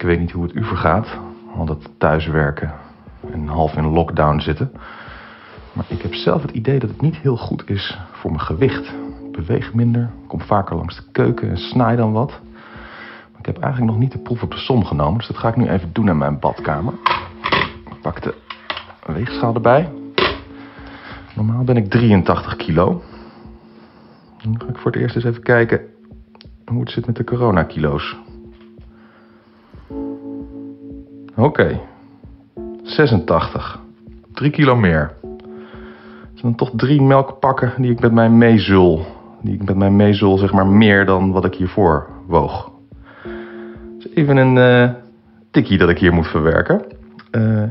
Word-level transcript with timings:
Ik 0.00 0.06
weet 0.06 0.20
niet 0.20 0.30
hoe 0.30 0.42
het 0.42 0.54
u 0.54 0.64
vergaat, 0.64 1.18
want 1.56 1.68
het 1.68 1.88
thuiswerken 1.98 2.72
en 3.32 3.46
half 3.46 3.76
in 3.76 3.86
lockdown 3.86 4.38
zitten. 4.38 4.72
Maar 5.72 5.84
ik 5.88 6.02
heb 6.02 6.14
zelf 6.14 6.42
het 6.42 6.50
idee 6.50 6.78
dat 6.78 6.90
het 6.90 7.00
niet 7.00 7.16
heel 7.16 7.36
goed 7.36 7.70
is 7.70 7.98
voor 8.12 8.30
mijn 8.30 8.42
gewicht. 8.42 8.86
Ik 9.24 9.32
beweeg 9.32 9.74
minder, 9.74 10.10
kom 10.26 10.40
vaker 10.40 10.76
langs 10.76 10.96
de 10.96 11.02
keuken 11.12 11.50
en 11.50 11.56
snaai 11.56 11.96
dan 11.96 12.12
wat. 12.12 12.40
Maar 13.30 13.38
ik 13.38 13.46
heb 13.46 13.58
eigenlijk 13.58 13.92
nog 13.92 14.00
niet 14.00 14.12
de 14.12 14.18
proef 14.18 14.42
op 14.42 14.50
de 14.50 14.58
som 14.58 14.84
genomen, 14.84 15.18
dus 15.18 15.26
dat 15.26 15.38
ga 15.38 15.48
ik 15.48 15.56
nu 15.56 15.68
even 15.68 15.92
doen 15.92 16.08
in 16.08 16.18
mijn 16.18 16.38
badkamer. 16.38 16.94
Ik 17.90 18.00
pak 18.00 18.22
de 18.22 18.34
weegschaal 19.06 19.54
erbij. 19.54 19.92
Normaal 21.34 21.64
ben 21.64 21.76
ik 21.76 21.90
83 21.90 22.56
kilo. 22.56 23.02
Dan 24.42 24.60
ga 24.60 24.68
ik 24.68 24.76
voor 24.76 24.90
het 24.90 25.00
eerst 25.00 25.14
eens 25.14 25.24
even 25.24 25.42
kijken 25.42 25.80
hoe 26.66 26.80
het 26.80 26.90
zit 26.90 27.06
met 27.06 27.16
de 27.16 27.24
coronakilo's. 27.24 28.16
Oké, 31.40 31.80
86. 32.82 33.80
3 34.32 34.50
kilo 34.50 34.76
meer. 34.76 35.12
Zijn 36.34 36.42
dan 36.42 36.54
toch 36.54 36.70
drie 36.76 37.02
melkpakken 37.02 37.72
die 37.76 37.90
ik 37.90 38.00
met 38.00 38.12
mij 38.12 38.30
meezul. 38.30 39.04
Die 39.42 39.54
ik 39.54 39.64
met 39.64 39.76
mij 39.76 39.90
meezul, 39.90 40.38
zeg 40.38 40.52
maar, 40.52 40.66
meer 40.66 41.06
dan 41.06 41.32
wat 41.32 41.44
ik 41.44 41.54
hiervoor 41.54 42.06
woog. 42.26 42.70
Even 44.14 44.36
een 44.36 44.56
uh, 44.56 44.90
tikkie 45.50 45.78
dat 45.78 45.88
ik 45.88 45.98
hier 45.98 46.12
moet 46.12 46.26
verwerken. 46.26 46.82
Uh, 47.30 47.62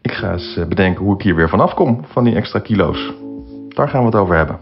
ik 0.00 0.12
ga 0.12 0.32
eens 0.32 0.56
eh, 0.56 0.66
bedenken 0.66 1.04
hoe 1.04 1.14
ik 1.14 1.22
hier 1.22 1.34
weer 1.34 1.48
vanaf 1.48 1.74
kom 1.74 2.00
van 2.04 2.24
die 2.24 2.34
extra 2.34 2.58
kilo's. 2.58 3.12
Daar 3.68 3.88
gaan 3.88 4.00
we 4.00 4.06
het 4.06 4.14
over 4.14 4.36
hebben. 4.36 4.58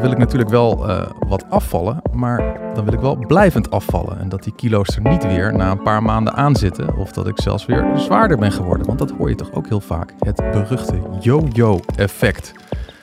Wil 0.00 0.10
ik 0.10 0.18
natuurlijk 0.18 0.50
wel 0.50 0.88
uh, 0.88 1.02
wat 1.28 1.44
afvallen, 1.48 2.02
maar 2.12 2.58
dan 2.74 2.84
wil 2.84 2.92
ik 2.92 3.00
wel 3.00 3.16
blijvend 3.26 3.70
afvallen. 3.70 4.18
En 4.20 4.28
dat 4.28 4.42
die 4.42 4.54
kilo's 4.54 4.96
er 4.96 5.10
niet 5.10 5.26
weer 5.26 5.56
na 5.56 5.70
een 5.70 5.82
paar 5.82 6.02
maanden 6.02 6.34
aan 6.34 6.56
zitten. 6.56 6.96
Of 6.96 7.12
dat 7.12 7.28
ik 7.28 7.40
zelfs 7.40 7.66
weer 7.66 7.86
zwaarder 7.94 8.38
ben 8.38 8.52
geworden. 8.52 8.86
Want 8.86 8.98
dat 8.98 9.10
hoor 9.10 9.28
je 9.28 9.34
toch 9.34 9.52
ook 9.52 9.68
heel 9.68 9.80
vaak. 9.80 10.12
Het 10.18 10.36
beruchte 10.36 10.98
yo-yo 11.20 11.80
effect. 11.96 12.52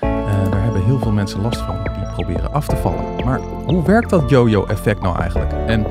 Uh, 0.03 0.51
daar 0.51 0.63
hebben 0.63 0.83
heel 0.83 0.99
veel 0.99 1.11
mensen 1.11 1.41
last 1.41 1.61
van 1.61 1.75
die 1.93 2.11
proberen 2.13 2.53
af 2.53 2.67
te 2.67 2.75
vallen. 2.75 3.25
Maar 3.25 3.39
hoe 3.65 3.83
werkt 3.83 4.09
dat 4.09 4.29
yo-yo 4.29 4.65
effect 4.65 5.01
nou 5.01 5.19
eigenlijk? 5.19 5.51
En 5.51 5.85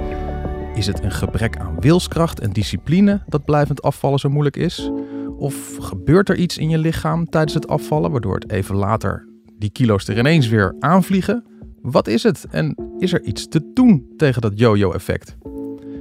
is 0.75 0.87
het 0.87 1.05
een 1.05 1.13
gebrek 1.13 1.59
aan 1.59 1.81
wilskracht 1.81 2.41
en 2.41 2.51
discipline 2.51 3.21
dat 3.27 3.45
blijvend 3.45 3.83
afvallen 3.83 4.19
zo 4.19 4.29
moeilijk 4.29 4.57
is? 4.57 4.91
Of 5.39 5.77
gebeurt 5.81 6.29
er 6.29 6.37
iets 6.37 6.59
in 6.59 6.69
je 6.69 6.79
lichaam 6.79 7.29
tijdens 7.29 7.55
het 7.55 7.69
afvallen 7.69 8.11
waardoor 8.11 8.35
het 8.35 8.51
even 8.51 8.77
later 8.77 9.35
die 9.59 9.71
kilo's 9.71 10.09
er 10.09 10.19
ineens 10.19 10.49
weer 10.49 10.75
aanvliegen? 10.79 11.45
Wat 11.83 12.09
is 12.09 12.23
het 12.23 12.47
en 12.51 12.75
is 12.99 13.13
er 13.13 13.23
iets 13.23 13.49
te 13.49 13.71
doen 13.75 14.07
tegen 14.17 14.43
dat 14.43 14.59
yo-yo-effect? 14.59 15.37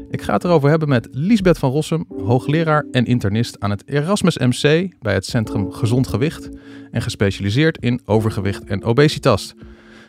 Ik 0.10 0.22
ga 0.22 0.34
het 0.34 0.44
erover 0.44 0.70
hebben 0.70 0.90
met 0.90 1.08
Liesbeth 1.12 1.58
van 1.58 1.72
Rossum, 1.72 2.06
hoogleraar 2.18 2.86
en 2.92 3.06
internist 3.06 3.60
aan 3.60 3.70
het 3.70 3.84
Erasmus 3.86 4.38
MC 4.38 4.94
bij 5.02 5.14
het 5.14 5.26
Centrum 5.26 5.72
Gezond 5.72 6.08
Gewicht 6.08 6.50
en 6.92 7.02
gespecialiseerd 7.02 7.78
in 7.78 8.02
overgewicht 8.06 8.64
en 8.64 8.84
obesitas. 8.84 9.54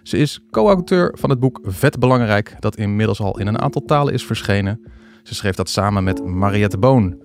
Ze 0.02 0.16
is 0.16 0.40
co-auteur 0.50 1.14
van 1.18 1.30
het 1.30 1.40
boek 1.40 1.60
Vet 1.62 1.98
Belangrijk, 1.98 2.56
dat 2.58 2.76
inmiddels 2.76 3.20
al 3.20 3.38
in 3.38 3.46
een 3.46 3.60
aantal 3.60 3.82
talen 3.82 4.12
is 4.12 4.24
verschenen. 4.24 4.80
Ze 5.22 5.34
schreef 5.34 5.54
dat 5.54 5.68
samen 5.68 6.04
met 6.04 6.24
Mariette 6.24 6.78
Boon. 6.78 7.18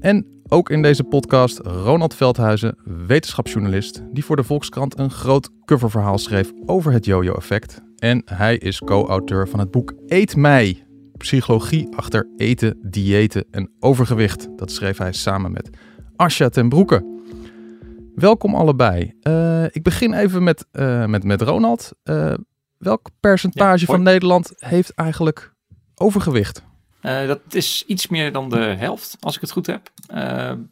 En 0.00 0.26
ook 0.54 0.70
in 0.70 0.82
deze 0.82 1.04
podcast 1.04 1.58
Ronald 1.58 2.14
Veldhuizen, 2.14 2.76
wetenschapsjournalist, 3.06 4.02
die 4.12 4.24
voor 4.24 4.36
de 4.36 4.44
Volkskrant 4.44 4.98
een 4.98 5.10
groot 5.10 5.50
coververhaal 5.64 6.18
schreef 6.18 6.52
over 6.66 6.92
het 6.92 7.04
yo-yo-effect. 7.04 7.82
En 7.96 8.22
hij 8.24 8.56
is 8.56 8.78
co-auteur 8.78 9.48
van 9.48 9.58
het 9.58 9.70
boek 9.70 9.92
Eet 10.06 10.36
mij, 10.36 10.86
psychologie 11.16 11.88
achter 11.96 12.28
eten, 12.36 12.78
diëten 12.82 13.44
en 13.50 13.70
overgewicht. 13.80 14.48
Dat 14.56 14.70
schreef 14.70 14.98
hij 14.98 15.12
samen 15.12 15.52
met 15.52 15.70
Asja 16.16 16.48
ten 16.48 16.68
Broeke. 16.68 17.22
Welkom 18.14 18.54
allebei. 18.54 19.12
Uh, 19.22 19.64
ik 19.64 19.82
begin 19.82 20.12
even 20.12 20.42
met, 20.42 20.66
uh, 20.72 21.06
met, 21.06 21.24
met 21.24 21.42
Ronald. 21.42 21.92
Uh, 22.04 22.34
welk 22.78 23.08
percentage 23.20 23.80
ja, 23.80 23.86
van 23.86 24.02
Nederland 24.02 24.52
heeft 24.56 24.90
eigenlijk 24.90 25.54
overgewicht? 25.94 26.64
Dat 27.04 27.40
is 27.50 27.84
iets 27.86 28.08
meer 28.08 28.32
dan 28.32 28.48
de 28.48 28.56
helft, 28.56 29.16
als 29.20 29.34
ik 29.34 29.40
het 29.40 29.50
goed 29.50 29.66
heb. 29.66 29.90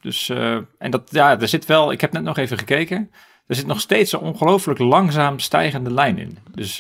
dus, 0.01 0.29
en 0.79 0.91
dat, 0.91 1.09
ja, 1.11 1.41
er 1.41 1.49
zit 1.49 1.67
wel, 1.67 1.93
ik 1.93 2.01
heb 2.01 2.13
net 2.13 2.23
nog 2.23 2.37
even 2.37 2.59
gekeken. 2.59 3.11
Er 3.47 3.55
zit 3.55 3.67
nog 3.67 3.81
steeds 3.81 4.13
een 4.13 4.19
ongelooflijk 4.19 4.79
langzaam 4.79 5.39
stijgende 5.39 5.93
lijn 5.93 6.19
in. 6.19 6.39
Dus 6.55 6.77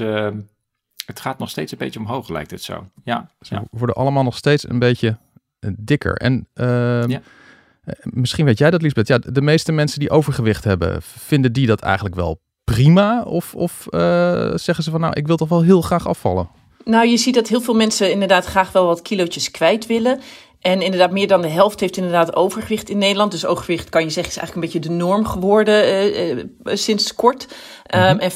het 1.06 1.20
gaat 1.20 1.38
nog 1.38 1.50
steeds 1.50 1.72
een 1.72 1.78
beetje 1.78 2.00
omhoog, 2.00 2.28
lijkt 2.28 2.50
het 2.50 2.62
zo. 2.62 2.86
Ja, 3.04 3.30
ja. 3.38 3.60
We 3.60 3.78
worden 3.78 3.96
allemaal 3.96 4.22
nog 4.22 4.36
steeds 4.36 4.68
een 4.68 4.78
beetje 4.78 5.18
dikker. 5.76 6.16
En 6.16 6.48
ehm, 6.54 7.10
ja. 7.10 7.20
Eh, 7.84 7.94
misschien 8.02 8.44
weet 8.44 8.58
jij 8.58 8.70
dat, 8.70 8.82
Lisbeth. 8.82 9.08
Ja, 9.08 9.18
de 9.18 9.42
meeste 9.42 9.72
mensen 9.72 9.98
die 9.98 10.10
overgewicht 10.10 10.64
hebben, 10.64 11.02
vinden 11.02 11.52
die 11.52 11.66
dat 11.66 11.80
eigenlijk 11.80 12.14
wel 12.14 12.40
prima? 12.64 13.22
Of, 13.22 13.54
of 13.54 13.86
zeggen 14.54 14.82
ze 14.82 14.90
van 14.90 15.00
nou, 15.00 15.12
ik 15.12 15.26
wil 15.26 15.36
toch 15.36 15.48
wel 15.48 15.62
heel 15.62 15.80
graag 15.80 16.06
afvallen? 16.06 16.48
Nou, 16.84 17.06
je 17.06 17.16
ziet 17.16 17.34
dat 17.34 17.48
heel 17.48 17.60
veel 17.60 17.74
mensen 17.74 18.10
inderdaad 18.10 18.44
graag 18.44 18.72
wel 18.72 18.86
wat 18.86 19.02
kilootjes 19.02 19.50
kwijt 19.50 19.86
willen. 19.86 20.20
En 20.62 20.82
inderdaad, 20.82 21.10
meer 21.10 21.26
dan 21.26 21.42
de 21.42 21.48
helft 21.48 21.80
heeft 21.80 21.96
inderdaad 21.96 22.36
overgewicht 22.36 22.88
in 22.88 22.98
Nederland. 22.98 23.30
Dus 23.30 23.46
overgewicht 23.46 23.88
kan 23.88 24.02
je 24.02 24.10
zeggen 24.10 24.32
is 24.32 24.38
eigenlijk 24.38 24.66
een 24.66 24.72
beetje 24.72 24.88
de 24.88 25.04
norm 25.04 25.26
geworden 25.26 25.88
uh, 25.88 26.36
uh, 26.36 26.44
sinds 26.64 27.14
kort. 27.14 27.46
Um, 27.94 28.18
En 28.18 28.30
15% 28.30 28.34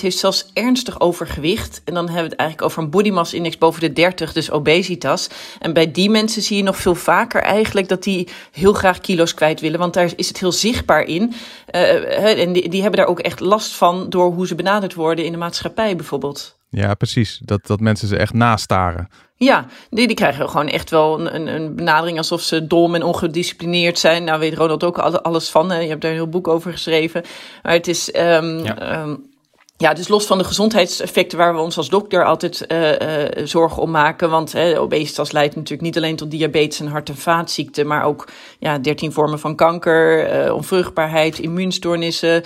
heeft 0.00 0.18
zelfs 0.18 0.50
ernstig 0.52 1.00
overgewicht. 1.00 1.82
En 1.84 1.94
dan 1.94 2.04
hebben 2.04 2.22
we 2.24 2.30
het 2.30 2.38
eigenlijk 2.38 2.70
over 2.70 2.82
een 2.82 2.90
body 2.90 3.10
mass 3.10 3.34
index 3.34 3.58
boven 3.58 3.80
de 3.80 3.92
30, 3.92 4.32
dus 4.32 4.50
obesitas. 4.50 5.28
En 5.58 5.72
bij 5.72 5.90
die 5.92 6.10
mensen 6.10 6.42
zie 6.42 6.56
je 6.56 6.62
nog 6.62 6.76
veel 6.76 6.94
vaker 6.94 7.42
eigenlijk 7.42 7.88
dat 7.88 8.02
die 8.02 8.28
heel 8.50 8.72
graag 8.72 9.00
kilo's 9.00 9.34
kwijt 9.34 9.60
willen. 9.60 9.78
Want 9.78 9.94
daar 9.94 10.12
is 10.16 10.28
het 10.28 10.38
heel 10.38 10.52
zichtbaar 10.52 11.02
in. 11.02 11.34
Uh, 11.74 12.42
en 12.42 12.52
die, 12.52 12.68
die 12.68 12.80
hebben 12.80 13.00
daar 13.00 13.08
ook 13.08 13.20
echt 13.20 13.40
last 13.40 13.74
van 13.74 14.10
door 14.10 14.32
hoe 14.32 14.46
ze 14.46 14.54
benaderd 14.54 14.94
worden 14.94 15.24
in 15.24 15.32
de 15.32 15.38
maatschappij 15.38 15.96
bijvoorbeeld. 15.96 16.60
Ja, 16.74 16.94
precies. 16.94 17.40
Dat, 17.44 17.66
dat 17.66 17.80
mensen 17.80 18.08
ze 18.08 18.16
echt 18.16 18.32
nastaren. 18.32 19.08
Ja, 19.36 19.66
die, 19.90 20.06
die 20.06 20.16
krijgen 20.16 20.48
gewoon 20.48 20.68
echt 20.68 20.90
wel 20.90 21.32
een, 21.34 21.46
een 21.46 21.74
benadering 21.74 22.18
alsof 22.18 22.40
ze 22.40 22.66
dom 22.66 22.94
en 22.94 23.02
ongedisciplineerd 23.02 23.98
zijn. 23.98 24.24
Nou 24.24 24.40
weet 24.40 24.54
Ronald 24.54 24.84
ook 24.84 24.98
alles 24.98 25.50
van. 25.50 25.70
Hè? 25.70 25.78
Je 25.78 25.88
hebt 25.88 26.00
daar 26.00 26.10
een 26.10 26.16
heel 26.16 26.28
boek 26.28 26.48
over 26.48 26.72
geschreven. 26.72 27.22
Maar 27.62 27.72
het 27.72 27.88
is... 27.88 28.14
Um, 28.14 28.58
ja. 28.64 29.00
Um, 29.00 29.30
ja, 29.82 29.94
dus 29.94 30.08
los 30.08 30.26
van 30.26 30.38
de 30.38 30.44
gezondheidseffecten 30.44 31.38
waar 31.38 31.54
we 31.54 31.60
ons 31.60 31.76
als 31.76 31.88
dokter 31.88 32.24
altijd 32.24 32.64
uh, 32.68 32.90
uh, 32.90 33.46
zorgen 33.46 33.82
om 33.82 33.90
maken. 33.90 34.30
Want 34.30 34.52
hè, 34.52 34.80
obesitas 34.80 35.32
leidt 35.32 35.54
natuurlijk 35.54 35.82
niet 35.82 35.96
alleen 35.96 36.16
tot 36.16 36.30
diabetes 36.30 36.80
en 36.80 36.86
hart- 36.86 37.08
en 37.08 37.16
vaatziekten, 37.16 37.86
maar 37.86 38.04
ook 38.04 38.28
ja, 38.58 38.78
13 38.78 39.12
vormen 39.12 39.38
van 39.38 39.56
kanker, 39.56 40.34
uh, 40.46 40.54
onvruchtbaarheid, 40.54 41.38
immuunstoornissen. 41.38 42.42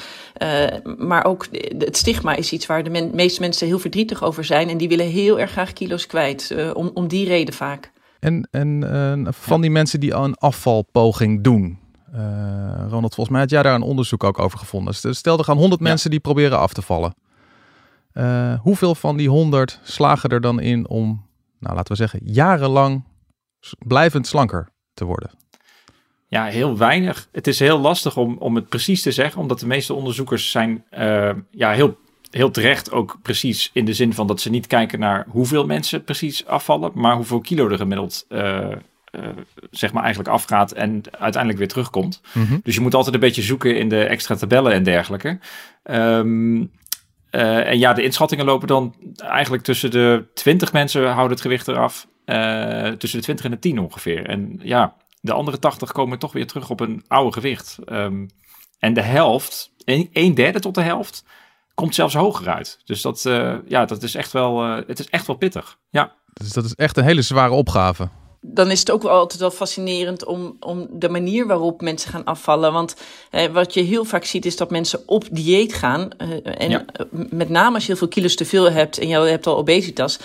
maar 0.99 1.25
ook 1.25 1.47
het 1.79 1.97
stigma 1.97 2.35
is 2.37 2.53
iets 2.53 2.67
waar 2.67 2.85
de 2.85 2.91
men 2.91 3.11
meeste 3.15 3.41
mensen 3.41 3.67
heel 3.67 3.79
verdrietig 3.79 4.25
over 4.25 4.45
zijn. 4.45 4.69
En 4.69 4.77
die 4.77 4.89
willen 4.89 5.07
heel 5.07 5.41
erg 5.41 5.51
graag 5.51 5.73
kilo's 5.73 6.07
kwijt, 6.07 6.55
om, 6.75 6.91
om 6.95 7.09
die 7.09 7.27
reden 7.27 7.55
vaak. 7.55 7.91
En, 8.21 8.49
en 8.51 9.27
van 9.31 9.61
die 9.61 9.71
mensen 9.71 10.01
die 10.01 10.15
al 10.15 10.25
een 10.25 10.37
afvalpoging 10.37 11.43
doen, 11.43 11.79
Ronald, 12.89 13.15
volgens 13.15 13.29
mij 13.29 13.41
had 13.41 13.51
jij 13.51 13.63
daar 13.63 13.75
een 13.75 13.83
onderzoek 13.83 14.25
ook 14.25 14.39
over 14.39 14.59
gevonden. 14.59 14.95
Stel, 14.95 15.39
er 15.39 15.45
gaan 15.45 15.59
100 15.59 15.81
ja. 15.81 15.89
mensen 15.89 16.11
die 16.11 16.21
proberen 16.21 16.59
af 16.59 16.73
te 16.73 16.83
vallen. 16.83 17.15
Uh, 18.19 18.61
hoeveel 18.61 18.95
van 18.95 19.17
die 19.17 19.29
100 19.29 19.81
slagen 19.83 20.31
er 20.31 20.41
dan 20.41 20.61
in 20.61 20.89
om, 20.89 21.27
nou 21.59 21.75
laten 21.75 21.93
we 21.93 21.99
zeggen, 21.99 22.21
jarenlang 22.23 23.05
blijvend 23.79 24.27
slanker 24.27 24.69
te 24.95 25.05
worden? 25.05 25.31
Ja, 26.29 26.45
heel 26.45 26.77
weinig. 26.79 27.29
Het 27.33 27.47
is 27.47 27.59
heel 27.59 27.79
lastig 27.79 28.17
om, 28.17 28.37
om 28.39 28.55
het 28.55 28.69
precies 28.69 29.03
te 29.03 29.13
zeggen, 29.13 29.41
omdat 29.41 29.61
de 29.61 29.67
meeste 29.67 29.95
onderzoekers 29.95 30.51
zijn 30.51 30.85
uh, 30.99 31.31
ja, 31.51 31.71
heel, 31.71 31.99
heel 32.31 32.51
terecht 32.51 32.93
ook 32.93 33.19
precies 33.23 33.71
in 33.73 33.85
de 33.85 33.93
zin 33.93 34.13
van 34.13 34.27
dat 34.27 34.41
ze 34.41 34.51
niet 34.51 34.67
kijken 34.67 34.99
naar 34.99 35.27
hoeveel 35.29 35.67
mensen 35.67 36.05
precies 36.05 36.47
afvallen, 36.47 36.91
maar 36.95 37.17
hoeveel 37.17 37.41
kilo 37.41 37.69
er 37.69 37.77
gemiddeld 37.77 38.25
uh, 38.29 38.69
zeg 39.71 39.93
maar 39.93 40.03
eigenlijk 40.03 40.35
afgaat 40.35 40.73
en 40.73 41.03
uiteindelijk 41.11 41.59
weer 41.59 41.69
terugkomt. 41.69 42.21
Mm 42.33 42.45
-hmm. 42.47 42.61
Dus 42.63 42.75
je 42.75 42.81
moet 42.81 42.95
altijd 42.95 43.15
een 43.15 43.21
beetje 43.21 43.43
zoeken 43.43 43.79
in 43.79 43.89
de 43.89 44.05
extra 44.05 44.35
tabellen 44.35 44.73
en 44.73 44.83
dergelijke. 44.83 45.39
Um, 45.85 46.71
uh, 47.37 47.69
en 47.69 47.79
ja, 47.79 47.93
de 47.93 48.03
inschattingen 48.03 48.45
lopen 48.45 48.69
dan 48.69 48.95
eigenlijk 49.17 49.63
tussen 49.63 49.91
de 49.91 50.25
20 50.35 50.73
mensen 50.73 51.05
houden 51.07 51.31
het 51.31 51.41
gewicht 51.41 51.69
eraf. 51.69 52.07
Uh, 52.27 52.89
tussen 52.89 53.19
de 53.19 53.25
20 53.25 53.45
en 53.45 53.51
de 53.51 53.59
10 53.59 53.79
ongeveer. 53.79 54.27
En 54.27 54.61
ja, 54.63 54.97
de 55.21 55.33
andere 55.33 55.59
80 55.59 55.93
komen 55.93 56.19
toch 56.19 56.33
weer 56.33 56.47
terug 56.47 56.71
op 56.71 56.81
een 56.81 57.05
oude 57.09 57.33
gewicht. 57.33 57.79
Um, 57.93 58.29
en 58.79 58.95
de 58.95 59.03
helft, 59.03 59.73
een, 59.85 60.35
derde 60.35 60.61
tot 60.61 60.75
de 60.75 60.83
helft, 60.83 61.25
komt 61.75 61.95
zelfs 61.95 62.15
hoger 62.15 62.49
uit. 62.49 62.79
Dus 62.85 63.03
dat, 63.03 63.25
uh, 63.25 63.55
ja, 63.67 63.85
dat 63.85 64.03
is 64.03 64.15
echt 64.15 64.33
wel, 64.33 64.63
het 64.63 64.99
is 64.99 65.09
echt 65.09 65.27
wel 65.27 65.37
pittig. 65.37 65.79
Ja. 65.91 66.15
Dus 66.33 66.53
dat 66.53 66.65
is 66.65 66.75
echt 66.75 66.97
een 66.97 67.05
hele 67.05 67.23
zware 67.23 67.53
opgave. 67.53 68.09
Dan 68.49 68.71
is 68.71 68.79
het 68.79 68.91
ook 68.91 69.03
wel 69.03 69.13
altijd 69.13 69.41
wel 69.41 69.51
fascinerend 69.51 70.25
om, 70.25 70.57
om 70.61 70.87
de 70.91 71.09
manier 71.09 71.47
waarop 71.47 71.81
mensen 71.81 72.11
gaan 72.11 72.25
afvallen. 72.25 72.73
Want 72.73 72.97
eh, 73.31 73.47
wat 73.47 73.75
je 73.75 73.81
heel 73.81 74.05
vaak 74.05 74.25
ziet 74.25 74.47
is 74.47 74.57
dat 74.57 74.71
mensen 74.71 75.03
op 75.07 75.25
dieet 75.31 75.75
gaan. 75.75 76.11
Eh, 76.17 76.71
en 76.71 76.85
met 77.11 77.49
name 77.49 77.75
als 77.75 77.83
je 77.83 77.89
heel 77.89 77.99
veel 77.99 78.09
kilo's 78.09 78.35
te 78.35 78.45
veel 78.45 78.71
hebt 78.71 78.99
en 78.99 79.09
je 79.09 79.17
hebt 79.17 79.47
al 79.47 79.57
obesitas 79.57 80.19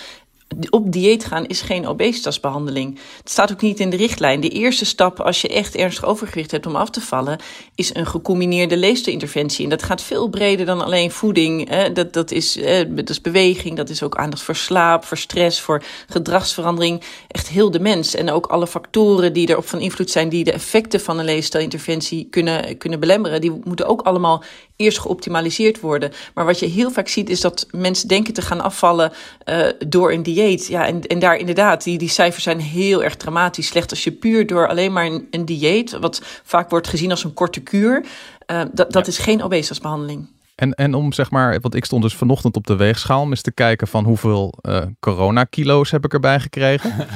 op 0.70 0.92
dieet 0.92 1.24
gaan 1.24 1.46
is 1.46 1.60
geen 1.60 1.86
obesitasbehandeling. 1.86 2.98
Het 3.18 3.30
staat 3.30 3.52
ook 3.52 3.60
niet 3.60 3.80
in 3.80 3.90
de 3.90 3.96
richtlijn. 3.96 4.40
De 4.40 4.48
eerste 4.48 4.84
stap 4.84 5.20
als 5.20 5.40
je 5.40 5.48
echt 5.48 5.76
ernstig 5.76 6.04
overgewicht 6.04 6.50
hebt 6.50 6.66
om 6.66 6.76
af 6.76 6.90
te 6.90 7.00
vallen, 7.00 7.40
is 7.74 7.94
een 7.94 8.06
gecombineerde 8.06 8.76
leefstijlinterventie. 8.76 9.64
En 9.64 9.70
dat 9.70 9.82
gaat 9.82 10.02
veel 10.02 10.28
breder 10.28 10.66
dan 10.66 10.84
alleen 10.84 11.10
voeding. 11.10 11.70
Dat, 11.92 12.12
dat, 12.12 12.30
is, 12.30 12.58
dat 12.88 13.10
is 13.10 13.20
beweging, 13.20 13.76
dat 13.76 13.88
is 13.88 14.02
ook 14.02 14.16
aandacht 14.16 14.42
voor 14.42 14.56
slaap, 14.56 15.04
voor 15.04 15.16
stress, 15.16 15.60
voor 15.60 15.82
gedragsverandering. 16.08 17.02
Echt 17.28 17.48
heel 17.48 17.70
de 17.70 17.80
mens. 17.80 18.14
En 18.14 18.30
ook 18.30 18.46
alle 18.46 18.66
factoren 18.66 19.32
die 19.32 19.48
erop 19.48 19.68
van 19.68 19.80
invloed 19.80 20.10
zijn, 20.10 20.28
die 20.28 20.44
de 20.44 20.52
effecten 20.52 21.00
van 21.00 21.18
een 21.18 21.24
leefstijlinterventie 21.24 22.26
kunnen, 22.30 22.76
kunnen 22.78 23.00
belemmeren, 23.00 23.40
die 23.40 23.60
moeten 23.64 23.86
ook 23.86 24.02
allemaal 24.02 24.42
eerst 24.76 24.98
geoptimaliseerd 24.98 25.80
worden. 25.80 26.12
Maar 26.34 26.44
wat 26.44 26.58
je 26.58 26.66
heel 26.66 26.90
vaak 26.90 27.08
ziet, 27.08 27.30
is 27.30 27.40
dat 27.40 27.66
mensen 27.70 28.08
denken 28.08 28.34
te 28.34 28.42
gaan 28.42 28.60
afvallen 28.60 29.12
uh, 29.44 29.66
door 29.88 30.12
een 30.12 30.22
dieet. 30.22 30.66
Ja, 30.66 30.86
en, 30.86 31.06
en 31.06 31.18
daar 31.18 31.36
inderdaad, 31.36 31.84
die, 31.84 31.98
die 31.98 32.08
cijfers 32.08 32.44
zijn 32.44 32.60
heel 32.60 33.04
erg 33.04 33.16
dramatisch 33.16 33.66
slecht. 33.66 33.90
Als 33.90 34.04
je 34.04 34.12
puur 34.12 34.46
door 34.46 34.68
alleen 34.68 34.92
maar 34.92 35.06
een, 35.06 35.26
een 35.30 35.44
dieet, 35.44 35.98
wat 36.00 36.22
vaak 36.42 36.70
wordt 36.70 36.88
gezien 36.88 37.10
als 37.10 37.24
een 37.24 37.34
korte 37.34 37.60
kuur, 37.60 38.04
uh, 38.46 38.62
dat, 38.72 38.92
dat 38.92 39.06
is 39.06 39.18
geen 39.18 39.42
obesitasbehandeling. 39.42 40.28
En, 40.54 40.74
en 40.74 40.94
om 40.94 41.12
zeg 41.12 41.30
maar, 41.30 41.60
want 41.60 41.74
ik 41.74 41.84
stond 41.84 42.02
dus 42.02 42.14
vanochtend 42.14 42.56
op 42.56 42.66
de 42.66 42.76
weegschaal 42.76 43.20
om 43.20 43.30
eens 43.30 43.42
te 43.42 43.52
kijken 43.52 43.88
van 43.88 44.04
hoeveel 44.04 44.54
uh, 44.62 44.82
corona-kilo's 45.00 45.90
heb 45.90 46.04
ik 46.04 46.12
erbij 46.12 46.40
gekregen. 46.40 46.94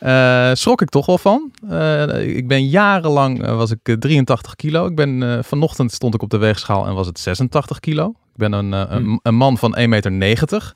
Uh, 0.00 0.50
schrok 0.52 0.82
ik 0.82 0.88
toch 0.88 1.06
wel 1.06 1.18
van. 1.18 1.50
Uh, 1.70 2.36
ik 2.36 2.48
ben 2.48 2.66
jarenlang, 2.66 3.42
uh, 3.42 3.56
was 3.56 3.70
ik 3.70 3.96
83 3.98 4.54
kilo. 4.54 4.86
Ik 4.86 4.94
ben, 4.94 5.44
vanochtend 5.44 5.92
stond 5.92 6.14
ik 6.14 6.22
op 6.22 6.30
de 6.30 6.36
weegschaal 6.36 6.86
en 6.86 6.94
was 6.94 7.06
het 7.06 7.18
86 7.18 7.80
kilo. 7.80 8.08
Ik 8.08 8.36
ben 8.36 8.52
een, 8.52 8.72
een, 8.72 9.04
hm. 9.04 9.18
een, 9.22 9.34
man 9.34 9.58
van 9.58 9.76
1,90 9.78 9.84
meter. 9.84 10.74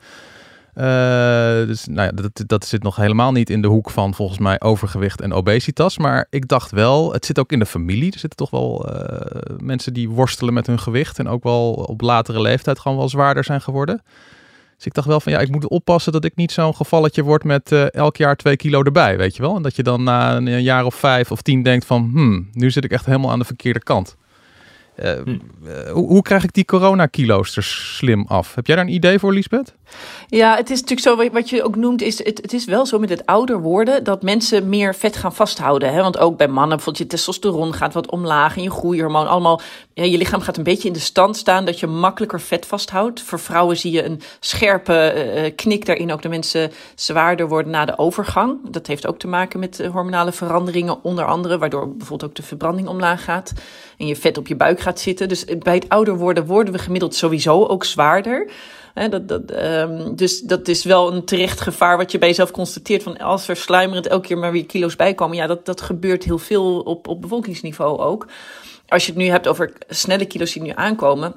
dus 1.67 1.87
nou 1.87 2.07
ja, 2.07 2.11
dat, 2.11 2.43
dat 2.47 2.67
zit 2.67 2.83
nog 2.83 2.97
helemaal 2.97 3.33
niet 3.33 3.51
in 3.51 3.63
de 3.63 3.69
hoek 3.69 3.91
van 3.91 4.15
volgens 4.15 4.39
mij 4.39 4.61
overgewicht 4.61 5.21
en 5.21 5.33
obesitas. 5.33 5.99
Maar 5.99 6.27
ik 6.31 6.49
dacht 6.49 6.71
wel, 6.71 7.13
het 7.13 7.27
zit 7.27 7.39
ook 7.39 7.53
in 7.53 7.59
de 7.59 7.67
familie. 7.67 8.13
Er 8.13 8.19
zitten 8.19 8.39
toch 8.39 8.51
wel 8.51 8.87
mensen 9.63 9.93
die 9.93 10.09
worstelen 10.09 10.55
met 10.55 10.67
hun 10.67 10.81
gewicht. 10.81 11.19
En 11.19 11.29
ook 11.29 11.43
wel 11.43 11.73
op 11.73 12.01
latere 12.01 12.41
leeftijd 12.41 12.79
gewoon 12.79 12.99
wel 12.99 13.09
zwaarder 13.09 13.45
zijn 13.45 13.61
geworden. 13.61 14.03
Dus 14.81 14.89
ik 14.89 14.95
dacht 14.95 15.09
wel 15.09 15.21
van 15.21 15.33
ja, 15.33 15.39
ik 15.39 15.51
moet 15.51 15.69
oppassen 15.69 16.13
dat 16.13 16.25
ik 16.25 16.37
niet 16.37 16.53
zo'n 16.53 16.75
gevalletje 16.75 17.23
word 17.23 17.45
met 17.45 17.73
uh, 17.73 17.93
elk 17.93 18.17
jaar 18.17 18.37
twee 18.37 18.57
kilo 18.57 18.83
erbij, 18.83 19.17
weet 19.17 19.37
je 19.37 19.43
wel. 19.43 19.57
En 19.57 19.63
dat 19.63 19.77
je 19.77 19.83
dan 19.83 20.03
na 20.03 20.37
een 20.37 20.63
jaar 20.63 20.85
of 20.85 20.95
vijf 20.95 21.31
of 21.31 21.43
tien 21.43 21.63
denkt 21.63 21.85
van, 21.85 22.11
hmm, 22.13 22.49
nu 22.53 22.71
zit 22.71 22.85
ik 22.85 22.91
echt 22.91 23.07
helemaal 23.07 23.31
aan 23.31 23.39
de 23.39 23.45
verkeerde 23.45 23.83
kant. 23.83 24.17
Uh, 25.05 25.13
hm. 25.25 25.29
uh, 25.29 25.91
hoe, 25.93 26.07
hoe, 26.07 26.23
krijg 26.23 26.45
ik 26.45 26.53
die 26.53 26.65
corona-kilo's 26.65 27.57
er 27.57 27.63
slim 27.63 28.25
af? 28.29 28.55
Heb 28.55 28.67
jij 28.67 28.77
daar 28.77 28.85
een 28.85 28.93
idee 28.93 29.19
voor, 29.19 29.33
Lisbeth? 29.33 29.75
Ja, 30.29 30.57
het 30.57 30.71
is 30.71 30.81
natuurlijk 30.81 31.23
zo, 31.23 31.31
wat 31.33 31.51
je 31.51 31.63
ook 31.65 31.77
noemt, 31.77 32.03
is 32.03 32.25
het, 32.25 32.39
het 32.43 32.53
is 32.53 32.65
wel 32.65 32.87
zo 32.87 32.99
met 32.99 33.09
het 33.09 33.27
ouder 33.27 33.61
worden 33.61 34.05
dat 34.05 34.23
mensen 34.23 34.69
meer 34.69 34.95
vet 34.95 35.17
gaan 35.17 35.35
vasthouden. 35.35 35.93
Hè? 35.93 36.03
Want 36.03 36.19
ook 36.19 36.37
bij 36.37 36.49
mannen, 36.49 36.77
bijvoorbeeld 36.77 37.05
je 37.05 37.17
testosteron 37.17 37.75
gaat 37.75 37.95
wat 37.95 38.11
omlaag 38.11 38.57
en 38.57 38.63
je 38.63 38.71
groeihormoon, 38.71 39.29
allemaal, 39.29 39.61
ja, 39.95 40.05
je 40.05 40.19
lichaam 40.19 40.41
gaat 40.41 40.57
een 40.57 40.63
beetje 40.63 40.89
in 40.89 40.95
de 40.95 41.01
stand 41.01 41.37
staan 41.37 41.65
dat 41.65 41.81
je 41.81 41.87
makkelijker 41.87 42.41
vet 42.41 42.67
vasthoudt. 42.67 43.21
Voor 43.21 43.41
vrouwen 43.41 43.77
zie 43.77 43.93
je 43.93 44.05
een 44.05 44.21
scherpe 44.41 45.15
uh, 45.37 45.51
knik 45.57 45.87
daarin, 45.87 46.13
ook 46.13 46.23
de 46.23 46.29
mensen 46.29 46.73
zwaarder 46.95 47.49
worden 47.49 47.73
na 47.73 47.85
de 47.85 47.99
overgang. 47.99 48.71
Dat 48.71 48.87
heeft 48.87 49.07
ook 49.07 49.19
te 49.19 49.29
maken 49.29 49.61
met 49.61 49.87
hormonale 49.93 50.33
veranderingen, 50.33 51.05
onder 51.05 51.25
andere, 51.25 51.59
waardoor 51.59 51.89
bijvoorbeeld 51.97 52.31
ook 52.31 52.37
de 52.37 52.43
verbranding 52.43 52.89
omlaag 52.89 53.25
gaat 53.25 53.53
en 54.01 54.07
je 54.07 54.17
vet 54.17 54.39
op 54.39 54.47
je 54.47 54.57
buik 54.57 54.81
gaat 54.81 54.90
zitten. 54.99 55.29
Dus 55.29 55.45
bij 55.59 55.75
het 55.75 55.89
ouder 55.89 56.17
worden 56.17 56.47
worden 56.47 56.73
we 56.73 56.79
gemiddeld 56.79 57.15
sowieso 57.15 57.65
ook 57.65 57.85
zwaarder 57.85 58.51
dat, 58.95 59.29
dat, 59.29 59.43
um, 59.63 60.17
dus 60.17 60.41
dat 60.41 60.69
is 60.69 60.85
wel 60.85 61.13
een 61.13 61.25
terecht 61.25 61.61
gevaar 61.61 61.97
wat 61.97 62.13
je 62.13 62.19
bij 62.19 62.29
jezelf 62.29 62.51
constateert. 62.51 63.03
Van 63.03 63.19
als 63.19 63.49
er 63.49 63.57
sluimerend 63.57 64.07
elke 64.07 64.27
keer 64.27 64.39
maar 64.39 64.53
weer 64.53 64.67
kilo's 64.67 64.97
bijkomen. 64.97 65.37
Ja, 65.37 65.47
dat, 65.47 65.67
dat 65.67 65.81
gebeurt 65.81 66.25
heel 66.25 66.39
veel 66.39 66.81
op, 66.81 67.09
op 67.09 67.21
bevolkingsniveau 67.21 67.99
ook. 67.99 68.27
Als 68.89 69.07
je 69.07 69.13
het 69.13 69.21
nu 69.21 69.27
hebt 69.27 69.49
over 69.49 69.73
snelle 69.89 70.27
kilo's 70.27 70.53
die 70.53 70.63
nu 70.63 70.73
aankomen 70.75 71.35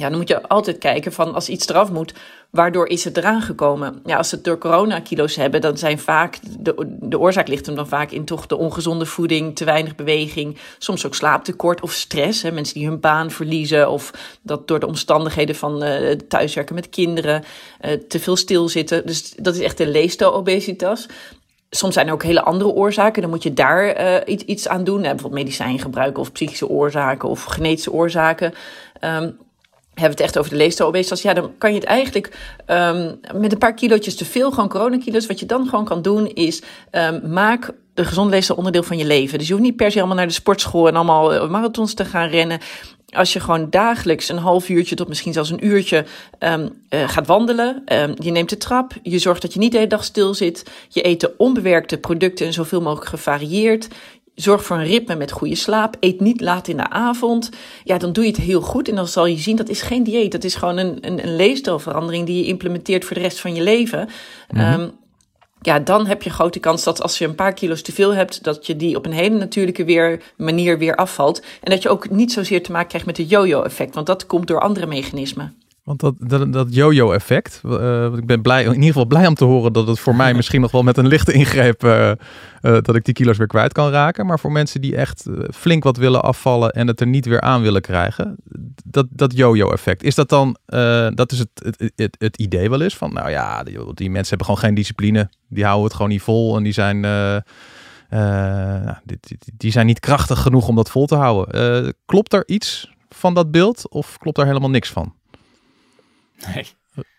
ja, 0.00 0.08
dan 0.08 0.18
moet 0.18 0.28
je 0.28 0.48
altijd 0.48 0.78
kijken 0.78 1.12
van 1.12 1.34
als 1.34 1.48
iets 1.48 1.68
eraf 1.68 1.90
moet, 1.90 2.14
waardoor 2.50 2.88
is 2.88 3.04
het 3.04 3.16
eraan 3.16 3.42
gekomen? 3.42 4.02
Ja, 4.04 4.16
als 4.16 4.28
ze 4.28 4.34
het 4.34 4.44
door 4.44 4.58
coronakilo's 4.58 5.36
hebben, 5.36 5.60
dan 5.60 5.78
zijn 5.78 5.98
vaak, 5.98 6.38
de, 6.58 6.96
de 7.00 7.18
oorzaak 7.18 7.48
ligt 7.48 7.66
hem 7.66 7.74
dan 7.74 7.88
vaak 7.88 8.10
in 8.10 8.24
toch 8.24 8.46
de 8.46 8.56
ongezonde 8.56 9.06
voeding, 9.06 9.56
te 9.56 9.64
weinig 9.64 9.94
beweging, 9.94 10.58
soms 10.78 11.06
ook 11.06 11.14
slaaptekort 11.14 11.80
of 11.80 11.92
stress. 11.92 12.42
Hè, 12.42 12.50
mensen 12.50 12.74
die 12.74 12.86
hun 12.86 13.00
baan 13.00 13.30
verliezen 13.30 13.90
of 13.90 14.10
dat 14.42 14.68
door 14.68 14.80
de 14.80 14.86
omstandigheden 14.86 15.54
van 15.54 15.84
uh, 15.84 16.10
thuiswerken 16.10 16.74
met 16.74 16.88
kinderen, 16.88 17.44
uh, 17.84 17.92
te 17.92 18.18
veel 18.18 18.36
stilzitten. 18.36 19.06
Dus 19.06 19.34
dat 19.36 19.54
is 19.54 19.60
echt 19.60 19.78
de 19.78 19.86
leefstijl-obesitas. 19.86 21.08
Soms 21.70 21.94
zijn 21.94 22.06
er 22.06 22.12
ook 22.12 22.22
hele 22.22 22.42
andere 22.42 22.70
oorzaken. 22.70 23.22
Dan 23.22 23.30
moet 23.30 23.42
je 23.42 23.54
daar 23.54 24.00
uh, 24.00 24.16
iets, 24.26 24.44
iets 24.44 24.68
aan 24.68 24.84
doen. 24.84 25.00
bijvoorbeeld 25.00 25.42
medicijn 25.42 25.78
gebruiken 25.78 26.22
of 26.22 26.32
psychische 26.32 26.68
oorzaken 26.68 27.28
of 27.28 27.44
genetische 27.44 27.92
oorzaken. 27.92 28.54
Um, 29.04 29.38
hebben 30.00 30.18
het 30.18 30.26
echt 30.26 30.38
over 30.38 30.50
de 30.50 30.56
leefstijlobesitas, 30.56 31.22
ja, 31.22 31.34
dan 31.34 31.52
kan 31.58 31.70
je 31.70 31.78
het 31.78 31.88
eigenlijk 31.88 32.38
um, 32.66 33.20
met 33.34 33.52
een 33.52 33.58
paar 33.58 33.74
kilootjes 33.74 34.16
te 34.16 34.24
veel, 34.24 34.50
gewoon 34.50 34.68
coronakilo's. 34.68 35.26
Wat 35.26 35.40
je 35.40 35.46
dan 35.46 35.68
gewoon 35.68 35.84
kan 35.84 36.02
doen 36.02 36.26
is, 36.26 36.62
um, 36.92 37.30
maak 37.32 37.72
de 37.94 38.04
gezonde 38.04 38.30
leefstijl 38.30 38.58
onderdeel 38.58 38.82
van 38.82 38.98
je 38.98 39.04
leven. 39.04 39.38
Dus 39.38 39.46
je 39.46 39.52
hoeft 39.52 39.64
niet 39.64 39.76
per 39.76 39.90
se 39.90 39.98
allemaal 39.98 40.16
naar 40.16 40.26
de 40.26 40.32
sportschool 40.32 40.88
en 40.88 40.96
allemaal 40.96 41.34
eh, 41.34 41.48
marathons 41.48 41.94
te 41.94 42.04
gaan 42.04 42.28
rennen. 42.28 42.58
Als 43.10 43.32
je 43.32 43.40
gewoon 43.40 43.70
dagelijks 43.70 44.28
een 44.28 44.38
half 44.38 44.68
uurtje 44.68 44.94
tot 44.94 45.08
misschien 45.08 45.32
zelfs 45.32 45.50
een 45.50 45.66
uurtje 45.66 46.04
um, 46.38 46.82
uh, 46.90 47.08
gaat 47.08 47.26
wandelen, 47.26 47.82
je 48.14 48.30
neemt 48.30 48.48
de 48.48 48.56
trap, 48.56 48.92
je 49.02 49.18
zorgt 49.18 49.42
dat 49.42 49.52
je 49.52 49.58
niet 49.58 49.70
de 49.70 49.76
hele 49.76 49.88
dag 49.88 50.04
stil 50.04 50.34
zit, 50.34 50.70
je 50.88 51.06
eet 51.06 51.20
de 51.20 51.34
onbewerkte 51.36 51.98
producten 51.98 52.46
en 52.46 52.52
zoveel 52.52 52.80
mogelijk 52.80 53.08
gevarieerd, 53.08 53.88
Zorg 54.34 54.64
voor 54.64 54.76
een 54.76 54.84
ritme 54.86 55.14
met 55.14 55.32
goede 55.32 55.54
slaap. 55.54 55.96
Eet 56.00 56.20
niet 56.20 56.40
laat 56.40 56.68
in 56.68 56.76
de 56.76 56.88
avond. 56.88 57.50
Ja, 57.84 57.98
dan 57.98 58.12
doe 58.12 58.24
je 58.24 58.30
het 58.30 58.40
heel 58.40 58.60
goed. 58.60 58.88
En 58.88 58.94
dan 58.94 59.08
zal 59.08 59.26
je 59.26 59.38
zien, 59.38 59.56
dat 59.56 59.68
is 59.68 59.82
geen 59.82 60.02
dieet. 60.02 60.32
Dat 60.32 60.44
is 60.44 60.54
gewoon 60.54 60.76
een, 60.76 60.98
een, 61.00 61.24
een 61.24 61.36
leefstijlverandering 61.36 62.26
die 62.26 62.36
je 62.36 62.48
implementeert 62.48 63.04
voor 63.04 63.16
de 63.16 63.22
rest 63.22 63.40
van 63.40 63.54
je 63.54 63.62
leven. 63.62 64.08
Mm 64.50 64.60
um, 64.60 64.98
ja, 65.62 65.78
dan 65.78 66.06
heb 66.06 66.22
je 66.22 66.30
grote 66.30 66.58
kans 66.58 66.84
dat 66.84 67.02
als 67.02 67.18
je 67.18 67.24
een 67.24 67.34
paar 67.34 67.52
kilo's 67.52 67.82
te 67.82 67.92
veel 67.92 68.14
hebt, 68.14 68.44
dat 68.44 68.66
je 68.66 68.76
die 68.76 68.96
op 68.96 69.06
een 69.06 69.12
hele 69.12 69.36
natuurlijke 69.36 69.84
weer, 69.84 70.22
manier 70.36 70.78
weer 70.78 70.96
afvalt. 70.96 71.42
En 71.60 71.70
dat 71.70 71.82
je 71.82 71.88
ook 71.88 72.10
niet 72.10 72.32
zozeer 72.32 72.62
te 72.62 72.72
maken 72.72 72.88
krijgt 72.88 73.06
met 73.06 73.16
het 73.16 73.30
yo-yo-effect, 73.30 73.94
want 73.94 74.06
dat 74.06 74.26
komt 74.26 74.46
door 74.46 74.60
andere 74.60 74.86
mechanismen. 74.86 75.58
Want 75.90 76.00
dat, 76.00 76.14
dat, 76.30 76.52
dat 76.52 76.74
yo-yo-effect, 76.74 77.60
uh, 77.66 78.04
ik 78.04 78.26
ben 78.26 78.42
blij, 78.42 78.64
in 78.64 78.72
ieder 78.72 78.86
geval 78.86 79.06
blij 79.06 79.26
om 79.26 79.34
te 79.34 79.44
horen 79.44 79.72
dat 79.72 79.86
het 79.86 79.98
voor 79.98 80.16
mij 80.16 80.34
misschien 80.38 80.60
nog 80.60 80.70
wel 80.70 80.82
met 80.82 80.96
een 80.96 81.06
lichte 81.06 81.32
ingreep, 81.32 81.84
uh, 81.84 82.08
uh, 82.08 82.14
dat 82.60 82.94
ik 82.94 83.04
die 83.04 83.14
kilo's 83.14 83.36
weer 83.36 83.46
kwijt 83.46 83.72
kan 83.72 83.90
raken. 83.90 84.26
Maar 84.26 84.38
voor 84.38 84.52
mensen 84.52 84.80
die 84.80 84.96
echt 84.96 85.26
flink 85.54 85.82
wat 85.82 85.96
willen 85.96 86.22
afvallen 86.22 86.70
en 86.70 86.86
het 86.86 87.00
er 87.00 87.06
niet 87.06 87.26
weer 87.26 87.40
aan 87.40 87.62
willen 87.62 87.80
krijgen, 87.80 88.36
dat, 88.84 89.06
dat 89.10 89.36
yo-yo-effect, 89.36 90.02
is 90.02 90.14
dat 90.14 90.28
dan, 90.28 90.56
dat 91.14 91.32
is 91.32 91.38
het, 91.38 91.50
het, 91.54 91.92
het, 91.96 92.16
het, 92.18 92.36
idee 92.36 92.70
wel 92.70 92.80
eens 92.80 92.96
van, 92.96 93.12
nou 93.12 93.30
ja, 93.30 93.62
die, 93.62 93.94
die, 93.94 94.10
mensen 94.10 94.28
hebben 94.28 94.46
gewoon 94.46 94.60
geen 94.62 94.74
discipline, 94.74 95.30
die 95.48 95.64
houden 95.64 95.84
het 95.84 95.94
gewoon 95.94 96.10
niet 96.10 96.22
vol 96.22 96.56
en 96.56 96.62
die 96.62 96.72
zijn... 96.72 97.02
die, 99.04 99.18
die, 99.20 99.38
die, 99.56 99.72
zijn 99.72 99.86
niet 99.86 100.00
krachtig 100.00 100.40
genoeg 100.40 100.68
om 100.68 100.76
dat 100.76 100.90
vol 100.90 101.06
te 101.06 101.14
houden. 101.14 101.94
klopt 102.06 102.32
er 102.32 102.42
iets 102.46 102.90
van 103.08 103.34
dat 103.34 103.50
beeld 103.50 103.88
of 103.88 104.18
klopt 104.18 104.36
daar 104.36 104.46
helemaal 104.46 104.70
niks 104.70 104.90
van? 104.90 105.18
Nee. 106.54 106.66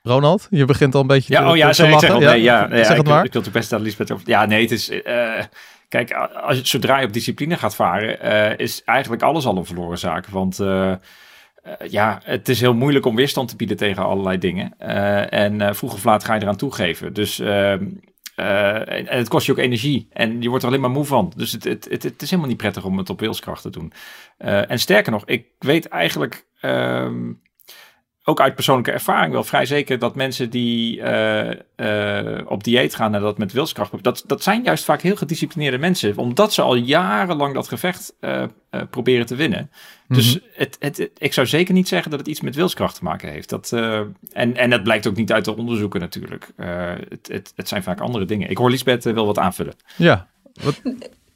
Ronald, 0.03 0.47
je 0.49 0.65
begint 0.65 0.95
al 0.95 1.01
een 1.01 1.07
beetje 1.07 1.33
ja, 1.33 1.43
te, 1.43 1.49
oh, 1.49 1.57
ja, 1.57 1.71
te 1.71 1.89
lachen. 1.89 1.99
Zeg, 1.99 2.19
nee, 2.19 2.41
ja, 2.41 2.67
ja, 2.69 2.83
zeg 2.83 2.97
het 2.97 3.07
maar. 3.07 3.25
Ik 3.25 3.33
wil 3.33 3.41
het 3.41 3.51
best 3.51 3.73
aan 3.73 3.81
Lisbeth 3.81 4.11
over... 4.11 4.29
Ja, 4.29 4.45
nee, 4.45 4.61
het 4.61 4.71
is... 4.71 4.89
Uh, 4.89 5.43
kijk, 5.87 6.11
als 6.13 6.57
je, 6.57 6.67
zodra 6.67 6.99
je 6.99 7.05
op 7.05 7.13
discipline 7.13 7.57
gaat 7.57 7.75
varen, 7.75 8.25
uh, 8.25 8.57
is 8.57 8.83
eigenlijk 8.83 9.21
alles 9.21 9.45
al 9.45 9.57
een 9.57 9.65
verloren 9.65 9.97
zaak. 9.97 10.27
Want... 10.27 10.59
Uh, 10.59 10.93
ja, 11.89 12.21
het 12.23 12.49
is 12.49 12.59
heel 12.59 12.73
moeilijk 12.73 13.05
om 13.05 13.15
weerstand 13.15 13.49
te 13.49 13.55
bieden 13.55 13.77
tegen 13.77 14.05
allerlei 14.05 14.37
dingen. 14.37 14.79
en 15.29 15.75
vroeg 15.75 15.93
of 15.93 16.03
laat 16.03 16.23
ga 16.23 16.33
je 16.33 16.41
eraan 16.41 16.55
toegeven. 16.55 17.13
Dus 17.13 17.39
ehm, 17.39 17.85
en 18.35 19.17
het 19.17 19.27
kost 19.27 19.45
je 19.45 19.51
ook 19.51 19.57
energie. 19.57 20.07
En 20.11 20.41
je 20.41 20.49
wordt 20.49 20.63
er 20.63 20.69
alleen 20.69 20.81
maar 20.81 20.89
moe 20.89 21.05
van. 21.05 21.33
Dus 21.35 21.51
het, 21.51 21.63
het, 21.63 21.87
het, 21.89 22.03
het 22.03 22.21
is 22.21 22.29
helemaal 22.29 22.49
niet 22.49 22.61
prettig 22.61 22.83
om 22.83 22.97
het 22.97 23.09
op 23.09 23.19
wilskracht 23.19 23.61
te 23.61 23.69
doen. 23.69 23.93
en 24.37 24.79
sterker 24.79 25.11
nog, 25.11 25.25
ik 25.25 25.45
weet 25.59 25.87
eigenlijk 25.87 26.45
ehm, 26.59 27.31
ook 28.23 28.41
uit 28.41 28.55
persoonlijke 28.55 28.91
ervaring 28.91 29.33
wel 29.33 29.43
vrij 29.43 29.65
zeker 29.65 29.99
dat 29.99 30.15
mensen 30.15 30.49
die 30.49 30.97
uh, 30.97 31.49
uh, 31.77 32.41
op 32.45 32.63
dieet 32.63 32.95
gaan 32.95 33.15
en 33.15 33.21
dat 33.21 33.37
met 33.37 33.51
wilskracht, 33.51 34.03
dat, 34.03 34.23
dat 34.27 34.43
zijn 34.43 34.63
juist 34.63 34.83
vaak 34.83 35.01
heel 35.01 35.15
gedisciplineerde 35.15 35.77
mensen, 35.77 36.17
omdat 36.17 36.53
ze 36.53 36.61
al 36.61 36.75
jarenlang 36.75 37.53
dat 37.53 37.67
gevecht 37.67 38.13
uh, 38.21 38.43
proberen 38.89 39.25
te 39.25 39.35
winnen. 39.35 39.71
Dus 40.07 40.35
mhm. 40.35 40.45
het, 40.53 40.77
het, 40.79 41.09
ik 41.17 41.33
zou 41.33 41.47
zeker 41.47 41.73
niet 41.73 41.87
zeggen 41.87 42.11
dat 42.11 42.19
het 42.19 42.29
iets 42.29 42.41
met 42.41 42.55
wilskracht 42.55 42.95
te 42.95 43.03
maken 43.03 43.29
heeft. 43.29 43.49
Dat, 43.49 43.71
en, 43.71 44.55
en 44.55 44.69
dat 44.69 44.83
blijkt 44.83 45.07
ook 45.07 45.15
niet 45.15 45.31
uit 45.31 45.45
de 45.45 45.55
onderzoeken 45.55 45.99
natuurlijk. 45.99 46.51
het, 46.55 47.27
het, 47.27 47.53
het 47.55 47.67
zijn 47.67 47.83
vaak 47.83 47.99
andere 47.99 48.25
dingen. 48.25 48.49
Ik 48.49 48.57
hoor 48.57 48.69
Lisbeth 48.69 49.03
wel 49.03 49.25
wat 49.25 49.37
aanvullen. 49.37 49.73
Ja, 49.97 50.27
Wat? 50.53 50.81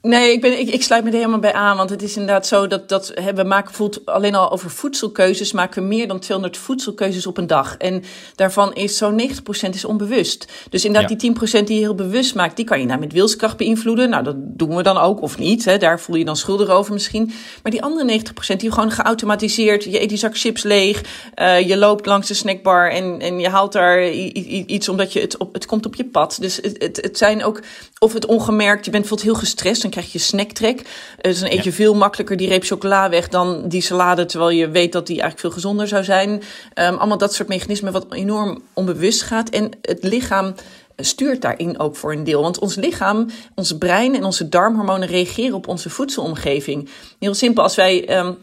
Nee, 0.06 0.32
ik, 0.32 0.42
ben, 0.42 0.60
ik, 0.60 0.70
ik 0.70 0.84
sluit 0.84 1.04
me 1.04 1.10
er 1.10 1.16
helemaal 1.16 1.40
bij 1.40 1.54
aan. 1.54 1.78
Want 1.78 1.90
het 1.90 2.02
is 2.02 2.16
inderdaad 2.16 2.48
zo 2.48 2.68
dat, 2.68 2.90
dat 2.90 3.12
hè, 3.14 3.34
we 3.34 3.44
maken 3.44 3.66
bijvoorbeeld 3.66 4.06
alleen 4.06 4.36
al 4.36 4.52
over 4.52 4.70
voedselkeuzes, 4.70 5.52
maken 5.52 5.82
we 5.82 5.88
meer 5.88 6.08
dan 6.08 6.20
200 6.20 6.58
voedselkeuzes 6.58 7.28
op 7.28 7.38
een 7.38 7.48
dag. 7.48 7.78
En 7.78 8.04
daarvan 8.36 8.74
is 8.74 8.98
zo'n 8.98 9.22
90% 9.22 9.70
is 9.70 9.86
onbewust. 9.86 10.48
Dus 10.70 10.86
inderdaad, 10.86 11.20
die 11.20 11.36
10% 11.62 11.64
die 11.64 11.76
je 11.76 11.82
heel 11.82 11.96
bewust 11.96 12.36
maakt, 12.36 12.56
die 12.56 12.66
kan 12.66 12.80
je 12.80 12.86
nou 12.86 13.00
met 13.00 13.14
wilskracht 13.14 13.58
beïnvloeden. 13.58 14.10
Nou, 14.10 14.24
dat 14.24 14.36
doen 14.38 14.76
we 14.76 14.84
dan 14.84 14.98
ook, 14.98 15.22
of 15.22 15.38
niet. 15.38 15.66
Hè, 15.66 15.78
daar 15.78 16.00
voel 16.00 16.16
je 16.16 16.26
dan 16.26 16.38
schuldig 16.38 16.70
over 16.70 16.94
misschien. 16.94 17.32
Maar 17.64 17.72
die 17.72 17.84
andere 17.84 18.20
90% 18.54 18.56
die 18.58 18.72
gewoon 18.72 18.92
geautomatiseerd, 18.92 19.84
je 19.84 20.02
eet 20.02 20.10
die 20.10 20.18
zak 20.18 20.38
chips 20.38 20.64
leeg, 20.64 21.04
uh, 21.36 21.68
je 21.68 21.78
loopt 21.78 22.06
langs 22.06 22.28
de 22.28 22.34
snackbar 22.34 22.92
en, 22.92 23.20
en 23.20 23.40
je 23.40 23.50
haalt 23.50 23.72
daar 23.72 24.10
iets 24.10 24.90
omdat 24.90 25.14
je 25.14 25.20
het, 25.20 25.38
op, 25.38 25.54
het 25.54 25.66
komt 25.66 25.86
op 25.86 25.96
je 25.96 26.06
pad. 26.06 26.38
Dus 26.40 26.56
het, 26.56 26.76
het, 26.78 26.98
het 27.02 27.18
zijn 27.18 27.44
ook, 27.44 27.62
of 28.00 28.14
het 28.14 28.26
ongemerkt, 28.26 28.86
je 28.86 28.92
bent 28.92 29.04
bijvoorbeeld 29.04 29.30
heel 29.30 29.40
gestrest, 29.40 29.84
krijg 29.96 30.12
je 30.12 30.20
snacktrek. 30.20 30.82
Dus 31.22 31.40
dan 31.40 31.50
eet 31.50 31.64
je 31.64 31.72
veel 31.72 31.94
makkelijker 31.94 32.38
die 32.38 32.48
reep 32.48 32.64
chocola 32.64 33.10
weg 33.10 33.28
dan 33.28 33.68
die 33.68 33.82
salade, 33.82 34.26
terwijl 34.26 34.52
je 34.52 34.70
weet 34.70 34.92
dat 34.92 35.08
die 35.08 35.22
eigenlijk 35.22 35.40
veel 35.40 35.62
gezonder 35.62 35.88
zou 35.88 36.04
zijn. 36.04 36.30
Um, 36.30 36.96
allemaal 36.96 37.18
dat 37.18 37.34
soort 37.34 37.48
mechanismen 37.48 37.94
wat 37.94 38.06
enorm 38.10 38.62
onbewust 38.74 39.22
gaat. 39.22 39.50
En 39.50 39.72
het 39.82 40.04
lichaam 40.04 40.54
stuurt 40.98 41.42
daarin 41.42 41.80
ook 41.80 41.96
voor 41.96 42.14
een 42.14 42.24
deel. 42.24 42.42
Want 42.42 42.60
ons 42.60 42.76
lichaam, 42.76 43.30
ons 43.56 43.78
brein 43.78 44.16
en 44.16 44.24
onze 44.24 44.50
darmhormonen 44.50 45.08
reageren 45.08 45.56
op 45.56 45.68
onze 45.68 45.90
voedselomgeving. 45.90 46.90
Heel 47.20 47.34
simpel, 47.34 47.64
als 47.64 47.76
wij 47.76 48.18
um, 48.18 48.38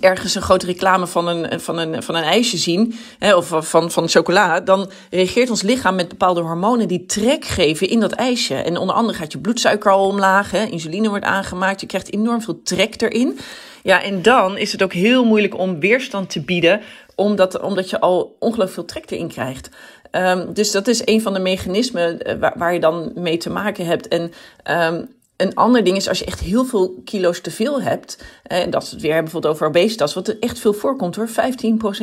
ergens 0.00 0.34
een 0.34 0.42
grote 0.42 0.66
reclame 0.66 1.06
van 1.06 1.26
een, 1.26 1.60
van 1.60 1.78
een, 1.78 2.02
van 2.02 2.14
een 2.14 2.22
ijsje 2.22 2.56
zien, 2.56 2.94
hè, 3.18 3.34
of 3.34 3.52
van, 3.58 3.90
van 3.90 4.08
chocola, 4.08 4.60
dan 4.60 4.90
reageert 5.10 5.50
ons 5.50 5.62
lichaam 5.62 5.94
met 5.94 6.08
bepaalde 6.08 6.40
hormonen 6.40 6.88
die 6.88 7.06
trek 7.06 7.44
geven 7.44 7.88
in 7.88 8.00
dat 8.00 8.12
ijsje. 8.12 8.54
En 8.54 8.76
onder 8.76 8.96
andere 8.96 9.18
gaat 9.18 9.32
je 9.32 9.38
bloedsuiker 9.38 9.90
al 9.90 10.06
omlaag, 10.06 10.50
hè, 10.50 10.64
insuline 10.64 11.08
wordt 11.08 11.24
aangemaakt, 11.24 11.80
je 11.80 11.86
krijgt 11.86 12.12
enorm 12.12 12.42
veel 12.42 12.62
trek 12.62 13.02
erin. 13.02 13.38
Ja, 13.82 14.02
en 14.02 14.22
dan 14.22 14.56
is 14.56 14.72
het 14.72 14.82
ook 14.82 14.92
heel 14.92 15.24
moeilijk 15.24 15.58
om 15.58 15.80
weerstand 15.80 16.30
te 16.30 16.40
bieden, 16.40 16.80
omdat, 17.14 17.60
omdat 17.60 17.90
je 17.90 18.00
al 18.00 18.36
ongelooflijk 18.38 18.72
veel 18.72 18.84
trek 18.84 19.10
erin 19.10 19.28
krijgt. 19.28 19.70
Um, 20.16 20.52
dus 20.52 20.70
dat 20.70 20.88
is 20.88 21.02
een 21.04 21.22
van 21.22 21.32
de 21.34 21.40
mechanismen 21.40 22.22
eh, 22.22 22.50
waar, 22.56 22.74
je 22.74 22.80
dan 22.80 23.12
mee 23.14 23.36
te 23.36 23.50
maken 23.50 23.86
hebt. 23.86 24.08
En 24.08 24.32
um, 24.94 25.08
een 25.36 25.54
ander 25.54 25.84
ding 25.84 25.96
is 25.96 26.08
als 26.08 26.18
je 26.18 26.24
echt 26.24 26.40
heel 26.40 26.64
veel 26.64 26.94
kilo's 27.04 27.40
te 27.40 27.50
veel 27.50 27.82
hebt, 27.82 28.24
en 28.42 28.70
dat 28.70 28.82
is 28.82 28.90
het 28.90 29.00
weer 29.00 29.22
bijvoorbeeld 29.22 29.54
over 29.54 29.66
obesitas, 29.66 30.14
wat 30.14 30.28
er 30.28 30.36
echt 30.40 30.58
veel 30.58 30.72
voorkomt 30.72 31.16
hoor, 31.16 31.28
15% 31.28 31.32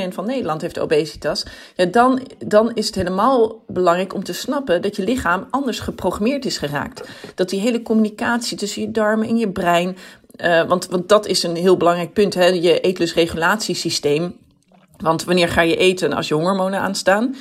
van 0.10 0.26
Nederland 0.26 0.62
heeft 0.62 0.80
obesitas, 0.80 1.46
ja, 1.76 1.86
dan, 1.86 2.22
dan 2.46 2.74
is 2.74 2.86
het 2.86 2.96
helemaal 2.96 3.64
belangrijk 3.68 4.14
om 4.14 4.24
te 4.24 4.34
snappen 4.34 4.82
dat 4.82 4.96
je 4.96 5.04
lichaam 5.04 5.48
anders 5.50 5.80
geprogrammeerd 5.80 6.46
is 6.46 6.58
geraakt. 6.58 7.10
Dat 7.36 7.50
die 7.50 7.60
hele 7.60 7.82
communicatie 7.82 8.58
tussen 8.58 8.82
je 8.82 8.92
darmen 8.92 9.28
en 9.28 9.38
je 9.38 9.50
brein, 9.50 9.98
uh, 10.38 10.68
want, 10.68 10.88
want 10.88 11.10
dat 11.10 11.28
is 11.28 11.44
een 11.44 11.56
heel 11.56 11.78
belangrijk 11.78 12.14
punt, 12.14 12.34
hè, 12.34 12.46
je 12.46 12.80
eetlusregulatiesysteem. 12.80 14.40
Want 14.98 15.24
wanneer 15.24 15.50
ga 15.50 15.62
je 15.62 15.76
eten 15.76 16.14
als 16.14 16.28
je 16.28 16.34
hormonen 16.34 16.80
aanstaan? 16.80 17.36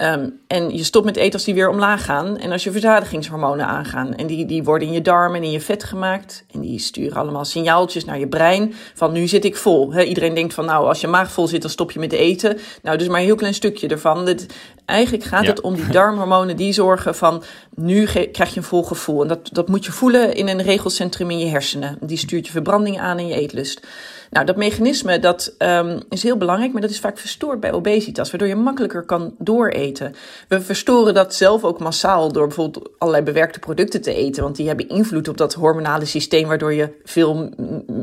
Um, 0.00 0.40
en 0.46 0.76
je 0.76 0.84
stopt 0.84 1.04
met 1.04 1.16
eten 1.16 1.32
als 1.32 1.44
die 1.44 1.54
weer 1.54 1.68
omlaag 1.68 2.04
gaan. 2.04 2.38
En 2.38 2.52
als 2.52 2.64
je 2.64 2.72
verzadigingshormonen 2.72 3.66
aangaan. 3.66 4.14
En 4.14 4.26
die, 4.26 4.46
die 4.46 4.62
worden 4.62 4.88
in 4.88 4.94
je 4.94 5.02
darmen 5.02 5.36
en 5.36 5.44
in 5.44 5.50
je 5.50 5.60
vet 5.60 5.84
gemaakt. 5.84 6.44
En 6.52 6.60
die 6.60 6.78
sturen 6.78 7.16
allemaal 7.16 7.44
signaaltjes 7.44 8.04
naar 8.04 8.18
je 8.18 8.28
brein. 8.28 8.74
Van 8.94 9.12
nu 9.12 9.26
zit 9.26 9.44
ik 9.44 9.56
vol. 9.56 9.92
He, 9.92 10.02
iedereen 10.02 10.34
denkt 10.34 10.54
van 10.54 10.64
nou, 10.64 10.86
als 10.86 11.00
je 11.00 11.06
maag 11.06 11.30
vol 11.30 11.46
zit, 11.46 11.62
dan 11.62 11.70
stop 11.70 11.90
je 11.90 11.98
met 11.98 12.12
eten. 12.12 12.58
Nou, 12.82 12.98
dus 12.98 13.08
maar 13.08 13.18
een 13.20 13.26
heel 13.26 13.34
klein 13.34 13.54
stukje 13.54 13.88
ervan. 13.88 14.24
Dit, 14.24 14.46
eigenlijk 14.84 15.24
gaat 15.24 15.46
het 15.46 15.60
om 15.60 15.74
die 15.74 15.88
darmhormonen 15.88 16.56
die 16.56 16.72
zorgen 16.72 17.14
van 17.14 17.42
nu 17.74 18.04
krijg 18.04 18.50
je 18.50 18.56
een 18.56 18.62
vol 18.62 18.82
gevoel. 18.82 19.22
En 19.22 19.28
dat, 19.28 19.48
dat 19.52 19.68
moet 19.68 19.84
je 19.84 19.92
voelen 19.92 20.34
in 20.34 20.48
een 20.48 20.62
regelcentrum 20.62 21.30
in 21.30 21.38
je 21.38 21.46
hersenen. 21.46 21.98
Die 22.00 22.18
stuurt 22.18 22.46
je 22.46 22.52
verbranding 22.52 23.00
aan 23.00 23.18
en 23.18 23.26
je 23.26 23.34
eetlust. 23.34 23.86
Nou, 24.30 24.46
dat 24.46 24.56
mechanisme 24.56 25.18
dat 25.18 25.54
um, 25.58 26.00
is 26.08 26.22
heel 26.22 26.36
belangrijk, 26.36 26.72
maar 26.72 26.82
dat 26.82 26.90
is 26.90 27.00
vaak 27.00 27.18
verstoord 27.18 27.60
bij 27.60 27.72
obesitas, 27.72 28.30
waardoor 28.30 28.48
je 28.48 28.56
makkelijker 28.56 29.02
kan 29.02 29.34
dooreten. 29.38 30.14
We 30.48 30.60
verstoren 30.60 31.14
dat 31.14 31.34
zelf 31.34 31.64
ook 31.64 31.78
massaal 31.78 32.32
door 32.32 32.46
bijvoorbeeld 32.46 32.90
allerlei 32.98 33.24
bewerkte 33.24 33.58
producten 33.58 34.02
te 34.02 34.14
eten, 34.14 34.42
want 34.42 34.56
die 34.56 34.66
hebben 34.66 34.88
invloed 34.88 35.28
op 35.28 35.36
dat 35.36 35.54
hormonale 35.54 36.04
systeem, 36.04 36.48
waardoor 36.48 36.72
je 36.72 36.88
veel 37.04 37.50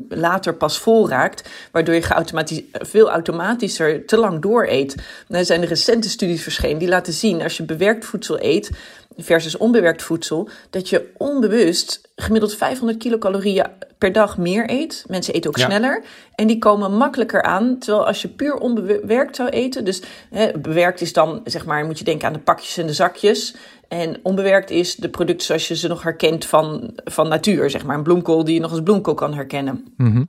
later 0.09 0.53
pas 0.53 0.79
vol 0.79 1.09
raakt, 1.09 1.49
waardoor 1.71 1.95
je 1.95 2.01
geautomatisch, 2.01 2.61
veel 2.71 3.09
automatischer 3.09 4.05
te 4.05 4.17
lang 4.17 4.41
dooreet. 4.41 4.95
Er 5.27 5.45
zijn 5.45 5.65
recente 5.65 6.09
studies 6.09 6.43
verschenen 6.43 6.77
die 6.77 6.87
laten 6.87 7.13
zien, 7.13 7.41
als 7.41 7.57
je 7.57 7.63
bewerkt 7.63 8.05
voedsel 8.05 8.37
eet, 8.41 8.69
versus 9.17 9.57
onbewerkt 9.57 10.01
voedsel, 10.01 10.49
dat 10.69 10.89
je 10.89 11.11
onbewust 11.17 12.09
gemiddeld 12.15 12.55
500 12.55 12.97
kilocalorieën 12.97 13.65
per 13.97 14.11
dag 14.11 14.37
meer 14.37 14.69
eet. 14.69 15.05
Mensen 15.07 15.33
eten 15.33 15.49
ook 15.49 15.57
sneller 15.57 16.03
en 16.35 16.47
die 16.47 16.57
komen 16.57 16.97
makkelijker 16.97 17.43
aan. 17.43 17.77
Terwijl 17.79 18.07
als 18.07 18.21
je 18.21 18.27
puur 18.27 18.55
onbewerkt 18.55 19.35
zou 19.35 19.49
eten, 19.49 19.85
dus 19.85 20.01
hè, 20.29 20.51
bewerkt 20.59 21.01
is 21.01 21.13
dan 21.13 21.41
zeg 21.43 21.65
maar, 21.65 21.85
moet 21.85 21.99
je 21.99 22.05
denken 22.05 22.27
aan 22.27 22.33
de 22.33 22.39
pakjes 22.39 22.77
en 22.77 22.87
de 22.87 22.93
zakjes. 22.93 23.55
En 23.87 24.19
onbewerkt 24.23 24.69
is 24.69 24.95
de 24.95 25.09
producten 25.09 25.45
zoals 25.45 25.67
je 25.67 25.75
ze 25.75 25.87
nog 25.87 26.03
herkent 26.03 26.45
van, 26.45 26.93
van 27.03 27.27
natuur, 27.27 27.69
zeg 27.69 27.85
maar. 27.85 27.97
Een 27.97 28.03
bloemkool 28.03 28.43
die 28.43 28.53
je 28.53 28.59
nog 28.59 28.71
als 28.71 28.83
bloemkool 28.83 29.13
kan 29.13 29.33
herkennen. 29.33 29.93
Mm 29.97 30.27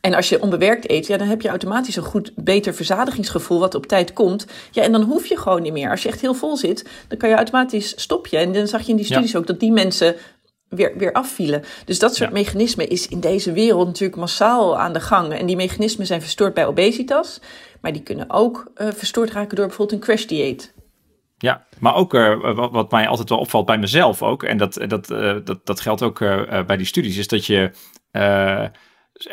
en 0.00 0.14
als 0.14 0.28
je 0.28 0.42
onbewerkt 0.42 0.90
eet, 0.90 1.06
ja, 1.06 1.16
dan 1.16 1.28
heb 1.28 1.42
je 1.42 1.48
automatisch 1.48 1.96
een 1.96 2.02
goed, 2.02 2.32
beter 2.34 2.74
verzadigingsgevoel 2.74 3.58
wat 3.58 3.74
op 3.74 3.86
tijd 3.86 4.12
komt. 4.12 4.46
Ja, 4.70 4.82
en 4.82 4.92
dan 4.92 5.02
hoef 5.02 5.26
je 5.26 5.36
gewoon 5.36 5.62
niet 5.62 5.72
meer. 5.72 5.90
Als 5.90 6.02
je 6.02 6.08
echt 6.08 6.20
heel 6.20 6.34
vol 6.34 6.56
zit, 6.56 6.88
dan 7.08 7.18
kan 7.18 7.28
je 7.28 7.34
automatisch 7.34 8.00
stoppen. 8.00 8.38
En 8.38 8.52
dan 8.52 8.66
zag 8.66 8.82
je 8.82 8.90
in 8.90 8.96
die 8.96 9.04
studies 9.04 9.36
ook 9.36 9.46
dat 9.46 9.60
die 9.60 9.72
mensen 9.72 10.14
weer, 10.68 10.92
weer 10.96 11.12
afvielen. 11.12 11.62
Dus 11.84 11.98
dat 11.98 12.16
soort 12.16 12.32
mechanismen 12.32 12.88
is 12.88 13.08
in 13.08 13.20
deze 13.20 13.52
wereld 13.52 13.86
natuurlijk 13.86 14.18
massaal 14.18 14.78
aan 14.78 14.92
de 14.92 15.00
gang. 15.00 15.32
En 15.32 15.46
die 15.46 15.56
mechanismen 15.56 16.06
zijn 16.06 16.20
verstoord 16.20 16.54
bij 16.54 16.66
obesitas, 16.66 17.40
maar 17.80 17.92
die 17.92 18.02
kunnen 18.02 18.30
ook 18.30 18.70
uh, 18.76 18.88
verstoord 18.92 19.30
raken 19.30 19.56
door 19.56 19.66
bijvoorbeeld 19.66 19.98
een 19.98 20.06
crash 20.06 20.24
dieet. 20.24 20.74
Ja, 21.38 21.66
maar 21.78 21.94
ook 21.94 22.14
uh, 22.14 22.54
wat, 22.54 22.70
wat, 22.70 22.90
mij 22.90 23.08
altijd 23.08 23.28
wel 23.28 23.38
opvalt 23.38 23.66
bij 23.66 23.78
mezelf 23.78 24.22
ook, 24.22 24.42
en 24.42 24.56
dat, 24.56 24.74
dat, 24.88 25.10
uh, 25.10 25.36
dat, 25.44 25.66
dat 25.66 25.80
geldt 25.80 26.02
ook 26.02 26.18
bij 26.66 26.76
die 26.76 26.86
studies, 26.86 27.16
is 27.16 27.28
dat 27.28 27.46
je 27.46 27.70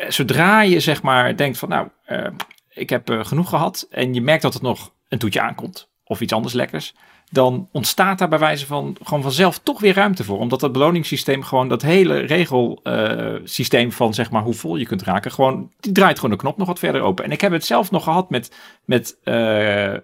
zodra 0.08 0.60
je 0.60 0.80
zeg 0.80 1.02
maar 1.02 1.36
denkt 1.36 1.58
van 1.58 1.68
nou, 1.68 1.88
uh, 2.08 2.26
ik 2.70 2.90
heb 2.90 3.10
uh, 3.10 3.24
genoeg 3.24 3.48
gehad 3.48 3.86
en 3.90 4.14
je 4.14 4.20
merkt 4.20 4.42
dat 4.42 4.54
het 4.54 4.62
nog 4.62 4.92
een 5.08 5.18
toetje 5.18 5.40
aankomt 5.40 5.88
of 6.04 6.20
iets 6.20 6.32
anders 6.32 6.54
lekkers, 6.54 6.94
dan 7.30 7.68
ontstaat 7.72 8.18
daar 8.18 8.28
bij 8.28 8.38
wijze 8.38 8.66
van 8.66 8.96
gewoon 9.02 9.22
vanzelf 9.22 9.58
toch 9.58 9.80
weer 9.80 9.94
ruimte 9.94 10.24
voor. 10.24 10.38
Omdat 10.38 10.60
dat 10.60 10.72
beloningssysteem 10.72 11.42
gewoon 11.42 11.68
dat 11.68 11.82
hele 11.82 12.18
regelsysteem 12.18 13.92
van 13.92 14.14
zeg 14.14 14.30
maar 14.30 14.42
hoe 14.42 14.54
vol 14.54 14.76
je 14.76 14.86
kunt 14.86 15.02
raken, 15.02 15.32
gewoon 15.32 15.72
die 15.80 15.92
draait 15.92 16.16
gewoon 16.16 16.30
de 16.30 16.36
knop 16.36 16.56
nog 16.56 16.66
wat 16.66 16.78
verder 16.78 17.00
open. 17.00 17.24
En 17.24 17.30
ik 17.30 17.40
heb 17.40 17.52
het 17.52 17.64
zelf 17.64 17.90
nog 17.90 18.04
gehad 18.04 18.30
met, 18.30 18.56
met 18.84 19.18
nou 19.24 20.02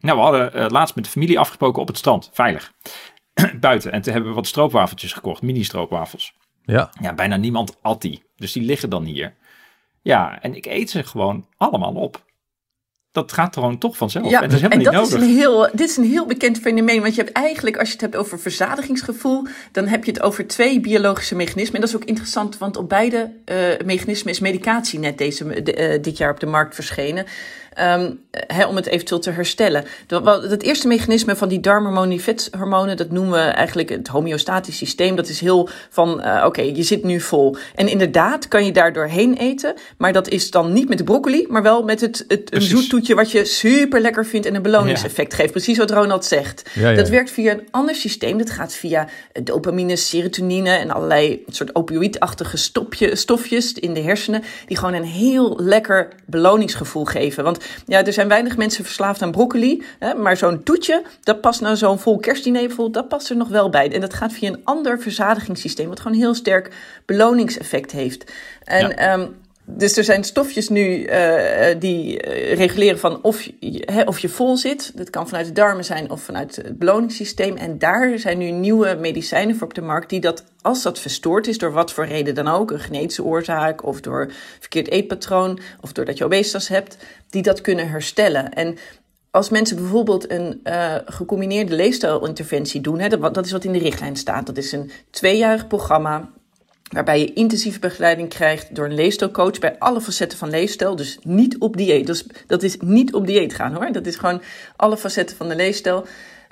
we 0.00 0.10
hadden 0.10 0.70
laatst 0.70 0.94
met 0.94 1.04
de 1.04 1.10
familie 1.10 1.38
afgesproken 1.38 1.82
op 1.82 1.88
het 1.88 1.98
strand, 1.98 2.30
veilig, 2.32 2.72
buiten. 3.60 3.92
En 3.92 4.02
toen 4.02 4.12
hebben 4.12 4.30
we 4.30 4.36
wat 4.36 4.46
stroopwafeltjes 4.46 5.12
gekocht, 5.12 5.42
mini 5.42 5.64
stroopwafels. 5.64 6.34
Ja. 6.64 6.90
ja, 7.00 7.14
bijna 7.14 7.36
niemand 7.36 7.76
at 7.82 8.00
die. 8.00 8.22
Dus 8.36 8.52
die 8.52 8.62
liggen 8.62 8.90
dan 8.90 9.04
hier. 9.04 9.34
Ja, 10.02 10.40
en 10.40 10.54
ik 10.54 10.66
eet 10.66 10.90
ze 10.90 11.04
gewoon 11.04 11.46
allemaal 11.56 11.94
op. 11.94 12.24
Dat 13.12 13.32
gaat 13.32 13.54
gewoon 13.54 13.78
toch 13.78 13.96
vanzelf. 13.96 14.30
Ja, 14.30 14.42
en 14.42 14.48
dat 14.48 14.52
is 14.52 14.62
helemaal 14.62 14.78
en 14.78 14.84
dat 14.84 14.92
niet 14.92 15.10
nodig. 15.10 15.28
Is 15.28 15.34
een 15.34 15.36
heel, 15.36 15.68
dit 15.72 15.88
is 15.88 15.96
een 15.96 16.04
heel 16.04 16.26
bekend 16.26 16.58
fenomeen. 16.58 17.02
Want 17.02 17.14
je 17.14 17.22
hebt 17.22 17.36
eigenlijk, 17.36 17.76
als 17.76 17.88
je 17.88 17.92
het 17.92 18.02
hebt 18.02 18.16
over 18.16 18.40
verzadigingsgevoel, 18.40 19.46
dan 19.72 19.86
heb 19.86 20.04
je 20.04 20.10
het 20.10 20.22
over 20.22 20.46
twee 20.46 20.80
biologische 20.80 21.34
mechanismen. 21.34 21.74
En 21.74 21.80
dat 21.80 21.88
is 21.88 21.96
ook 21.96 22.04
interessant, 22.04 22.58
want 22.58 22.76
op 22.76 22.88
beide 22.88 23.30
uh, 23.44 23.56
mechanismen 23.84 24.32
is 24.32 24.40
medicatie 24.40 24.98
net 24.98 25.18
deze, 25.18 25.44
uh, 25.44 26.02
dit 26.02 26.16
jaar 26.16 26.30
op 26.30 26.40
de 26.40 26.46
markt 26.46 26.74
verschenen. 26.74 27.26
Um, 27.80 28.20
om 28.68 28.76
het 28.76 28.86
eventueel 28.86 29.20
te 29.20 29.30
herstellen. 29.30 29.84
Het 30.48 30.62
eerste 30.62 30.88
mechanisme 30.88 31.36
van 31.36 31.48
die 31.48 31.60
darmhormonen, 31.60 32.10
die 32.10 32.20
vethormonen, 32.20 32.96
dat 32.96 33.10
noemen 33.10 33.32
we 33.32 33.38
eigenlijk 33.38 33.88
het 33.88 34.08
homeostatisch 34.08 34.76
systeem. 34.76 35.16
Dat 35.16 35.28
is 35.28 35.40
heel 35.40 35.68
van, 35.90 36.08
uh, 36.08 36.34
oké, 36.36 36.46
okay, 36.46 36.72
je 36.74 36.82
zit 36.82 37.04
nu 37.04 37.20
vol. 37.20 37.56
En 37.74 37.88
inderdaad 37.88 38.48
kan 38.48 38.64
je 38.64 38.72
daar 38.72 38.92
doorheen 38.92 39.34
eten, 39.34 39.74
maar 39.98 40.12
dat 40.12 40.28
is 40.28 40.50
dan 40.50 40.72
niet 40.72 40.88
met 40.88 40.98
de 40.98 41.04
broccoli, 41.04 41.46
maar 41.48 41.62
wel 41.62 41.82
met 41.82 42.00
het, 42.00 42.24
het 42.28 42.54
een 42.54 42.62
wat 43.08 43.30
je 43.30 43.44
super 43.44 44.00
lekker 44.00 44.26
vindt 44.26 44.46
en 44.46 44.54
een 44.54 44.62
beloningseffect 44.62 45.30
ja. 45.32 45.38
geeft. 45.38 45.50
Precies 45.50 45.78
wat 45.78 45.90
Ronald 45.90 46.24
zegt. 46.24 46.70
Ja. 46.74 46.94
Dat 46.94 47.08
werkt 47.08 47.30
via 47.30 47.52
een 47.52 47.68
ander 47.70 47.94
systeem. 47.94 48.38
Dat 48.38 48.50
gaat 48.50 48.74
via 48.74 49.08
dopamine, 49.42 49.96
serotonine 49.96 50.70
en 50.70 50.90
allerlei 50.90 51.44
soort 51.48 51.74
opioïdachtige 51.74 52.56
stopje, 52.56 53.16
stofjes 53.16 53.72
in 53.72 53.94
de 53.94 54.00
hersenen, 54.00 54.42
die 54.66 54.76
gewoon 54.76 54.94
een 54.94 55.04
heel 55.04 55.58
lekker 55.60 56.08
beloningsgevoel 56.26 57.04
geven. 57.04 57.44
Want 57.44 57.64
ja, 57.86 58.04
er 58.04 58.12
zijn 58.12 58.28
weinig 58.28 58.56
mensen 58.56 58.84
verslaafd 58.84 59.22
aan 59.22 59.30
broccoli. 59.30 59.82
Hè, 59.98 60.14
maar 60.14 60.36
zo'n 60.36 60.62
toetje, 60.62 61.02
dat 61.22 61.40
past 61.40 61.60
nou 61.60 61.76
zo'n 61.76 61.98
vol 61.98 62.18
kerstdiner 62.18 62.60
bijvoorbeeld, 62.60 62.94
dat 62.94 63.08
past 63.08 63.30
er 63.30 63.36
nog 63.36 63.48
wel 63.48 63.70
bij. 63.70 63.92
En 63.92 64.00
dat 64.00 64.14
gaat 64.14 64.32
via 64.32 64.48
een 64.48 64.60
ander 64.64 65.00
verzadigingssysteem, 65.00 65.88
wat 65.88 66.00
gewoon 66.00 66.16
een 66.16 66.22
heel 66.22 66.34
sterk 66.34 66.74
beloningseffect 67.06 67.90
heeft. 67.90 68.32
En 68.64 68.88
ja. 68.88 69.12
um, 69.12 69.36
dus 69.76 69.96
er 69.96 70.04
zijn 70.04 70.24
stofjes 70.24 70.68
nu 70.68 71.06
uh, 71.06 71.66
die 71.78 72.22
reguleren 72.54 72.98
van 72.98 73.22
of 73.22 73.42
je, 73.60 74.04
of 74.06 74.18
je 74.18 74.28
vol 74.28 74.56
zit. 74.56 74.92
Dat 74.94 75.10
kan 75.10 75.28
vanuit 75.28 75.46
de 75.46 75.52
darmen 75.52 75.84
zijn 75.84 76.10
of 76.10 76.22
vanuit 76.22 76.56
het 76.56 76.78
beloningssysteem. 76.78 77.56
En 77.56 77.78
daar 77.78 78.18
zijn 78.18 78.38
nu 78.38 78.50
nieuwe 78.50 78.96
medicijnen 79.00 79.56
voor 79.56 79.66
op 79.66 79.74
de 79.74 79.82
markt 79.82 80.10
die 80.10 80.20
dat, 80.20 80.44
als 80.60 80.82
dat 80.82 80.98
verstoord 80.98 81.46
is, 81.46 81.58
door 81.58 81.72
wat 81.72 81.92
voor 81.92 82.06
reden 82.06 82.34
dan 82.34 82.48
ook, 82.48 82.70
een 82.70 82.80
genetische 82.80 83.24
oorzaak 83.24 83.84
of 83.84 84.00
door 84.00 84.32
verkeerd 84.58 84.88
eetpatroon 84.88 85.58
of 85.80 85.92
doordat 85.92 86.18
je 86.18 86.24
obesitas 86.24 86.68
hebt, 86.68 86.96
die 87.30 87.42
dat 87.42 87.60
kunnen 87.60 87.88
herstellen. 87.88 88.52
En 88.52 88.76
als 89.30 89.48
mensen 89.48 89.76
bijvoorbeeld 89.76 90.30
een 90.30 90.60
gecombineerde 91.06 91.74
leefstijlinterventie 91.74 92.80
doen, 92.80 92.98
hè, 92.98 93.08
dat, 93.08 93.34
dat 93.34 93.44
is 93.46 93.52
wat 93.52 93.64
in 93.64 93.72
de 93.72 93.78
richtlijn 93.78 94.16
staat. 94.16 94.46
Dat 94.46 94.56
is 94.56 94.72
een 94.72 94.90
tweejarig 95.10 95.66
programma 95.66 96.30
waarbij 96.92 97.20
je 97.20 97.32
intensieve 97.32 97.78
begeleiding 97.78 98.28
krijgt 98.28 98.74
door 98.74 98.84
een 98.84 98.94
leefstijlcoach 98.94 99.58
bij 99.58 99.78
alle 99.78 100.00
facetten 100.00 100.38
van 100.38 100.50
leefstijl. 100.50 100.96
Dus 100.96 101.18
niet 101.22 101.58
op 101.58 101.76
dieet. 101.76 102.06
Dus 102.06 102.26
dat 102.46 102.62
is 102.62 102.76
niet 102.80 103.14
op 103.14 103.26
dieet 103.26 103.54
gaan 103.54 103.74
hoor. 103.74 103.92
Dat 103.92 104.06
is 104.06 104.16
gewoon 104.16 104.42
alle 104.76 104.96
facetten 104.96 105.36
van 105.36 105.48
de 105.48 105.56
leefstijl. 105.56 106.06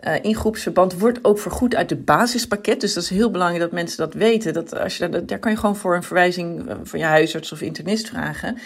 Uh, 0.05 0.15
in 0.23 0.35
groepsverband 0.35 0.99
wordt 0.99 1.19
ook 1.23 1.39
vergoed 1.39 1.75
uit 1.75 1.91
het 1.91 2.05
basispakket. 2.05 2.81
Dus 2.81 2.95
dat 2.95 3.03
is 3.03 3.11
heel 3.11 3.31
belangrijk 3.31 3.63
dat 3.63 3.73
mensen 3.73 3.99
dat 3.99 4.15
weten. 4.15 4.53
Dat 4.53 4.79
als 4.79 4.97
je, 4.97 5.09
daar, 5.09 5.27
daar 5.27 5.39
kan 5.39 5.51
je 5.51 5.59
gewoon 5.59 5.77
voor 5.77 5.97
een 5.97 6.03
verwijzing 6.03 6.69
eh, 6.69 6.77
van 6.83 6.99
je 6.99 7.05
huisarts 7.05 7.53
of 7.53 7.61
internist 7.61 8.09
vragen. 8.09 8.59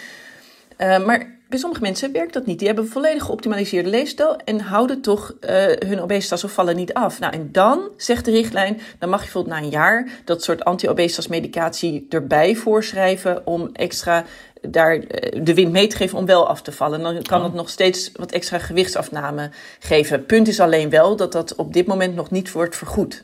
Uh, 0.77 1.05
maar 1.05 1.34
bij 1.49 1.59
sommige 1.59 1.81
mensen 1.81 2.11
werkt 2.11 2.33
dat 2.33 2.45
niet. 2.45 2.57
Die 2.57 2.67
hebben 2.67 2.85
een 2.85 2.91
volledig 2.91 3.23
geoptimaliseerde 3.23 3.89
leefstijl 3.89 4.35
en 4.37 4.59
houden 4.59 5.01
toch 5.01 5.33
uh, 5.41 5.49
hun 5.87 6.01
obesitas 6.01 6.43
of 6.43 6.51
vallen 6.51 6.75
niet 6.75 6.93
af. 6.93 7.19
Nou, 7.19 7.33
en 7.33 7.49
dan 7.51 7.89
zegt 7.97 8.25
de 8.25 8.31
richtlijn, 8.31 8.81
dan 8.99 9.09
mag 9.09 9.19
je 9.19 9.25
bijvoorbeeld 9.25 9.55
na 9.55 9.61
een 9.61 9.69
jaar 9.69 10.09
dat 10.25 10.43
soort 10.43 10.63
anti-obesitas 10.63 11.27
medicatie 11.27 12.05
erbij 12.09 12.55
voorschrijven 12.55 13.47
om 13.47 13.69
extra 13.73 14.25
daar 14.61 14.95
eh, 14.95 15.43
de 15.43 15.53
wind 15.53 15.71
mee 15.71 15.87
te 15.87 15.95
geven 15.95 16.17
om 16.17 16.25
wel 16.25 16.47
af 16.47 16.61
te 16.61 16.71
vallen. 16.71 17.01
Dan 17.01 17.21
kan 17.21 17.43
het 17.43 17.53
nog 17.53 17.69
steeds 17.69 18.11
wat 18.13 18.31
extra 18.31 18.59
gewichtsafname 18.59 19.51
geven. 19.79 20.25
Punt 20.25 20.47
is 20.47 20.59
alleen 20.59 20.89
wel 20.89 21.15
dat 21.15 21.31
dat 21.31 21.55
op 21.55 21.73
dit 21.73 21.87
moment 21.87 22.15
nog 22.15 22.31
niet 22.31 22.51
wordt 22.51 22.75
vergoed. 22.75 23.23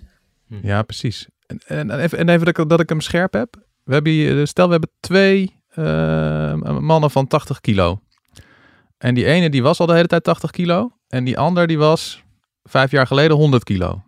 Ja, 0.61 0.81
precies. 0.81 1.27
En, 1.47 1.59
en, 1.65 1.99
even, 1.99 2.17
en 2.17 2.29
even 2.29 2.45
dat 2.45 2.57
ik, 2.57 2.69
dat 2.69 2.79
ik 2.79 2.89
hem 2.89 3.01
scherp 3.01 3.33
heb. 3.33 3.55
We 3.83 3.93
hebben 3.93 4.11
hier, 4.11 4.47
stel 4.47 4.65
we 4.65 4.71
hebben 4.71 4.91
twee 4.99 5.59
uh, 5.75 6.53
mannen 6.79 7.11
van 7.11 7.27
80 7.27 7.61
kilo. 7.61 7.99
En 9.01 9.13
die 9.13 9.25
ene 9.25 9.49
die 9.49 9.63
was 9.63 9.79
al 9.79 9.85
de 9.85 9.93
hele 9.93 10.07
tijd 10.07 10.23
80 10.23 10.51
kilo. 10.51 10.91
En 11.07 11.23
die 11.23 11.37
ander 11.37 11.67
die 11.67 11.77
was 11.77 12.23
vijf 12.63 12.91
jaar 12.91 13.07
geleden 13.07 13.37
100 13.37 13.63
kilo. 13.63 14.01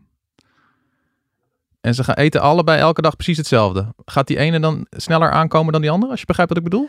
En 1.82 1.96
ze 1.96 2.04
gaan 2.04 2.16
eten 2.16 2.42
allebei 2.42 2.80
elke 2.80 3.02
dag 3.02 3.16
precies 3.16 3.38
hetzelfde. 3.38 3.94
Gaat 4.06 4.28
die 4.28 4.38
ene 4.38 4.60
dan 4.60 4.88
sneller 4.90 5.32
aankomen 5.32 5.72
dan 5.72 5.82
die 5.82 5.92
andere, 5.92 6.12
als 6.12 6.20
je 6.20 6.26
begrijpt 6.26 6.54
wat 6.54 6.64
ik 6.64 6.70
bedoel? 6.70 6.88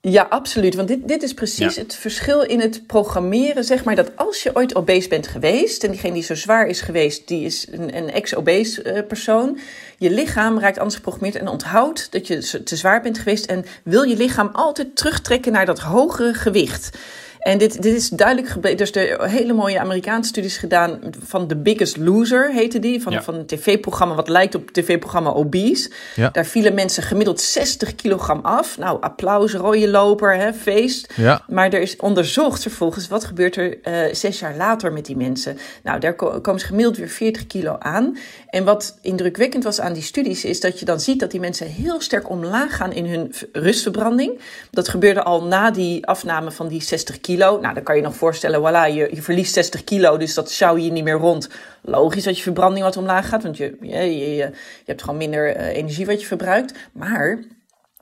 Ja, 0.00 0.26
absoluut. 0.30 0.74
Want 0.74 0.88
dit, 0.88 1.08
dit 1.08 1.22
is 1.22 1.34
precies 1.34 1.76
het 1.76 1.94
verschil 1.94 2.42
in 2.42 2.60
het 2.60 2.86
programmeren. 2.86 3.64
Zeg 3.64 3.84
maar 3.84 3.94
dat 3.94 4.16
als 4.16 4.42
je 4.42 4.56
ooit 4.56 4.74
obese 4.74 5.08
bent 5.08 5.26
geweest, 5.26 5.84
en 5.84 5.90
diegene 5.90 6.12
die 6.12 6.22
zo 6.22 6.34
zwaar 6.34 6.66
is 6.66 6.80
geweest, 6.80 7.28
die 7.28 7.44
is 7.44 7.66
een, 7.70 7.96
een 7.96 8.10
ex-obese 8.10 8.84
uh, 8.84 9.06
persoon. 9.06 9.58
Je 9.98 10.10
lichaam 10.10 10.58
raakt 10.58 10.78
anders 10.78 10.94
geprogrammeerd 10.94 11.36
en 11.36 11.48
onthoudt 11.48 12.12
dat 12.12 12.26
je 12.26 12.62
te 12.62 12.76
zwaar 12.76 13.02
bent 13.02 13.18
geweest. 13.18 13.46
En 13.46 13.64
wil 13.84 14.02
je 14.02 14.16
lichaam 14.16 14.48
altijd 14.52 14.96
terugtrekken 14.96 15.52
naar 15.52 15.66
dat 15.66 15.80
hogere 15.80 16.34
gewicht. 16.34 16.98
En 17.46 17.58
dit, 17.58 17.82
dit 17.82 17.94
is 17.94 18.08
duidelijk 18.08 18.48
gebleken. 18.48 18.78
Dus 18.78 18.92
er 18.92 19.28
hele 19.28 19.52
mooie 19.52 19.80
Amerikaanse 19.80 20.28
studies 20.28 20.56
gedaan 20.56 21.00
van 21.24 21.46
The 21.46 21.56
Biggest 21.56 21.96
Loser, 21.96 22.52
heette 22.52 22.78
die. 22.78 23.02
Van, 23.02 23.22
van 23.22 23.34
een 23.34 23.46
tv-programma 23.46 24.14
wat 24.14 24.28
lijkt 24.28 24.54
op 24.54 24.64
het 24.64 24.74
tv-programma 24.74 25.30
Obese. 25.30 25.90
Ja. 26.14 26.28
Daar 26.30 26.46
vielen 26.46 26.74
mensen 26.74 27.02
gemiddeld 27.02 27.40
60 27.40 27.94
kilogram 27.94 28.40
af. 28.42 28.78
Nou, 28.78 29.00
applaus, 29.00 29.54
rode 29.54 29.88
loper, 29.88 30.36
hè, 30.36 30.52
feest. 30.52 31.12
Ja. 31.16 31.42
Maar 31.48 31.72
er 31.72 31.80
is 31.80 31.96
onderzocht 31.96 32.62
vervolgens 32.62 33.08
wat 33.08 33.24
gebeurt 33.24 33.56
er 33.56 33.78
uh, 33.82 34.14
zes 34.14 34.38
jaar 34.38 34.56
later 34.56 34.92
met 34.92 35.06
die 35.06 35.16
mensen. 35.16 35.58
Nou, 35.82 36.00
daar 36.00 36.14
komen 36.14 36.60
ze 36.60 36.66
gemiddeld 36.66 36.96
weer 36.96 37.08
40 37.08 37.46
kilo 37.46 37.76
aan. 37.78 38.16
En 38.56 38.64
wat 38.64 38.98
indrukwekkend 39.00 39.64
was 39.64 39.80
aan 39.80 39.92
die 39.92 40.02
studies 40.02 40.44
is 40.44 40.60
dat 40.60 40.78
je 40.78 40.84
dan 40.84 41.00
ziet 41.00 41.20
dat 41.20 41.30
die 41.30 41.40
mensen 41.40 41.66
heel 41.66 42.00
sterk 42.00 42.30
omlaag 42.30 42.76
gaan 42.76 42.92
in 42.92 43.06
hun 43.06 43.32
rustverbranding. 43.52 44.40
Dat 44.70 44.88
gebeurde 44.88 45.22
al 45.22 45.44
na 45.44 45.70
die 45.70 46.06
afname 46.06 46.50
van 46.50 46.68
die 46.68 46.82
60 46.82 47.20
kilo. 47.20 47.60
Nou, 47.60 47.74
dan 47.74 47.82
kan 47.82 47.96
je 47.96 48.02
nog 48.02 48.16
voorstellen, 48.16 48.60
voilà, 48.60 48.94
je, 48.94 49.08
je 49.14 49.22
verliest 49.22 49.52
60 49.52 49.84
kilo, 49.84 50.16
dus 50.16 50.34
dat 50.34 50.50
zou 50.50 50.80
je 50.80 50.92
niet 50.92 51.04
meer 51.04 51.18
rond. 51.18 51.48
Logisch 51.82 52.24
dat 52.24 52.36
je 52.36 52.42
verbranding 52.42 52.84
wat 52.84 52.96
omlaag 52.96 53.28
gaat, 53.28 53.42
want 53.42 53.56
je, 53.56 53.76
je, 53.80 54.36
je, 54.36 54.50
hebt 54.84 55.02
gewoon 55.02 55.18
minder 55.18 55.56
uh, 55.56 55.66
energie 55.66 56.06
wat 56.06 56.20
je 56.20 56.26
verbruikt. 56.26 56.72
Maar 56.92 57.38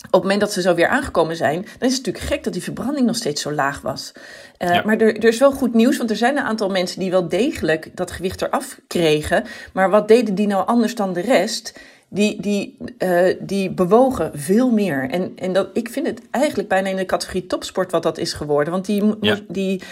op 0.04 0.12
het 0.12 0.22
moment 0.22 0.40
dat 0.40 0.52
ze 0.52 0.60
zo 0.60 0.74
weer 0.74 0.88
aangekomen 0.88 1.36
zijn, 1.36 1.62
dan 1.78 1.88
is 1.88 1.96
het 1.96 2.06
natuurlijk 2.06 2.32
gek 2.32 2.44
dat 2.44 2.52
die 2.52 2.62
verbranding 2.62 3.06
nog 3.06 3.16
steeds 3.16 3.42
zo 3.42 3.52
laag 3.52 3.80
was. 3.80 4.12
Uh, 4.58 4.74
ja. 4.74 4.82
Maar 4.84 4.96
er, 4.96 5.16
er, 5.16 5.24
is 5.24 5.38
wel 5.38 5.52
goed 5.52 5.74
nieuws, 5.74 5.96
want 5.96 6.10
er 6.10 6.16
zijn 6.16 6.36
een 6.36 6.44
aantal 6.44 6.68
mensen 6.68 7.00
die 7.00 7.10
wel 7.10 7.28
degelijk 7.28 7.90
dat 7.94 8.10
gewicht 8.10 8.42
eraf 8.42 8.80
kregen. 8.86 9.44
Maar 9.72 9.90
wat 9.90 10.08
deden 10.08 10.34
die 10.34 10.46
nou 10.46 10.66
anders 10.66 10.94
dan 10.94 11.12
de 11.12 11.20
rest? 11.20 11.72
die, 12.14 12.40
die, 12.40 12.76
uh, 12.98 13.34
die 13.40 13.70
bewogen 13.70 14.30
veel 14.34 14.70
meer. 14.70 15.10
En, 15.10 15.32
en 15.36 15.52
dat, 15.52 15.68
ik 15.72 15.88
vind 15.88 16.06
het 16.06 16.20
eigenlijk 16.30 16.68
bijna 16.68 16.88
in 16.88 16.96
de 16.96 17.06
categorie 17.06 17.46
topsport 17.46 17.90
wat 17.90 18.02
dat 18.02 18.18
is 18.18 18.32
geworden. 18.32 18.72
Want 18.72 18.86
die, 18.86 19.14
ja. 19.20 19.38
die 19.48 19.82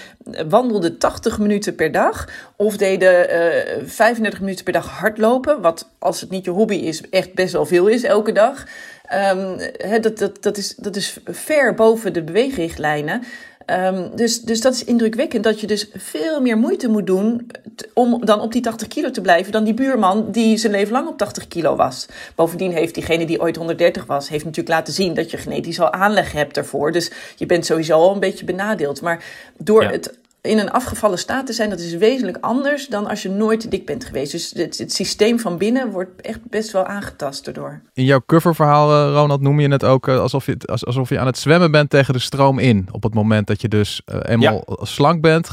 wandelden 0.48 0.98
80 0.98 1.38
minuten 1.38 1.74
per 1.74 1.92
dag 1.92 2.28
of 2.56 2.76
deden 2.76 3.30
uh, 3.30 3.76
eh, 3.76 3.86
35 3.86 4.40
minuten 4.40 4.64
per 4.64 4.72
dag 4.72 4.88
hardlopen. 4.88 5.60
Wat 5.60 5.88
als 5.98 6.20
het 6.20 6.30
niet 6.30 6.44
je 6.44 6.50
hobby 6.50 6.74
is, 6.74 7.10
echt 7.10 7.34
best 7.34 7.52
wel 7.52 7.66
veel 7.66 7.86
is 7.86 8.02
elke 8.02 8.32
dag. 8.32 8.66
Um, 9.14 9.56
he, 9.76 10.00
dat, 10.00 10.18
dat, 10.18 10.42
dat, 10.42 10.56
is, 10.56 10.74
dat 10.74 10.96
is 10.96 11.18
ver 11.24 11.74
boven 11.74 12.12
de 12.12 12.22
beweegrichtlijnen. 12.22 13.22
Um, 13.66 14.16
dus, 14.16 14.40
dus 14.40 14.60
dat 14.60 14.74
is 14.74 14.84
indrukwekkend 14.84 15.44
dat 15.44 15.60
je 15.60 15.66
dus 15.66 15.90
veel 15.94 16.40
meer 16.40 16.58
moeite 16.58 16.88
moet 16.88 17.06
doen 17.06 17.50
om 17.94 18.24
dan 18.24 18.40
op 18.40 18.52
die 18.52 18.62
80 18.62 18.88
kilo 18.88 19.10
te 19.10 19.20
blijven 19.20 19.52
dan 19.52 19.64
die 19.64 19.74
buurman 19.74 20.30
die 20.30 20.56
zijn 20.56 20.72
leven 20.72 20.92
lang 20.92 21.08
op 21.08 21.18
80 21.18 21.48
kilo 21.48 21.76
was. 21.76 22.06
Bovendien 22.34 22.72
heeft 22.72 22.94
diegene 22.94 23.26
die 23.26 23.40
ooit 23.40 23.56
130 23.56 24.06
was, 24.06 24.28
heeft 24.28 24.44
natuurlijk 24.44 24.74
laten 24.74 24.92
zien 24.92 25.14
dat 25.14 25.30
je 25.30 25.36
genetisch 25.36 25.80
al 25.80 25.92
aanleg 25.92 26.32
hebt 26.32 26.56
ervoor. 26.56 26.92
Dus 26.92 27.10
je 27.36 27.46
bent 27.46 27.66
sowieso 27.66 27.94
al 27.94 28.12
een 28.12 28.20
beetje 28.20 28.44
benadeeld. 28.44 29.00
Maar 29.00 29.24
door 29.58 29.82
ja. 29.82 29.90
het 29.90 30.14
in 30.42 30.58
een 30.58 30.70
afgevallen 30.70 31.18
staat 31.18 31.46
te 31.46 31.52
zijn, 31.52 31.70
dat 31.70 31.80
is 31.80 31.94
wezenlijk 31.94 32.38
anders 32.40 32.86
dan 32.86 33.06
als 33.06 33.22
je 33.22 33.28
nooit 33.28 33.60
te 33.60 33.68
dik 33.68 33.86
bent 33.86 34.04
geweest. 34.04 34.32
Dus 34.32 34.52
het, 34.56 34.78
het 34.78 34.92
systeem 34.92 35.38
van 35.38 35.58
binnen 35.58 35.90
wordt 35.90 36.20
echt 36.20 36.40
best 36.50 36.72
wel 36.72 36.84
aangetast 36.84 37.46
erdoor. 37.46 37.82
In 37.92 38.04
jouw 38.04 38.22
coververhaal, 38.26 38.90
uh, 38.90 39.14
Ronald, 39.14 39.40
noem 39.40 39.60
je 39.60 39.68
het 39.68 39.84
ook 39.84 40.08
uh, 40.08 40.18
alsof, 40.18 40.46
je, 40.46 40.56
alsof 40.84 41.08
je 41.08 41.18
aan 41.18 41.26
het 41.26 41.38
zwemmen 41.38 41.70
bent 41.70 41.90
tegen 41.90 42.12
de 42.12 42.20
stroom 42.20 42.58
in. 42.58 42.88
Op 42.90 43.02
het 43.02 43.14
moment 43.14 43.46
dat 43.46 43.60
je 43.60 43.68
dus 43.68 44.02
uh, 44.12 44.20
eenmaal 44.22 44.62
ja. 44.66 44.84
slank 44.84 45.20
bent, 45.20 45.50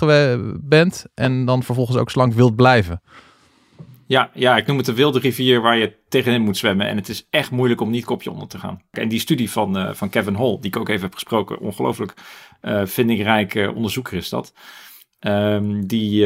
bent 0.62 1.06
en 1.13 1.45
dan 1.45 1.63
vervolgens 1.63 1.97
ook 1.97 2.10
slank 2.10 2.34
wilt 2.34 2.56
blijven. 2.56 3.02
Ja, 4.10 4.30
ja, 4.34 4.58
ik 4.58 4.67
noem 4.67 4.78
het 4.78 4.86
de 4.86 4.93
wilde 4.93 5.19
rivier 5.19 5.62
waar 5.62 5.78
je 5.78 5.93
tegenin 6.08 6.41
moet 6.41 6.58
zwemmen. 6.58 6.88
En 6.88 6.95
het 6.95 7.10
is 7.10 7.28
echt 7.30 7.52
moeilijk 7.52 7.82
om 7.82 7.89
niet 7.89 8.06
kopje 8.06 8.32
onder 8.32 8.48
te 8.48 8.58
gaan. 8.58 8.82
En 8.91 9.08
die 9.08 9.19
studie 9.19 9.52
van, 9.52 9.78
uh, 9.78 9.93
van 9.93 10.10
Kevin 10.10 10.36
Hall, 10.36 10.58
die 10.60 10.72
ik 10.72 10.78
ook 10.78 10.89
even 10.89 11.02
heb 11.02 11.13
gesproken, 11.13 11.60
ongelooflijk 11.60 12.13
uh, 12.62 12.86
vindingrijk 12.86 13.72
onderzoeker 13.76 14.17
is 14.17 14.30
dat. 14.30 14.54
Um, 15.19 15.88
die, 15.88 16.17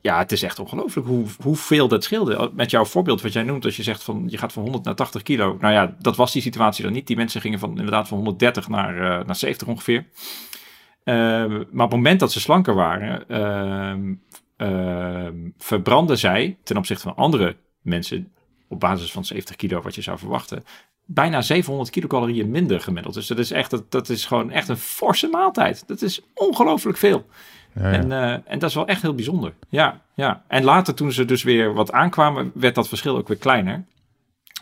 ja, 0.00 0.18
het 0.18 0.32
is 0.32 0.42
echt 0.42 0.58
ongelooflijk 0.58 1.06
hoe, 1.06 1.26
hoeveel 1.42 1.88
dat 1.88 2.04
scheelde. 2.04 2.50
Met 2.54 2.70
jouw 2.70 2.84
voorbeeld 2.84 3.22
wat 3.22 3.32
jij 3.32 3.42
noemt, 3.42 3.64
als 3.64 3.76
je 3.76 3.82
zegt 3.82 4.02
van 4.02 4.24
je 4.28 4.38
gaat 4.38 4.52
van 4.52 4.62
100 4.62 4.84
naar 4.84 4.94
80 4.94 5.22
kilo. 5.22 5.56
Nou 5.60 5.74
ja, 5.74 5.96
dat 5.98 6.16
was 6.16 6.32
die 6.32 6.42
situatie 6.42 6.84
dan 6.84 6.92
niet. 6.92 7.06
Die 7.06 7.16
mensen 7.16 7.40
gingen 7.40 7.58
van 7.58 7.70
inderdaad 7.70 8.08
van 8.08 8.16
130 8.16 8.68
naar, 8.68 9.24
naar 9.26 9.36
70 9.36 9.68
ongeveer. 9.68 10.06
Uh, 11.04 11.14
maar 11.70 11.84
op 11.84 11.90
het 11.90 11.90
moment 11.90 12.20
dat 12.20 12.32
ze 12.32 12.40
slanker 12.40 12.74
waren, 12.74 13.24
verbrandden 15.58 16.18
zij 16.18 16.56
ten 16.62 16.76
opzichte 16.76 17.02
van 17.02 17.16
andere 17.16 17.56
mensen 17.80 18.32
op 18.68 18.80
basis 18.80 19.12
van 19.12 19.24
70 19.24 19.56
kilo, 19.56 19.82
wat 19.82 19.94
je 19.94 20.02
zou 20.02 20.18
verwachten, 20.18 20.64
bijna 21.04 21.42
700 21.42 21.90
kilocalorieën 21.90 22.50
minder 22.50 22.80
gemiddeld. 22.80 23.14
Dus 23.14 23.26
dat 23.26 23.38
is 23.38 23.50
echt, 23.50 23.70
dat, 23.70 23.90
dat 23.90 24.08
is 24.08 24.24
gewoon 24.24 24.50
echt 24.50 24.68
een 24.68 24.76
forse 24.76 25.28
maaltijd. 25.28 25.86
Dat 25.86 26.02
is 26.02 26.20
ongelooflijk 26.34 26.98
veel. 26.98 27.26
Ja, 27.74 27.90
ja. 27.90 27.92
En, 27.92 28.10
uh, 28.10 28.32
en 28.52 28.58
dat 28.58 28.68
is 28.68 28.74
wel 28.74 28.86
echt 28.86 29.02
heel 29.02 29.14
bijzonder. 29.14 29.54
Ja, 29.68 30.00
ja. 30.14 30.44
En 30.48 30.64
later 30.64 30.94
toen 30.94 31.12
ze 31.12 31.24
dus 31.24 31.42
weer 31.42 31.74
wat 31.74 31.92
aankwamen, 31.92 32.50
werd 32.54 32.74
dat 32.74 32.88
verschil 32.88 33.16
ook 33.16 33.28
weer 33.28 33.36
kleiner. 33.36 33.84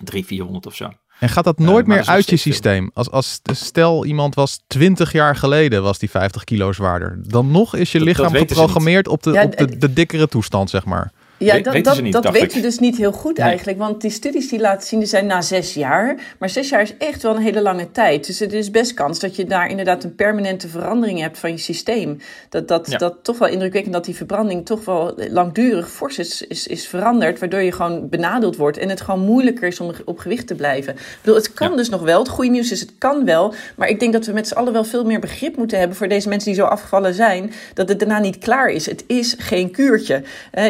300, 0.03 0.27
400 0.27 0.67
of 0.67 0.75
zo. 0.75 0.91
En 1.19 1.29
gaat 1.29 1.45
dat 1.45 1.59
nooit 1.59 1.87
uh, 1.87 1.95
meer 1.95 2.07
uit 2.07 2.31
je 2.31 2.37
systeem? 2.37 2.91
Als, 2.95 3.11
als 3.11 3.41
stel 3.53 4.05
iemand 4.05 4.35
was 4.35 4.61
20 4.67 5.13
jaar 5.13 5.37
geleden 5.37 5.83
was 5.83 5.99
die 5.99 6.11
50 6.11 6.45
kilo 6.45 6.73
zwaarder. 6.73 7.19
Dan 7.27 7.51
nog 7.51 7.75
is 7.75 7.93
je 7.93 7.99
dat, 7.99 8.07
lichaam 8.07 8.35
geprogrammeerd 8.35 9.09
op, 9.09 9.23
de, 9.23 9.33
ja, 9.33 9.45
op 9.45 9.57
de, 9.57 9.79
de 9.79 9.93
dikkere 9.93 10.29
toestand, 10.29 10.71
zeg 10.71 10.85
maar. 10.85 11.13
Ja, 11.39 11.59
dat, 11.59 11.85
dat, 11.85 12.13
dat 12.13 12.31
weet 12.31 12.53
je 12.53 12.61
dus 12.61 12.79
niet 12.79 12.97
heel 12.97 13.13
goed 13.13 13.39
eigenlijk. 13.39 13.79
Want 13.79 14.01
die 14.01 14.11
studies 14.11 14.49
die 14.49 14.61
laten 14.61 14.89
zien, 14.89 14.99
die 14.99 15.09
zijn 15.09 15.27
na 15.27 15.43
zes 15.43 15.75
jaar. 15.75 16.35
Maar 16.39 16.49
zes 16.49 16.69
jaar 16.69 16.83
is 16.83 16.97
echt 16.99 17.23
wel 17.23 17.37
een 17.37 17.43
hele 17.43 17.63
lange 17.63 17.91
tijd. 17.91 18.27
Dus 18.27 18.39
het 18.39 18.53
is 18.53 18.71
best 18.71 18.95
kans 18.95 19.19
dat 19.19 19.37
je 19.37 19.45
daar 19.45 19.69
inderdaad 19.69 20.05
een 20.05 20.15
permanente 20.15 20.69
verandering 20.69 21.21
hebt 21.21 21.39
van 21.39 21.51
je 21.51 21.59
systeem. 21.59 22.19
Dat, 22.49 22.69
dat, 22.69 22.95
dat 22.99 23.17
toch 23.23 23.39
wel 23.39 23.49
indrukwekkend 23.49 23.95
dat 23.95 24.05
die 24.05 24.15
verbranding 24.15 24.67
toch 24.67 24.85
wel 24.85 25.15
langdurig 25.31 25.91
fors 25.91 26.19
is, 26.19 26.43
is, 26.43 26.67
is 26.67 26.87
veranderd. 26.87 27.39
Waardoor 27.39 27.63
je 27.63 27.73
gewoon 27.73 28.09
benadeeld 28.09 28.57
wordt 28.57 28.79
en 28.79 28.89
het 28.89 29.01
gewoon 29.01 29.21
moeilijker 29.21 29.69
is 29.69 29.81
om 29.81 29.93
op 30.05 30.19
gewicht 30.19 30.47
te 30.47 30.55
blijven. 30.55 30.93
Ik 30.93 31.19
bedoel, 31.21 31.37
het 31.37 31.53
kan 31.53 31.77
dus 31.77 31.89
nog 31.89 32.03
wel. 32.03 32.19
Het 32.19 32.29
goede 32.29 32.51
nieuws 32.51 32.73
is, 32.73 32.81
het 32.81 32.93
kan 32.99 33.25
wel. 33.25 33.55
Maar 33.77 33.89
ik 33.89 34.01
denk 34.01 34.13
dat 34.13 34.27
we 34.27 34.33
met 34.33 34.49
z'n 34.49 34.55
allen 34.55 34.73
wel 34.73 34.85
veel 34.85 35.05
meer 35.05 35.21
begrip 35.21 35.57
moeten 35.57 35.79
hebben 35.79 35.97
voor 35.97 36.09
deze 36.09 36.29
mensen 36.29 36.53
die 36.53 36.61
zo 36.61 36.67
afgevallen 36.67 37.15
zijn. 37.15 37.53
Dat 37.75 37.89
het 37.89 37.99
daarna 37.99 38.19
niet 38.19 38.39
klaar 38.39 38.69
is. 38.69 38.87
Het 38.87 39.05
is 39.07 39.35
geen 39.39 39.71
kuurtje. 39.71 40.23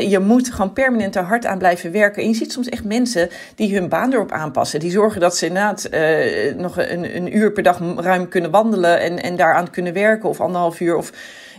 je 0.08 0.18
moet 0.18 0.52
gewoon 0.54 0.72
permanent 0.72 1.16
er 1.16 1.22
hard 1.22 1.46
aan 1.46 1.58
blijven 1.58 1.92
werken. 1.92 2.22
En 2.22 2.28
je 2.28 2.34
ziet 2.34 2.52
soms 2.52 2.68
echt 2.68 2.84
mensen 2.84 3.28
die 3.54 3.74
hun 3.74 3.88
baan 3.88 4.12
erop 4.12 4.32
aanpassen. 4.32 4.80
Die 4.80 4.90
zorgen 4.90 5.20
dat 5.20 5.36
ze 5.36 5.46
inderdaad 5.46 5.88
uh, 5.92 6.54
nog 6.54 6.78
een, 6.78 7.16
een 7.16 7.36
uur 7.36 7.52
per 7.52 7.62
dag 7.62 7.80
ruim 7.96 8.28
kunnen 8.28 8.50
wandelen 8.50 9.00
en, 9.00 9.22
en 9.22 9.36
daaraan 9.36 9.70
kunnen 9.70 9.92
werken. 9.92 10.28
Of 10.28 10.40
anderhalf 10.40 10.80
uur. 10.80 10.96
Of 10.96 11.12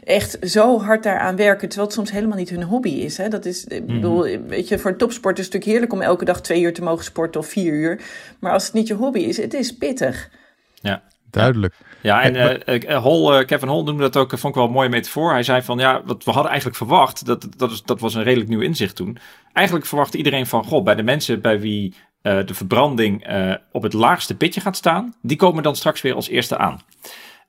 echt 0.05 0.37
zo 0.41 0.79
hard 0.81 1.03
daaraan 1.03 1.35
werken, 1.35 1.67
terwijl 1.67 1.87
het 1.87 1.95
soms 1.95 2.11
helemaal 2.11 2.37
niet 2.37 2.49
hun 2.49 2.63
hobby 2.63 2.89
is. 2.89 3.17
Hè? 3.17 3.27
Dat 3.29 3.45
is, 3.45 3.65
ik 3.65 3.83
mhm. 3.83 3.93
bedoel, 3.93 4.21
weet 4.47 4.67
je, 4.67 4.79
voor 4.79 4.95
topsport 4.95 5.39
is 5.39 5.45
het 5.45 5.53
natuurlijk 5.53 5.71
heerlijk 5.71 5.93
om 5.93 6.09
elke 6.09 6.25
dag 6.25 6.41
twee 6.41 6.61
uur 6.61 6.73
te 6.73 6.83
mogen 6.83 7.03
sporten 7.03 7.39
of 7.39 7.47
vier 7.47 7.73
uur. 7.73 8.01
Maar 8.39 8.51
als 8.51 8.65
het 8.65 8.73
niet 8.73 8.87
je 8.87 8.93
hobby 8.93 9.19
is, 9.19 9.37
het 9.37 9.53
is 9.53 9.77
pittig. 9.77 10.29
Ja, 10.73 11.03
duidelijk. 11.29 11.73
Ja, 12.05 12.21
en 12.21 12.35
uh, 12.35 13.45
Kevin 13.45 13.67
Hol 13.67 13.83
noemde 13.83 14.01
dat 14.01 14.17
ook, 14.17 14.29
vond 14.29 14.43
ik 14.43 14.53
wel 14.53 14.65
een 14.65 14.71
mooie 14.71 14.89
metafoor. 14.89 15.31
Hij 15.31 15.43
zei 15.43 15.61
van, 15.61 15.77
ja, 15.77 16.01
wat 16.05 16.23
we 16.23 16.31
hadden 16.31 16.49
eigenlijk 16.49 16.77
verwacht, 16.77 17.25
dat, 17.25 17.47
dat, 17.57 17.71
is, 17.71 17.83
dat 17.83 17.99
was 17.99 18.13
een 18.13 18.23
redelijk 18.23 18.49
nieuw 18.49 18.61
inzicht 18.61 18.95
toen. 18.95 19.17
Eigenlijk 19.53 19.87
verwachtte 19.87 20.17
iedereen 20.17 20.45
van, 20.45 20.63
god, 20.63 20.83
bij 20.83 20.95
de 20.95 21.03
mensen 21.03 21.41
bij 21.41 21.59
wie 21.59 21.93
uh, 22.21 22.45
de 22.45 22.53
verbranding 22.53 23.27
op 23.71 23.81
het 23.81 23.93
laagste 23.93 24.35
pitje 24.35 24.61
gaat 24.61 24.75
staan, 24.75 25.15
die 25.21 25.37
komen 25.37 25.63
dan 25.63 25.75
straks 25.75 26.01
weer 26.01 26.15
als 26.15 26.29
eerste 26.29 26.57
aan. 26.57 26.81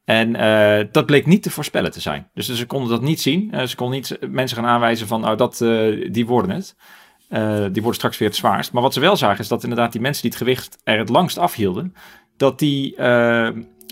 En 0.05 0.33
dat 0.92 1.07
bleek 1.07 1.27
niet 1.27 1.42
te 1.42 1.51
voorspellen 1.51 1.90
te 1.90 2.01
zijn. 2.01 2.29
Dus 2.35 2.55
ze 2.55 2.66
konden 2.66 2.90
dat 2.90 3.03
niet 3.03 3.21
zien. 3.21 3.69
ze 3.69 3.77
konden 3.77 3.97
niet 3.97 4.19
mensen 4.31 4.57
gaan 4.57 4.66
aanwijzen 4.66 5.07
van, 5.07 5.21
nou, 5.21 5.37
dat, 5.37 5.59
die 6.12 6.27
worden 6.27 6.51
het. 6.51 6.77
die 7.73 7.83
worden 7.83 7.95
straks 7.95 8.19
weer 8.19 8.29
het 8.29 8.37
zwaarst. 8.37 8.73
Maar 8.73 8.83
wat 8.83 8.95
ze 8.95 9.01
wel 9.01 9.16
zagen 9.16 9.40
is 9.40 9.49
dat 9.49 9.62
inderdaad 9.62 9.92
die 9.92 10.01
mensen 10.01 10.23
die 10.23 10.31
het 10.31 10.40
gewicht 10.40 10.79
er 10.85 10.99
het 10.99 11.09
langst 11.09 11.38
afhielden, 11.38 11.95
dat 12.37 12.59
die 12.59 12.95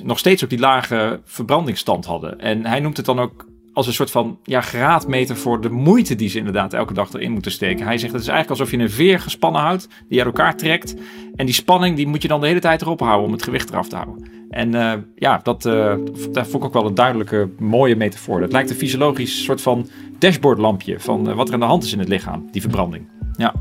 nog 0.03 0.19
steeds 0.19 0.43
op 0.43 0.49
die 0.49 0.59
lage 0.59 1.21
verbrandingsstand 1.25 2.05
hadden. 2.05 2.41
En 2.41 2.67
hij 2.67 2.81
noemt 2.81 2.97
het 2.97 3.07
dan 3.07 3.19
ook 3.19 3.47
als 3.75 3.87
een 3.87 3.93
soort 3.93 4.11
van 4.11 4.39
ja, 4.43 4.61
graadmeter 4.61 5.37
voor 5.37 5.61
de 5.61 5.71
moeite 5.71 6.15
die 6.15 6.29
ze 6.29 6.39
inderdaad 6.39 6.73
elke 6.73 6.93
dag 6.93 7.13
erin 7.13 7.33
moeten 7.33 7.53
steken. 7.53 7.87
Hij 7.87 7.99
zegt 7.99 8.13
het 8.13 8.23
is 8.23 8.29
eigenlijk 8.29 8.61
alsof 8.61 8.79
je 8.79 8.83
een 8.83 8.91
veer 8.91 9.21
gespannen 9.21 9.61
houdt 9.61 9.89
die 10.09 10.19
uit 10.19 10.27
elkaar 10.27 10.57
trekt. 10.57 10.95
En 11.35 11.47
die 11.47 11.55
spanning 11.55 11.97
die 11.97 12.07
moet 12.07 12.23
je 12.23 12.29
dan 12.29 12.41
de 12.41 12.47
hele 12.47 12.61
tijd 12.61 12.83
erop 12.83 13.01
houden 13.01 13.27
om 13.27 13.33
het 13.33 13.43
gewicht 13.43 13.71
eraf 13.71 13.89
te 13.89 13.97
houden. 13.97 14.29
En 14.51 14.75
uh, 14.75 14.93
ja, 15.15 15.41
dat, 15.43 15.65
uh, 15.65 15.95
dat 16.33 16.47
vond 16.47 16.63
ik 16.63 16.65
ook 16.65 16.73
wel 16.73 16.87
een 16.87 16.95
duidelijke, 16.95 17.49
mooie 17.59 17.97
metafoor. 17.97 18.41
Dat 18.41 18.53
lijkt 18.53 18.71
een 18.71 18.77
fysiologisch 18.77 19.45
soort 19.45 19.61
van 19.61 19.89
dashboardlampje 20.19 21.01
van 21.01 21.29
uh, 21.29 21.35
wat 21.35 21.49
er 21.49 21.55
aan 21.55 21.61
de 21.61 21.67
hand 21.67 21.85
is 21.85 21.93
in 21.93 21.99
het 21.99 22.09
lichaam, 22.09 22.49
die 22.51 22.61
verbranding. 22.61 23.09
Ja. 23.37 23.55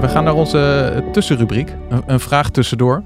We 0.00 0.08
gaan 0.08 0.24
naar 0.24 0.34
onze 0.34 0.92
eh, 0.94 1.10
tussenrubriek. 1.10 1.74
Een, 2.06 2.20
vraag 2.20 2.50
tussendoor. 2.50 3.04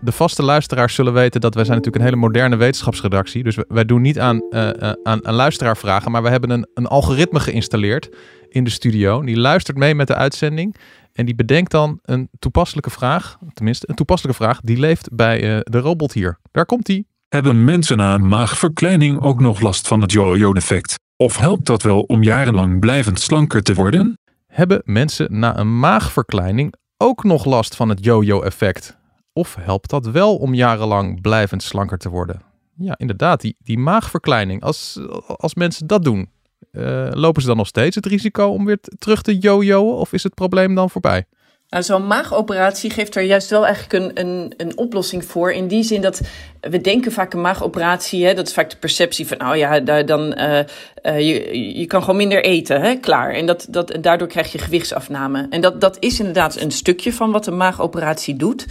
De 0.00 0.12
vaste 0.12 0.42
luisteraars 0.42 0.94
zullen 0.94 1.12
weten 1.12 1.40
dat 1.40 1.54
wij 1.54 1.64
zijn 1.64 1.76
natuurlijk 1.76 2.04
een 2.04 2.10
hele 2.10 2.26
moderne 2.26 2.56
wetenschapsredactie. 2.56 3.42
Dus 3.42 3.58
wij 3.68 3.84
doen 3.84 4.02
niet 4.02 4.18
aan, 4.18 4.42
uh, 4.50 4.68
aan, 5.02 5.26
aan 5.26 5.34
luisteraarvragen, 5.34 6.10
maar 6.10 6.22
we 6.22 6.28
hebben 6.28 6.50
een, 6.50 6.68
een 6.74 6.86
algoritme 6.86 7.40
geïnstalleerd 7.40 8.08
in 8.48 8.64
de 8.64 8.70
studio. 8.70 9.22
Die 9.22 9.36
luistert 9.36 9.76
mee 9.76 9.94
met 9.94 10.06
de 10.06 10.14
uitzending 10.14 10.76
en 11.12 11.26
die 11.26 11.34
bedenkt 11.34 11.70
dan 11.70 11.98
een 12.02 12.28
toepasselijke 12.38 12.90
vraag. 12.90 13.38
Tenminste, 13.52 13.88
een 13.88 13.94
toepasselijke 13.94 14.42
vraag 14.42 14.60
die 14.60 14.78
leeft 14.78 15.08
bij 15.14 15.62
de 15.62 15.78
robot 15.78 16.12
hier. 16.12 16.38
Daar 16.52 16.66
komt 16.66 16.86
die. 16.86 17.06
Hebben 17.28 17.64
mensen 17.64 17.96
na 17.96 18.18
maagverkleining 18.18 19.20
ook 19.20 19.40
nog 19.40 19.60
last 19.60 19.88
van 19.88 20.00
het 20.00 20.12
yo-yo-effect? 20.12 20.94
Of 21.16 21.36
helpt 21.36 21.66
dat 21.66 21.82
wel 21.82 22.00
om 22.00 22.22
jarenlang 22.22 22.80
blijvend 22.80 23.20
slanker 23.20 23.62
te 23.62 23.74
worden? 23.74 24.18
Hebben 24.56 24.82
mensen 24.84 25.38
na 25.38 25.58
een 25.58 25.78
maagverkleining 25.78 26.74
ook 26.96 27.24
nog 27.24 27.44
last 27.44 27.76
van 27.76 27.88
het 27.88 28.04
yo-yo-effect? 28.04 28.96
Of 29.32 29.54
helpt 29.54 29.90
dat 29.90 30.06
wel 30.06 30.36
om 30.36 30.54
jarenlang 30.54 31.20
blijvend 31.20 31.62
slanker 31.62 31.98
te 31.98 32.08
worden? 32.08 32.42
Ja, 32.76 32.98
inderdaad, 32.98 33.40
die, 33.40 33.56
die 33.58 33.78
maagverkleining. 33.78 34.62
Als, 34.62 35.00
als 35.26 35.54
mensen 35.54 35.86
dat 35.86 36.04
doen, 36.04 36.30
uh, 36.72 37.08
lopen 37.10 37.42
ze 37.42 37.48
dan 37.48 37.56
nog 37.56 37.66
steeds 37.66 37.96
het 37.96 38.06
risico 38.06 38.46
om 38.46 38.64
weer 38.64 38.78
terug 38.98 39.22
te 39.22 39.38
yo-yoen? 39.38 39.94
Of 39.94 40.12
is 40.12 40.22
het 40.22 40.34
probleem 40.34 40.74
dan 40.74 40.90
voorbij? 40.90 41.24
Nou, 41.68 41.82
zo'n 41.82 42.06
maagoperatie 42.06 42.90
geeft 42.90 43.14
er 43.14 43.22
juist 43.22 43.50
wel 43.50 43.66
eigenlijk 43.66 44.04
een, 44.04 44.26
een, 44.26 44.54
een 44.56 44.78
oplossing 44.78 45.24
voor. 45.24 45.52
In 45.52 45.68
die 45.68 45.82
zin 45.82 46.00
dat 46.00 46.20
we 46.60 46.80
denken 46.80 47.12
vaak 47.12 47.32
een 47.32 47.40
maagoperatie, 47.40 48.26
hè, 48.26 48.34
dat 48.34 48.46
is 48.46 48.54
vaak 48.54 48.70
de 48.70 48.76
perceptie 48.76 49.26
van, 49.26 49.48
oh 49.48 49.56
ja, 49.56 49.80
dan, 50.02 50.38
uh, 50.38 50.58
uh, 50.58 51.18
je, 51.18 51.78
je 51.78 51.86
kan 51.86 52.00
gewoon 52.00 52.16
minder 52.16 52.44
eten, 52.44 52.80
hè, 52.80 52.94
klaar. 52.94 53.32
En 53.32 53.46
dat, 53.46 53.66
dat, 53.70 53.90
en 53.90 54.00
daardoor 54.00 54.28
krijg 54.28 54.52
je 54.52 54.58
gewichtsafname. 54.58 55.46
En 55.50 55.60
dat, 55.60 55.80
dat 55.80 55.96
is 56.00 56.18
inderdaad 56.18 56.60
een 56.60 56.70
stukje 56.70 57.12
van 57.12 57.30
wat 57.30 57.46
een 57.46 57.56
maagoperatie 57.56 58.36
doet. 58.36 58.66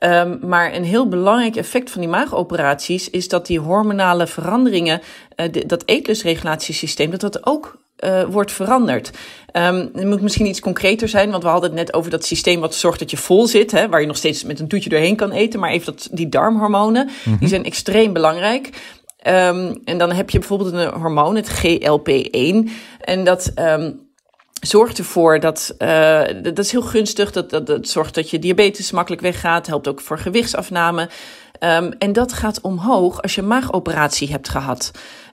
Um, 0.00 0.38
maar 0.42 0.74
een 0.74 0.84
heel 0.84 1.08
belangrijk 1.08 1.56
effect 1.56 1.90
van 1.90 2.00
die 2.00 2.10
maagoperaties 2.10 3.10
is 3.10 3.28
dat 3.28 3.46
die 3.46 3.60
hormonale 3.60 4.26
veranderingen, 4.26 5.00
de, 5.34 5.66
dat 5.66 5.82
eetlusregulatiesysteem, 5.86 7.10
dat 7.10 7.20
dat 7.20 7.46
ook 7.46 7.83
uh, 7.98 8.24
wordt 8.24 8.52
veranderd. 8.52 9.10
Um, 9.52 9.90
het 9.94 10.04
moet 10.04 10.20
misschien 10.20 10.46
iets 10.46 10.60
concreter 10.60 11.08
zijn, 11.08 11.30
want 11.30 11.42
we 11.42 11.48
hadden 11.48 11.70
het 11.70 11.78
net 11.78 11.94
over 11.94 12.10
dat 12.10 12.24
systeem 12.24 12.60
wat 12.60 12.74
zorgt 12.74 12.98
dat 12.98 13.10
je 13.10 13.16
vol 13.16 13.46
zit, 13.46 13.70
hè, 13.70 13.88
waar 13.88 14.00
je 14.00 14.06
nog 14.06 14.16
steeds 14.16 14.44
met 14.44 14.60
een 14.60 14.68
toetje 14.68 14.90
doorheen 14.90 15.16
kan 15.16 15.32
eten. 15.32 15.60
Maar 15.60 15.70
even 15.70 15.86
dat, 15.86 16.08
die 16.10 16.28
darmhormonen, 16.28 17.06
die 17.24 17.34
mhm. 17.34 17.46
zijn 17.46 17.64
extreem 17.64 18.12
belangrijk. 18.12 18.66
Um, 19.26 19.80
en 19.84 19.98
dan 19.98 20.12
heb 20.12 20.30
je 20.30 20.38
bijvoorbeeld 20.38 20.72
een 20.72 21.00
hormoon, 21.00 21.36
het 21.36 21.50
GLP-1. 21.50 22.70
En 23.00 23.24
dat 23.24 23.52
um, 23.54 24.00
zorgt 24.60 24.98
ervoor 24.98 25.40
dat, 25.40 25.74
uh, 25.78 26.22
dat 26.42 26.58
is 26.58 26.72
heel 26.72 26.82
gunstig, 26.82 27.32
dat, 27.32 27.50
dat, 27.50 27.66
dat 27.66 27.88
zorgt 27.88 28.14
dat 28.14 28.30
je 28.30 28.38
diabetes 28.38 28.90
makkelijk 28.90 29.22
weggaat, 29.22 29.66
helpt 29.66 29.88
ook 29.88 30.00
voor 30.00 30.18
gewichtsafname. 30.18 31.08
Um, 31.60 31.92
en 31.98 32.12
dat 32.12 32.32
gaat 32.32 32.60
omhoog 32.60 33.22
als 33.22 33.34
je 33.34 33.40
een 33.40 33.46
maagoperatie 33.46 34.30
hebt 34.30 34.48
gehad. 34.48 34.90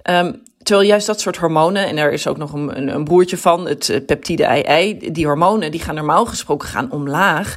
Um, 0.10 0.42
Terwijl 0.64 0.88
juist 0.88 1.08
dat 1.08 1.20
soort 1.20 1.38
hormonen, 1.38 1.88
en 1.88 1.98
er 1.98 2.12
is 2.12 2.28
ook 2.28 2.38
nog 2.38 2.54
een, 2.54 2.96
een 2.96 3.04
broertje 3.04 3.38
van, 3.38 3.68
het 3.68 3.90
eh, 3.90 4.06
peptide 4.06 4.64
II, 4.68 5.12
die 5.12 5.26
hormonen 5.26 5.72
die 5.72 5.82
gaan 5.82 5.96
normaal 5.96 6.26
gesproken 6.26 6.68
gaan 6.68 6.92
omlaag. 6.92 7.56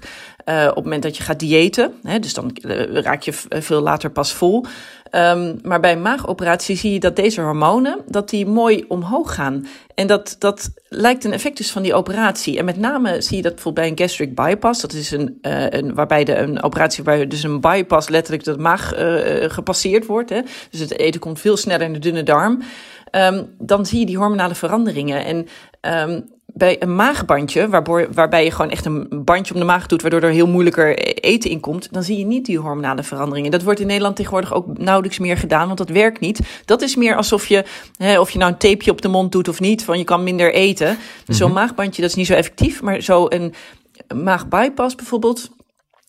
Uh, 0.48 0.66
op 0.68 0.74
het 0.74 0.84
moment 0.84 1.02
dat 1.02 1.16
je 1.16 1.22
gaat 1.22 1.38
diëten, 1.38 1.92
hè, 2.02 2.18
dus 2.18 2.34
dan 2.34 2.56
uh, 2.60 2.94
raak 2.94 3.22
je 3.22 3.32
veel 3.48 3.80
later 3.80 4.10
pas 4.10 4.32
vol. 4.32 4.64
Um, 5.10 5.58
maar 5.62 5.80
bij 5.80 5.92
een 5.92 6.02
maagoperatie 6.02 6.76
zie 6.76 6.92
je 6.92 7.00
dat 7.00 7.16
deze 7.16 7.40
hormonen 7.40 7.98
dat 8.06 8.28
die 8.28 8.46
mooi 8.46 8.84
omhoog 8.88 9.34
gaan. 9.34 9.66
En 9.94 10.06
dat, 10.06 10.36
dat 10.38 10.70
lijkt 10.88 11.24
een 11.24 11.32
effect 11.32 11.56
dus 11.56 11.70
van 11.70 11.82
die 11.82 11.94
operatie. 11.94 12.58
En 12.58 12.64
met 12.64 12.78
name 12.78 13.20
zie 13.20 13.36
je 13.36 13.42
dat 13.42 13.54
bijvoorbeeld 13.54 13.86
bij 13.86 13.96
een 13.96 14.08
gastric 14.08 14.34
bypass. 14.34 14.80
Dat 14.80 14.92
is 14.92 15.10
een, 15.10 15.38
een 15.42 15.94
waarbij 15.94 16.24
de, 16.24 16.36
een 16.36 16.62
operatie 16.62 17.04
waarbij 17.04 17.26
dus 17.26 17.42
een 17.42 17.60
bypass 17.60 18.08
letterlijk 18.08 18.44
de 18.44 18.58
maag 18.58 18.92
gepasseerd 19.54 20.06
wordt. 20.06 20.30
Hè. 20.30 20.40
Dus 20.70 20.80
het 20.80 20.98
eten 20.98 21.20
komt 21.20 21.40
veel 21.40 21.56
sneller 21.56 21.86
in 21.86 21.92
de 21.92 21.98
dunne 21.98 22.22
darm. 22.22 22.62
Um, 23.16 23.55
dan 23.59 23.87
zie 23.87 23.98
je 23.98 24.07
die 24.07 24.18
hormonale 24.18 24.55
veranderingen. 24.55 25.24
En 25.24 25.48
um, 26.11 26.24
bij 26.46 26.83
een 26.83 26.94
maagbandje, 26.94 27.68
waarbij 28.12 28.44
je 28.44 28.50
gewoon 28.50 28.70
echt 28.70 28.85
een 28.85 29.24
bandje 29.24 29.55
om 29.55 29.61
de 29.61 29.66
maag 29.66 29.87
doet, 29.87 30.03
waardoor 30.03 30.22
er 30.22 30.31
heel 30.31 30.46
moeilijker 30.46 30.98
eten 30.98 31.50
in 31.50 31.61
komt, 31.61 31.88
dan 31.92 32.03
zie 32.03 32.18
je 32.18 32.24
niet 32.24 32.46
die 32.46 32.59
hormonale 32.59 33.03
veranderingen. 33.03 33.50
Dat 33.50 33.62
wordt 33.62 33.81
in 33.81 33.87
Nederland 33.87 34.16
tegenwoordig 34.16 34.55
ook 34.55 34.79
nauwelijks 34.79 35.18
meer 35.18 35.37
gedaan, 35.37 35.66
want 35.66 35.79
dat 35.79 35.88
werkt 35.88 36.20
niet. 36.20 36.40
Dat 36.64 36.83
is 36.83 36.96
meer 36.96 37.16
alsof 37.16 37.46
je, 37.46 37.64
hè, 37.96 38.20
of 38.20 38.31
je 38.31 38.38
nou 38.38 38.53
een 38.53 38.59
tapeje 38.59 38.90
op 38.90 39.03
de 39.03 39.09
mond 39.09 39.33
doet 39.33 39.48
of 39.48 39.61
niet, 39.61 39.85
van 39.85 39.98
je 39.98 40.05
kan 40.05 40.22
minder 40.22 40.53
eten. 40.53 40.98
Dus 41.24 41.37
zo'n 41.37 41.53
maagbandje, 41.53 42.03
dat 42.03 42.11
is 42.11 42.16
niet 42.16 42.27
zo 42.27 42.35
effectief, 42.35 42.83
maar 42.83 43.00
zo 43.00 43.27
een 43.29 43.55
maagbypass 44.22 44.94
bijvoorbeeld, 44.94 45.50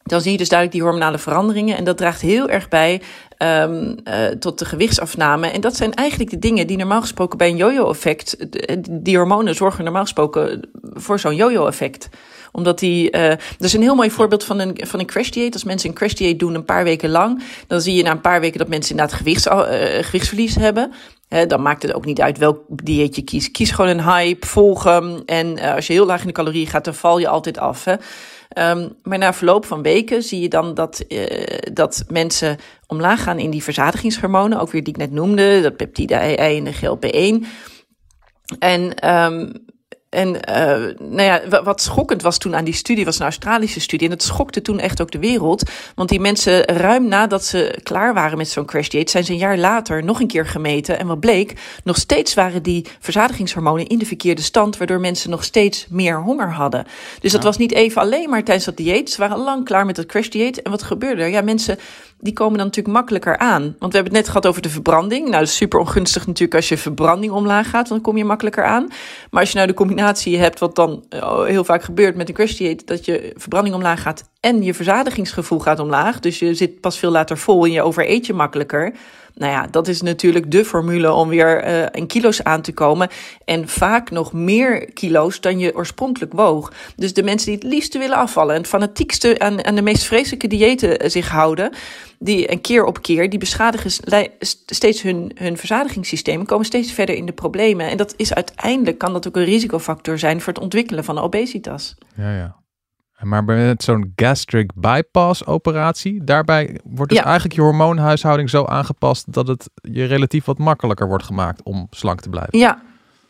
dan 0.08 0.22
zie 0.22 0.32
je 0.32 0.38
dus 0.38 0.50
duidelijk 0.50 0.80
die 0.80 0.88
hormonale 0.88 1.18
veranderingen. 1.18 1.78
En 1.78 1.84
dat 1.84 1.98
draagt 1.98 2.22
heel 2.22 2.50
erg 2.50 2.68
bij 2.68 3.02
um, 3.38 3.96
uh, 4.04 4.28
tot 4.28 4.60
de 4.60 4.66
gewichtsafname. 4.66 5.48
En 5.48 5.62
dat 5.62 5.76
zijn 5.76 5.94
eigenlijk 5.94 6.30
de 6.30 6.40
dingen 6.40 6.68
die 6.68 6.78
normaal 6.78 7.02
gesproken 7.02 7.38
bij 7.38 7.50
een 7.50 7.56
yo-yo-effect. 7.56 8.38
Die 8.90 9.18
hormonen 9.18 9.56
zorgen 9.56 9.84
normaal 9.84 10.02
gesproken 10.02 10.70
voor 10.94 11.20
zo'n 11.20 11.36
yo-yo-effect 11.36 12.10
omdat 12.52 12.80
die, 12.80 13.12
uh, 13.12 13.30
dat 13.30 13.40
is 13.60 13.74
een 13.74 13.82
heel 13.82 13.96
mooi 13.96 14.12
voorbeeld 14.12 14.44
van 14.44 14.60
een, 14.60 14.78
van 14.82 15.00
een 15.00 15.06
crash 15.06 15.30
dieet. 15.30 15.54
Als 15.54 15.64
mensen 15.64 15.90
een 15.90 15.96
crash 15.96 16.14
dieet 16.14 16.40
doen 16.40 16.56
een 16.56 16.66
paar 16.66 16.84
weken 16.84 17.10
lang, 17.10 17.44
dan 17.68 17.82
zie 17.82 17.96
je 17.96 18.04
na 18.04 18.12
een 18.12 18.22
paar 18.22 18.40
weken 18.40 18.60
dat 18.60 18.68
mensen 18.68 18.92
inderdaad 18.92 19.18
gewichts, 19.18 19.48
gewichtsverlies 20.08 20.56
hebben. 20.56 20.92
dan 21.48 21.62
maakt 21.62 21.82
het 21.82 21.94
ook 21.94 22.06
niet 22.06 22.22
uit 22.22 22.38
welk 22.38 22.60
dieet 22.68 23.16
je 23.16 23.22
kiest. 23.22 23.52
Kies 23.52 23.72
gewoon 23.72 23.92
een 23.92 24.04
hype, 24.04 24.48
volg 24.48 24.84
hem. 24.84 25.22
En 25.26 25.60
als 25.60 25.88
je 25.88 25.94
heel 25.94 26.06
laag 26.06 26.22
in 26.22 26.28
de 26.28 26.34
calorieën 26.34 26.68
gaat, 26.68 26.86
dan 26.86 26.96
val 26.96 27.18
je 27.18 27.28
altijd 27.28 27.58
af. 27.58 27.84
Hè? 27.86 27.96
Ehm, 28.50 28.90
maar 29.04 29.18
na 29.18 29.34
verloop 29.34 29.66
van 29.66 29.82
weken 29.82 30.24
zie 30.24 30.42
je 30.42 30.50
dan 30.50 30.74
dat, 30.74 31.06
dat 31.74 32.04
mensen 32.08 32.58
omlaag 32.88 33.24
gaan 33.24 33.40
in 33.40 33.50
die 33.50 33.64
verzadigingshormonen. 33.64 34.60
Ook 34.60 34.72
weer 34.72 34.84
die 34.84 34.94
ik 34.94 35.00
net 35.00 35.12
noemde, 35.12 35.62
dat 35.62 35.76
peptide 35.76 36.16
I 36.16 36.58
en 36.58 36.64
de 36.64 36.74
GLP-1. 36.74 37.46
En 38.60 39.12
um, 39.14 39.65
en 40.16 40.28
uh, 40.30 40.94
nou 41.00 41.22
ja, 41.22 41.64
wat 41.64 41.82
schokkend 41.82 42.22
was 42.22 42.38
toen 42.38 42.56
aan 42.56 42.64
die 42.64 42.74
studie, 42.74 43.06
was 43.06 43.20
een 43.20 43.26
Australische 43.26 43.80
studie. 43.80 44.08
En 44.08 44.14
het 44.14 44.24
schokte 44.24 44.62
toen 44.62 44.80
echt 44.80 45.02
ook 45.02 45.12
de 45.12 45.20
wereld. 45.20 45.64
Want 45.96 46.10
die 46.10 46.20
mensen, 46.20 46.64
ruim 46.64 47.08
nadat 47.08 47.44
ze 47.44 47.80
klaar 47.84 48.14
waren 48.14 48.38
met 48.38 48.50
zo'n 48.50 48.66
crash 48.66 48.88
dieet, 48.88 49.10
zijn 49.10 49.24
ze 49.24 49.32
een 49.32 49.38
jaar 49.38 49.58
later 49.58 50.04
nog 50.04 50.20
een 50.20 50.28
keer 50.28 50.46
gemeten. 50.46 51.00
En 51.00 51.08
wat 51.08 51.20
bleek, 51.20 51.54
nog 51.84 51.98
steeds 51.98 52.34
waren 52.34 52.64
die 52.64 52.86
verzadigingshormonen 53.00 53.88
in 53.88 53.98
de 53.98 54.06
verkeerde 54.06 54.42
stand, 54.42 54.78
waardoor 54.78 55.00
mensen 55.00 55.30
nog 55.30 55.44
steeds 55.44 55.86
meer 55.90 56.22
honger 56.22 56.52
hadden. 56.52 56.86
Dus 57.20 57.32
dat 57.32 57.44
was 57.44 57.58
niet 57.58 57.74
even 57.74 58.02
alleen 58.02 58.30
maar 58.30 58.44
tijdens 58.44 58.66
dat 58.66 58.78
dieet. 58.78 59.10
Ze 59.10 59.20
waren 59.20 59.38
lang 59.38 59.66
klaar 59.66 59.86
met 59.86 59.96
dat 59.96 60.06
crash 60.06 60.28
dieet. 60.28 60.62
En 60.62 60.72
wat 60.72 60.84
gebeurde 60.84 61.22
er? 61.22 61.30
Ja, 61.30 61.42
mensen 61.42 61.78
die 62.20 62.34
komen 62.34 62.58
dan 62.58 62.66
natuurlijk 62.66 62.96
makkelijker 62.96 63.38
aan. 63.38 63.62
Want 63.62 63.92
we 63.92 63.98
hebben 63.98 64.04
het 64.04 64.14
net 64.14 64.28
gehad 64.28 64.48
over 64.48 64.62
de 64.62 64.70
verbranding. 64.70 65.24
Nou, 65.24 65.40
dat 65.40 65.48
is 65.48 65.56
super 65.56 65.80
ongunstig 65.80 66.28
natuurlijk 66.28 66.56
als 66.56 66.70
je 66.70 66.78
verbranding 66.78 67.32
omlaag 67.34 67.70
gaat, 67.70 67.88
dan 67.88 68.02
kom 68.02 68.18
je 68.18 68.26
makkelijker 68.26 68.64
aan. 68.64 68.88
Maar 69.30 69.42
als 69.42 69.50
je 69.50 69.56
nou 69.56 69.68
de 69.68 69.74
combinatie 69.74 70.38
hebt, 70.38 70.60
wat 70.60 70.76
dan 70.76 71.06
eh, 71.10 71.44
heel 71.44 71.64
vaak 71.64 71.84
gebeurt 71.84 72.16
met 72.16 72.30
een 72.30 72.36
crash 72.36 72.74
dat 72.86 73.06
je 73.06 73.34
verbranding 73.36 73.76
omlaag 73.76 74.02
gaat 74.02 74.30
en 74.46 74.64
je 74.64 74.74
verzadigingsgevoel 74.74 75.60
gaat 75.60 75.80
omlaag. 75.80 76.20
Dus 76.20 76.40
je 76.40 76.54
zit 76.54 76.80
pas 76.82 77.00
veel 77.00 77.12
later 77.12 77.38
vol 77.38 77.66
en 77.66 77.72
je 77.72 77.82
overeet 77.82 78.26
je 78.26 78.34
makkelijker. 78.34 78.94
Nou 79.34 79.52
ja, 79.52 79.68
dat 79.72 79.88
is 79.88 80.02
natuurlijk 80.02 80.52
de 80.52 80.66
formule 80.66 81.14
om 81.14 81.30
weer 81.30 81.68
uh, 81.68 81.86
in 81.92 82.08
kilo's 82.08 82.44
aan 82.44 82.62
te 82.62 82.74
komen. 82.74 83.10
En 83.46 83.68
vaak 83.68 84.12
nog 84.12 84.34
meer 84.34 84.94
kilo's 84.94 85.42
dan 85.42 85.60
je 85.60 85.76
oorspronkelijk 85.76 86.34
woog. 86.34 86.74
Dus 86.96 87.14
de 87.14 87.24
mensen 87.24 87.48
die 87.48 87.56
het 87.56 87.64
liefste 87.64 87.98
willen 87.98 88.18
afvallen 88.18 88.56
en 88.56 88.66
fanatiekste 88.66 89.40
aan, 89.40 89.66
aan 89.66 89.76
de 89.76 89.82
meest 89.82 90.04
vreselijke 90.04 90.48
diëten 90.48 91.00
eh, 91.00 91.10
zich 91.10 91.30
houden, 91.30 91.72
die 92.20 92.52
een 92.52 92.62
keer 92.62 92.84
op 92.84 93.02
keer, 93.02 93.30
die 93.30 93.40
beschadigen 93.40 93.92
steeds 94.66 95.02
hun, 95.02 95.32
hun 95.36 95.58
verzadigingssysteem 95.58 96.40
en 96.40 96.46
komen 96.46 96.66
steeds 96.66 96.92
verder 96.92 97.16
in 97.16 97.26
de 97.26 97.34
problemen. 97.34 97.90
En 97.90 97.98
dat 97.98 98.14
is 98.18 98.34
uiteindelijk, 98.34 98.98
kan 98.98 99.14
dat 99.14 99.28
ook 99.28 99.36
een 99.36 99.44
risicofactor 99.44 100.20
zijn 100.20 100.42
voor 100.42 100.54
het 100.54 100.62
ontwikkelen 100.62 101.04
van 101.04 101.20
obesitas. 101.20 101.96
Ja, 102.16 102.36
ja. 102.36 102.64
Maar 103.22 103.44
met 103.44 103.84
zo'n 103.84 104.14
gastric 104.16 104.72
bypass 104.76 105.46
operatie, 105.46 106.24
daarbij 106.24 106.80
wordt 106.84 107.12
dus 107.12 107.22
eigenlijk 107.22 107.56
je 107.56 107.62
hormoonhuishouding 107.62 108.50
zo 108.50 108.66
aangepast 108.66 109.34
dat 109.34 109.48
het 109.48 109.70
je 109.82 110.06
relatief 110.06 110.46
wat 110.46 110.58
makkelijker 110.58 111.08
wordt 111.08 111.24
gemaakt 111.24 111.64
om 111.64 111.88
slank 111.90 112.22
te 112.22 112.30
blijven. 112.30 112.60
Ja, 112.60 112.82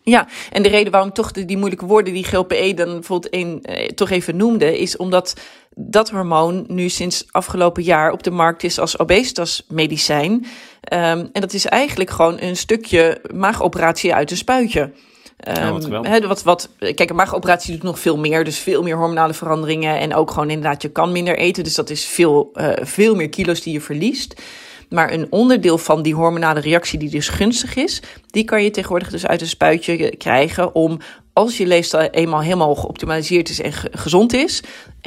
ja, 0.04 0.28
en 0.52 0.64
de 0.64 0.70
reden 0.70 0.92
waarom 0.92 1.14
toch 1.14 1.32
die 1.32 1.58
moeilijke 1.58 1.86
woorden 1.86 2.14
die 2.14 2.26
GLP-1 2.26 2.76
dan 2.76 2.92
bijvoorbeeld 2.92 3.34
een, 3.34 3.64
eh, 3.64 3.88
toch 3.88 4.10
even 4.10 4.36
noemde, 4.36 4.80
is 4.80 4.98
omdat 4.98 5.34
dat 5.76 6.10
hormoon 6.10 6.66
nu 6.68 6.90
sinds 6.90 7.26
afgelopen 7.32 7.84
jaar 7.84 8.12
op 8.12 8.24
de 8.24 8.32
markt 8.32 8.64
is 8.64 8.80
als 8.80 9.00
obesitasmedicijn. 9.00 10.32
Um, 10.32 10.42
en 10.90 11.30
dat 11.32 11.54
is 11.54 11.66
eigenlijk 11.66 12.10
gewoon 12.10 12.38
een 12.40 12.58
stukje 12.58 13.22
maagoperatie 13.34 14.14
uit 14.14 14.32
een 14.32 14.38
spuitje. 14.38 14.92
Um, 15.38 16.28
wat, 16.28 16.44
wat, 16.44 16.70
kijk, 16.80 17.10
een 17.10 17.16
maagoperatie 17.16 17.74
doet 17.74 17.84
nog 17.84 18.00
veel 18.00 18.18
meer. 18.18 18.44
Dus 18.44 18.60
veel 18.60 18.84
meer 18.84 18.98
hormonale 18.98 19.34
veranderingen. 19.34 20.00
En 20.00 20.14
ook 20.14 20.32
gewoon 20.32 20.50
inderdaad, 20.50 20.82
je 20.82 20.90
kan 20.90 21.12
minder 21.12 21.38
eten. 21.38 21.64
Dus 21.64 21.76
dat 21.76 21.90
is 21.90 22.06
veel, 22.06 22.50
uh, 22.54 22.70
veel 22.82 23.16
meer 23.16 23.30
kilo's 23.30 23.62
die 23.62 23.74
je 23.74 23.82
verliest. 23.82 24.42
Maar 24.90 25.12
een 25.12 25.28
onderdeel 25.30 25.78
van 25.78 26.02
die 26.02 26.16
hormonale 26.16 26.60
reactie 26.60 27.00
die 27.00 27.10
dus 27.10 27.30
gunstig 27.30 27.76
is, 27.76 28.02
die 28.30 28.44
kan 28.44 28.64
je 28.64 28.72
tegenwoordig 28.72 29.10
dus 29.10 29.28
uit 29.28 29.42
een 29.42 29.48
spuitje 29.48 30.16
krijgen 30.16 30.76
om 30.76 31.00
als 31.34 31.58
je 31.58 31.68
leefstijl 31.68 32.10
eenmaal 32.10 32.42
helemaal 32.42 32.76
geoptimaliseerd 32.76 33.50
is 33.50 33.62
en 33.62 33.74
gezond 33.92 34.34
is, 34.34 34.64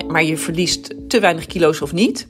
maar 0.07 0.25
je 0.25 0.37
verliest 0.37 0.95
te 1.09 1.21
weinig 1.21 1.47
kilo's 1.47 1.81
of 1.81 1.93
niet, 1.93 2.29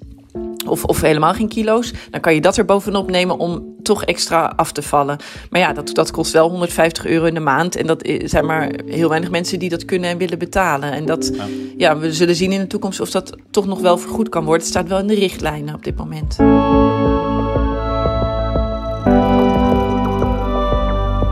of, 0.66 0.84
of 0.84 1.00
helemaal 1.00 1.34
geen 1.34 1.48
kilo's, 1.48 1.92
dan 2.10 2.20
kan 2.20 2.34
je 2.34 2.40
dat 2.40 2.56
er 2.56 2.64
bovenop 2.64 3.10
nemen 3.10 3.38
om 3.38 3.76
toch 3.88 4.04
extra 4.04 4.52
af 4.56 4.72
te 4.72 4.82
vallen. 4.82 5.18
Maar 5.50 5.60
ja, 5.60 5.72
dat, 5.72 5.94
dat 5.94 6.10
kost 6.10 6.32
wel 6.32 6.48
150 6.48 7.06
euro 7.06 7.24
in 7.24 7.34
de 7.34 7.40
maand. 7.40 7.76
En 7.76 7.86
dat 7.86 8.10
zijn 8.24 8.46
maar 8.46 8.70
heel 8.86 9.08
weinig 9.08 9.30
mensen 9.30 9.58
die 9.58 9.68
dat 9.68 9.84
kunnen 9.84 10.10
en 10.10 10.18
willen 10.18 10.38
betalen. 10.38 10.92
En 10.92 11.06
dat, 11.06 11.30
ja. 11.34 11.46
ja, 11.76 11.98
we 11.98 12.12
zullen 12.12 12.34
zien 12.34 12.52
in 12.52 12.60
de 12.60 12.66
toekomst 12.66 13.00
of 13.00 13.10
dat 13.10 13.36
toch 13.50 13.66
nog 13.66 13.80
wel 13.80 13.98
vergoed 13.98 14.28
kan 14.28 14.44
worden. 14.44 14.62
Het 14.62 14.70
staat 14.70 14.88
wel 14.88 14.98
in 14.98 15.06
de 15.06 15.14
richtlijnen 15.14 15.74
op 15.74 15.84
dit 15.84 15.96
moment. 15.96 16.36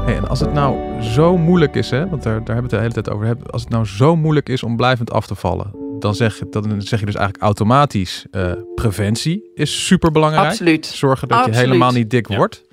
Hey, 0.05 0.17
en 0.17 0.29
als 0.29 0.41
het 0.41 0.53
nou 0.53 1.03
zo 1.03 1.37
moeilijk 1.37 1.75
is, 1.75 1.91
hè, 1.91 2.09
want 2.09 2.23
daar, 2.23 2.45
daar 2.45 2.55
hebben 2.55 2.57
we 2.57 2.63
het 2.63 2.71
de 2.71 2.77
hele 2.77 2.93
tijd 2.93 3.11
over, 3.11 3.37
als 3.51 3.63
het 3.63 3.71
nou 3.71 3.87
zo 3.87 4.17
moeilijk 4.17 4.49
is 4.49 4.63
om 4.63 4.77
blijvend 4.77 5.13
af 5.13 5.27
te 5.27 5.35
vallen, 5.35 5.86
dan 5.99 6.15
zeg, 6.15 6.39
dan 6.39 6.83
zeg 6.83 7.01
je 7.01 7.07
dus 7.07 7.15
eigenlijk 7.15 7.45
automatisch 7.45 8.27
uh, 8.31 8.53
preventie 8.75 9.51
is 9.55 9.87
super 9.87 10.11
belangrijk. 10.13 10.47
Absoluut. 10.47 10.87
Zorgen 10.87 11.29
dat 11.29 11.45
je 11.45 11.55
helemaal 11.55 11.93
niet 11.93 12.11
dik 12.11 12.27
wordt. 12.27 12.65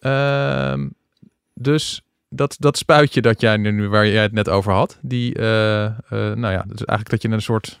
Uh, 0.00 0.74
dus 1.54 2.02
dat, 2.28 2.56
dat 2.58 2.78
spuitje 2.78 3.20
dat 3.20 3.40
jij 3.40 3.56
nu, 3.56 3.88
waar 3.88 4.08
jij 4.08 4.22
het 4.22 4.32
net 4.32 4.48
over 4.48 4.72
had, 4.72 4.98
die, 5.02 5.38
uh, 5.38 5.42
nou 6.10 6.50
ja, 6.50 6.64
dus 6.68 6.84
eigenlijk 6.84 7.10
dat 7.10 7.22
je 7.22 7.28
een 7.28 7.42
soort, 7.42 7.80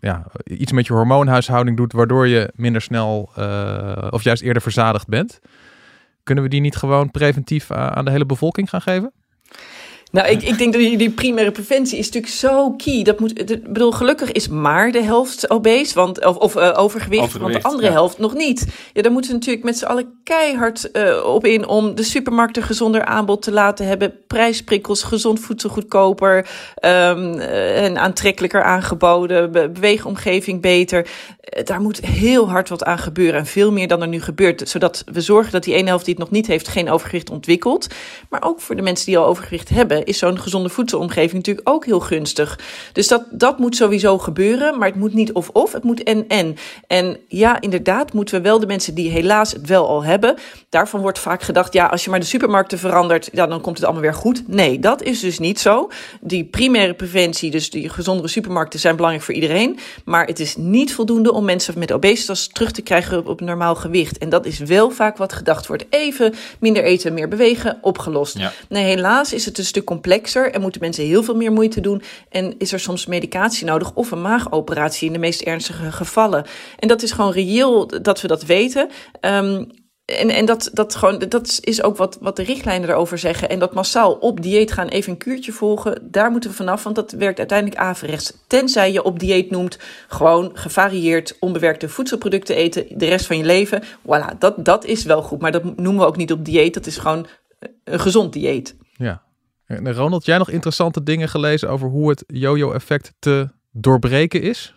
ja, 0.00 0.26
iets 0.44 0.72
met 0.72 0.86
je 0.86 0.92
hormoonhuishouding 0.92 1.76
doet, 1.76 1.92
waardoor 1.92 2.26
je 2.26 2.52
minder 2.54 2.82
snel 2.82 3.30
of 4.10 4.22
juist 4.22 4.42
eerder 4.42 4.62
verzadigd 4.62 5.06
bent. 5.06 5.38
Kunnen 6.22 6.44
we 6.44 6.50
die 6.50 6.60
niet 6.60 6.76
gewoon 6.76 7.10
preventief 7.10 7.70
aan 7.70 8.04
de 8.04 8.10
hele 8.10 8.26
bevolking 8.26 8.68
gaan 8.68 8.82
geven? 8.82 9.12
Nou, 10.16 10.28
ik, 10.28 10.42
ik 10.42 10.58
denk 10.58 10.72
dat 10.72 10.82
die, 10.82 11.10
primaire 11.10 11.52
preventie 11.52 11.98
is 11.98 12.04
natuurlijk 12.04 12.32
zo 12.32 12.70
key. 12.70 13.02
Dat 13.02 13.20
moet, 13.20 13.50
ik 13.50 13.72
bedoel, 13.72 13.92
gelukkig 13.92 14.32
is 14.32 14.48
maar 14.48 14.92
de 14.92 15.02
helft 15.02 15.50
obese, 15.50 15.94
want, 15.94 16.24
of, 16.24 16.36
of 16.36 16.56
uh, 16.56 16.72
overgewicht, 16.76 17.38
want 17.38 17.52
de 17.52 17.62
andere 17.62 17.90
helft 17.90 18.18
nog 18.18 18.34
niet. 18.34 18.66
Ja, 18.92 19.02
daar 19.02 19.12
moeten 19.12 19.30
we 19.30 19.36
natuurlijk 19.36 19.64
met 19.64 19.78
z'n 19.78 19.84
allen 19.84 20.20
keihard 20.24 20.88
uh, 20.92 21.24
op 21.24 21.46
in 21.46 21.66
om 21.66 21.94
de 21.94 22.02
supermarkten 22.02 22.62
gezonder 22.62 23.04
aanbod 23.04 23.42
te 23.42 23.52
laten 23.52 23.86
hebben. 23.86 24.14
Prijsprikkels, 24.26 25.02
gezond 25.02 25.40
voedsel 25.40 25.70
goedkoper 25.70 26.36
um, 26.36 27.38
en 27.38 27.98
aantrekkelijker 27.98 28.62
aangeboden, 28.62 29.52
be 29.52 29.70
beweegomgeving 29.70 30.60
beter. 30.60 31.08
daar 31.64 31.80
moet 31.80 32.06
heel 32.06 32.50
hard 32.50 32.68
wat 32.68 32.84
aan 32.84 32.98
gebeuren 32.98 33.40
en 33.40 33.46
veel 33.46 33.72
meer 33.72 33.88
dan 33.88 34.02
er 34.02 34.08
nu 34.08 34.20
gebeurt. 34.20 34.68
Zodat 34.68 35.04
we 35.12 35.20
zorgen 35.20 35.52
dat 35.52 35.64
die 35.64 35.74
ene 35.74 35.88
helft 35.88 36.04
die 36.04 36.14
het 36.14 36.22
nog 36.22 36.32
niet 36.32 36.46
heeft 36.46 36.68
geen 36.68 36.90
overgewicht 36.90 37.30
ontwikkelt. 37.30 37.86
Maar 38.30 38.42
ook 38.42 38.60
voor 38.60 38.76
de 38.76 38.82
mensen 38.82 39.06
die 39.06 39.18
al 39.18 39.26
overgewicht 39.26 39.68
hebben 39.68 40.04
is 40.06 40.18
zo'n 40.18 40.40
gezonde 40.40 40.68
voedselomgeving 40.68 41.32
natuurlijk 41.32 41.68
ook 41.68 41.84
heel 41.84 42.00
gunstig. 42.00 42.58
Dus 42.92 43.08
dat, 43.08 43.24
dat 43.30 43.58
moet 43.58 43.76
sowieso 43.76 44.18
gebeuren, 44.18 44.78
maar 44.78 44.88
het 44.88 44.96
moet 44.96 45.14
niet 45.14 45.32
of-of, 45.32 45.72
het 45.72 45.84
moet 45.84 46.02
en-en. 46.02 46.56
En 46.86 47.18
ja, 47.28 47.60
inderdaad 47.60 48.12
moeten 48.12 48.34
we 48.34 48.40
wel 48.40 48.60
de 48.60 48.66
mensen 48.66 48.94
die 48.94 49.10
helaas 49.10 49.52
het 49.52 49.66
wel 49.66 49.88
al 49.88 50.04
hebben, 50.04 50.36
daarvan 50.68 51.00
wordt 51.00 51.18
vaak 51.18 51.42
gedacht, 51.42 51.72
ja, 51.72 51.86
als 51.86 52.04
je 52.04 52.10
maar 52.10 52.20
de 52.20 52.26
supermarkten 52.26 52.78
verandert, 52.78 53.28
ja, 53.32 53.46
dan 53.46 53.60
komt 53.60 53.76
het 53.76 53.84
allemaal 53.84 54.02
weer 54.02 54.14
goed. 54.14 54.48
Nee, 54.48 54.78
dat 54.78 55.02
is 55.02 55.20
dus 55.20 55.38
niet 55.38 55.60
zo. 55.60 55.90
Die 56.20 56.44
primaire 56.44 56.94
preventie, 56.94 57.50
dus 57.50 57.70
die 57.70 57.88
gezondere 57.88 58.28
supermarkten, 58.28 58.80
zijn 58.80 58.96
belangrijk 58.96 59.24
voor 59.24 59.34
iedereen. 59.34 59.78
Maar 60.04 60.26
het 60.26 60.40
is 60.40 60.56
niet 60.56 60.94
voldoende 60.94 61.32
om 61.32 61.44
mensen 61.44 61.78
met 61.78 61.92
obesitas 61.92 62.48
terug 62.48 62.70
te 62.70 62.82
krijgen 62.82 63.18
op, 63.18 63.26
op 63.26 63.40
normaal 63.40 63.74
gewicht. 63.74 64.18
En 64.18 64.28
dat 64.28 64.46
is 64.46 64.58
wel 64.58 64.90
vaak 64.90 65.16
wat 65.16 65.32
gedacht 65.32 65.66
wordt. 65.66 65.84
Even 65.90 66.34
minder 66.58 66.82
eten, 66.82 67.14
meer 67.14 67.28
bewegen, 67.28 67.78
opgelost. 67.82 68.38
Nee, 68.68 68.84
helaas 68.84 69.32
is 69.32 69.44
het 69.44 69.58
een 69.58 69.64
stuk 69.64 69.85
complexer 69.86 70.52
en 70.52 70.60
moeten 70.60 70.80
mensen 70.80 71.04
heel 71.04 71.22
veel 71.22 71.36
meer 71.36 71.52
moeite 71.52 71.80
doen. 71.80 72.02
En 72.28 72.54
is 72.58 72.72
er 72.72 72.80
soms 72.80 73.06
medicatie 73.06 73.66
nodig 73.66 73.94
of 73.94 74.10
een 74.10 74.22
maagoperatie 74.22 75.06
in 75.06 75.12
de 75.12 75.18
meest 75.18 75.40
ernstige 75.40 75.92
gevallen. 75.92 76.46
En 76.78 76.88
dat 76.88 77.02
is 77.02 77.12
gewoon 77.12 77.32
reëel 77.32 77.86
dat 78.02 78.20
we 78.20 78.28
dat 78.28 78.44
weten. 78.44 78.88
Um, 79.20 79.66
en, 80.06 80.30
en 80.30 80.44
dat, 80.44 80.70
dat, 80.72 80.94
gewoon, 80.94 81.18
dat 81.18 81.58
is 81.60 81.82
ook 81.82 81.96
wat, 81.96 82.18
wat 82.20 82.36
de 82.36 82.42
richtlijnen 82.42 82.88
erover 82.88 83.18
zeggen. 83.18 83.48
En 83.48 83.58
dat 83.58 83.74
massaal 83.74 84.12
op 84.12 84.42
dieet 84.42 84.72
gaan, 84.72 84.88
even 84.88 85.12
een 85.12 85.18
kuurtje 85.18 85.52
volgen, 85.52 86.08
daar 86.10 86.30
moeten 86.30 86.50
we 86.50 86.56
vanaf, 86.56 86.82
want 86.82 86.96
dat 86.96 87.12
werkt 87.12 87.38
uiteindelijk 87.38 87.80
averechts. 87.80 88.32
Tenzij 88.46 88.92
je 88.92 89.02
op 89.02 89.18
dieet 89.18 89.50
noemt 89.50 89.78
gewoon 90.08 90.50
gevarieerd, 90.54 91.36
onbewerkte 91.40 91.88
voedselproducten 91.88 92.56
eten 92.56 92.86
de 92.98 93.06
rest 93.06 93.26
van 93.26 93.38
je 93.38 93.44
leven. 93.44 93.82
Voilà, 93.82 94.38
dat, 94.38 94.64
dat 94.64 94.84
is 94.84 95.04
wel 95.04 95.22
goed. 95.22 95.40
Maar 95.40 95.52
dat 95.52 95.64
noemen 95.64 96.02
we 96.02 96.06
ook 96.06 96.16
niet 96.16 96.32
op 96.32 96.44
dieet, 96.44 96.74
dat 96.74 96.86
is 96.86 96.96
gewoon 96.96 97.26
een 97.84 98.00
gezond 98.00 98.32
dieet. 98.32 98.76
Ja, 98.96 99.22
en 99.66 99.92
Ronald, 99.92 100.24
jij 100.24 100.38
nog 100.38 100.50
interessante 100.50 101.02
dingen 101.02 101.28
gelezen 101.28 101.70
over 101.70 101.88
hoe 101.88 102.08
het 102.08 102.24
yo-yo-effect 102.26 103.12
te 103.18 103.48
doorbreken 103.70 104.42
is? 104.42 104.74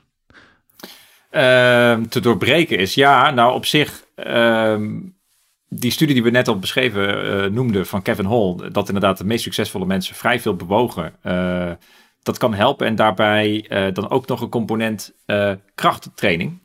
Uh, 1.31 1.97
te 1.97 2.19
doorbreken 2.19 2.77
is, 2.77 2.93
ja. 2.93 3.31
Nou, 3.31 3.53
op 3.53 3.65
zich, 3.65 4.03
uh, 4.15 4.77
die 5.67 5.91
studie 5.91 6.13
die 6.13 6.23
we 6.23 6.29
net 6.29 6.47
al 6.47 6.59
beschreven 6.59 7.25
uh, 7.25 7.51
noemden 7.51 7.85
van 7.85 8.01
Kevin 8.01 8.25
Hall, 8.25 8.55
dat 8.71 8.87
inderdaad 8.87 9.17
de 9.17 9.25
meest 9.25 9.43
succesvolle 9.43 9.85
mensen 9.85 10.15
vrij 10.15 10.39
veel 10.39 10.55
bewogen, 10.55 11.13
uh, 11.23 11.71
dat 12.23 12.37
kan 12.37 12.53
helpen. 12.53 12.87
En 12.87 12.95
daarbij 12.95 13.65
dan 13.93 14.09
ook 14.09 14.27
nog 14.27 14.41
een 14.41 14.49
component 14.49 15.13
krachttraining. 15.75 16.59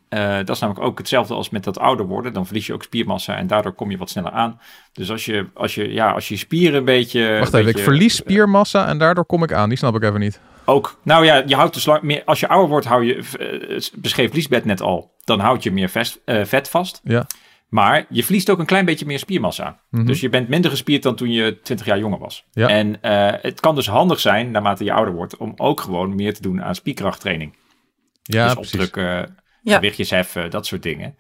dat 0.45 0.51
is 0.51 0.59
namelijk 0.59 0.87
ook 0.87 0.99
hetzelfde 0.99 1.35
als 1.35 1.51
met 1.51 1.65
dat 1.65 1.79
ouder 1.79 2.07
worden. 2.07 2.33
Dan 2.33 2.47
verlies 2.47 2.67
je 2.67 2.73
ook 2.73 2.83
spiermassa 2.83 3.37
en 3.37 3.47
daardoor 3.47 3.73
kom 3.73 3.91
je 3.91 3.99
wat 3.99 4.11
sneller 4.11 4.33
aan. 4.33 4.61
Dus 4.93 5.11
als 5.11 5.25
je, 5.25 5.47
als 5.55 5.75
je, 5.75 5.93
ja, 5.93 6.11
als 6.11 6.29
je 6.29 6.37
spieren 6.37 6.79
een 6.79 6.85
beetje... 6.85 7.39
Wacht 7.39 7.55
even, 7.55 7.65
beetje, 7.65 7.79
ik 7.79 7.85
verlies 7.85 8.17
spiermassa 8.17 8.87
en 8.87 8.99
daardoor 8.99 9.25
kom 9.25 9.43
ik 9.43 9.53
aan. 9.53 9.69
Die 9.69 9.79
snap 9.79 9.95
ik 9.95 10.03
even 10.03 10.21
niet. 10.21 10.41
Ook, 10.65 10.99
nou 11.03 11.25
ja, 11.25 11.43
je 11.47 11.55
houdt 11.55 11.75
dus 11.75 11.85
lang 11.85 12.03
meer, 12.03 12.23
als 12.25 12.41
je 12.41 12.49
ouder 12.49 12.69
wordt, 12.69 12.87
hou 12.87 13.05
je, 13.05 13.91
beschreef 13.95 14.33
Liesbeth 14.33 14.65
net 14.65 14.81
al, 14.81 15.15
dan 15.25 15.41
houd 15.41 15.63
je 15.63 15.73
meer 15.73 15.89
vest, 15.89 16.21
vet 16.25 16.69
vast. 16.69 17.01
Ja. 17.03 17.27
Maar 17.69 18.07
je 18.09 18.25
verliest 18.25 18.51
ook 18.51 18.59
een 18.59 18.67
klein 18.67 18.85
beetje 18.85 19.07
meer 19.07 19.19
spiermassa. 19.19 19.81
Mhm. 19.91 20.05
Dus 20.07 20.21
je 20.21 20.29
bent 20.29 20.49
minder 20.49 20.71
gespierd 20.71 21.03
dan 21.03 21.15
toen 21.17 21.31
je 21.31 21.61
20 21.63 21.87
jaar 21.87 21.99
jonger 21.99 22.19
was. 22.19 22.45
Ja. 22.53 22.69
En 22.69 22.89
uh, 22.89 23.33
het 23.43 23.61
kan 23.61 23.75
dus 23.75 23.87
handig 23.87 24.21
zijn, 24.21 24.51
naarmate 24.51 24.85
je 24.85 24.93
ouder 24.93 25.15
wordt, 25.15 25.37
om 25.37 25.53
ook 25.57 25.81
gewoon 25.81 26.15
meer 26.15 26.35
te 26.35 26.43
doen 26.43 26.63
aan 26.63 26.75
spierkrachttraining. 26.75 27.57
Ja, 28.23 28.45
dus 28.45 28.55
precies. 28.55 28.73
opdrukken, 28.73 29.37
Ja. 29.63 29.75
gewichtjes 29.75 30.11
heffen, 30.11 30.51
dat 30.51 30.67
soort 30.67 30.83
dingen. 30.83 31.17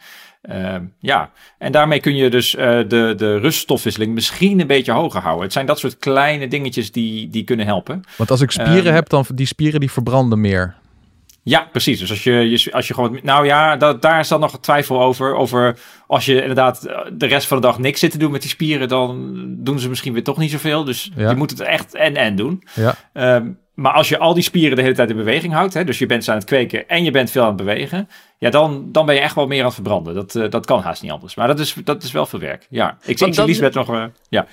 Uh, 0.50 0.76
ja, 0.98 1.30
en 1.58 1.72
daarmee 1.72 2.00
kun 2.00 2.16
je 2.16 2.30
dus 2.30 2.54
uh, 2.54 2.62
de, 2.62 3.14
de 3.16 3.38
ruststofwisseling 3.38 4.14
misschien 4.14 4.60
een 4.60 4.66
beetje 4.66 4.92
hoger 4.92 5.20
houden. 5.20 5.42
Het 5.44 5.52
zijn 5.52 5.66
dat 5.66 5.78
soort 5.78 5.98
kleine 5.98 6.48
dingetjes 6.48 6.92
die, 6.92 7.28
die 7.28 7.44
kunnen 7.44 7.66
helpen. 7.66 8.02
Want 8.16 8.30
als 8.30 8.40
ik 8.40 8.50
spieren 8.50 8.84
Ehm, 8.84 8.94
heb, 8.94 9.08
dan 9.08 9.24
die 9.34 9.46
spieren 9.46 9.80
die 9.80 9.90
verbranden 9.90 10.40
meer. 10.40 10.74
Ja, 11.46 11.68
precies. 11.72 11.98
Dus 12.00 12.10
als 12.10 12.24
je, 12.24 12.68
als 12.72 12.88
je 12.88 12.94
gewoon. 12.94 13.18
Nou 13.22 13.46
ja, 13.46 13.76
dat, 13.76 14.02
daar 14.02 14.20
is 14.20 14.28
dan 14.28 14.40
nog 14.40 14.58
twijfel 14.60 15.02
over. 15.02 15.34
Over 15.34 15.78
als 16.06 16.24
je 16.24 16.40
inderdaad 16.40 16.84
eh, 16.84 16.98
de 17.12 17.26
rest 17.26 17.46
van 17.46 17.60
de 17.60 17.66
dag 17.66 17.78
niks 17.78 18.00
zit 18.00 18.10
te 18.10 18.18
doen 18.18 18.30
met 18.30 18.40
die 18.40 18.50
spieren, 18.50 18.88
dan 18.88 19.34
doen 19.48 19.78
ze 19.78 19.88
misschien 19.88 20.12
weer 20.12 20.22
toch 20.24 20.38
niet 20.38 20.50
zoveel. 20.50 20.84
Dus 20.84 21.10
Ja. 21.16 21.30
je 21.30 21.36
moet 21.36 21.50
het 21.50 21.60
echt 21.60 21.94
en-en 21.94 22.36
doen. 22.36 22.62
Ja. 22.74 22.94
Ehm, 23.12 23.46
maar 23.74 23.92
als 23.92 24.08
je 24.08 24.18
al 24.18 24.34
die 24.34 24.42
spieren 24.42 24.76
de 24.76 24.82
hele 24.82 24.94
tijd 24.94 25.10
in 25.10 25.16
beweging 25.16 25.52
houdt, 25.52 25.74
hè, 25.74 25.84
dus 25.84 25.98
je 25.98 26.06
bent 26.06 26.24
ze 26.24 26.30
aan 26.30 26.36
het 26.36 26.46
kweken 26.46 26.88
en 26.88 27.04
je 27.04 27.10
bent 27.10 27.30
veel 27.30 27.42
aan 27.42 27.48
het 27.48 27.56
bewegen, 27.56 28.08
ja, 28.38 28.50
dan, 28.50 28.88
dan 28.92 29.06
ben 29.06 29.14
je 29.14 29.20
echt 29.20 29.34
wel 29.34 29.46
meer 29.46 29.58
aan 29.58 29.64
het 29.64 29.74
verbranden. 29.74 30.14
Dat, 30.14 30.34
eh, 30.34 30.50
dat 30.50 30.66
kan 30.66 30.80
haast 30.80 31.02
niet 31.02 31.10
anders. 31.10 31.34
Maar 31.34 31.46
dat 31.46 31.58
is, 31.58 31.74
dat 31.84 32.02
is 32.02 32.12
wel 32.12 32.26
veel 32.26 32.38
werk. 32.38 32.66
Ja, 32.70 32.96
ik, 33.04 33.18
zie 33.18 33.44
Lisbeth 33.44 33.74
nog. 33.74 33.88
eh, 33.90 34.04
ja. 34.28 34.46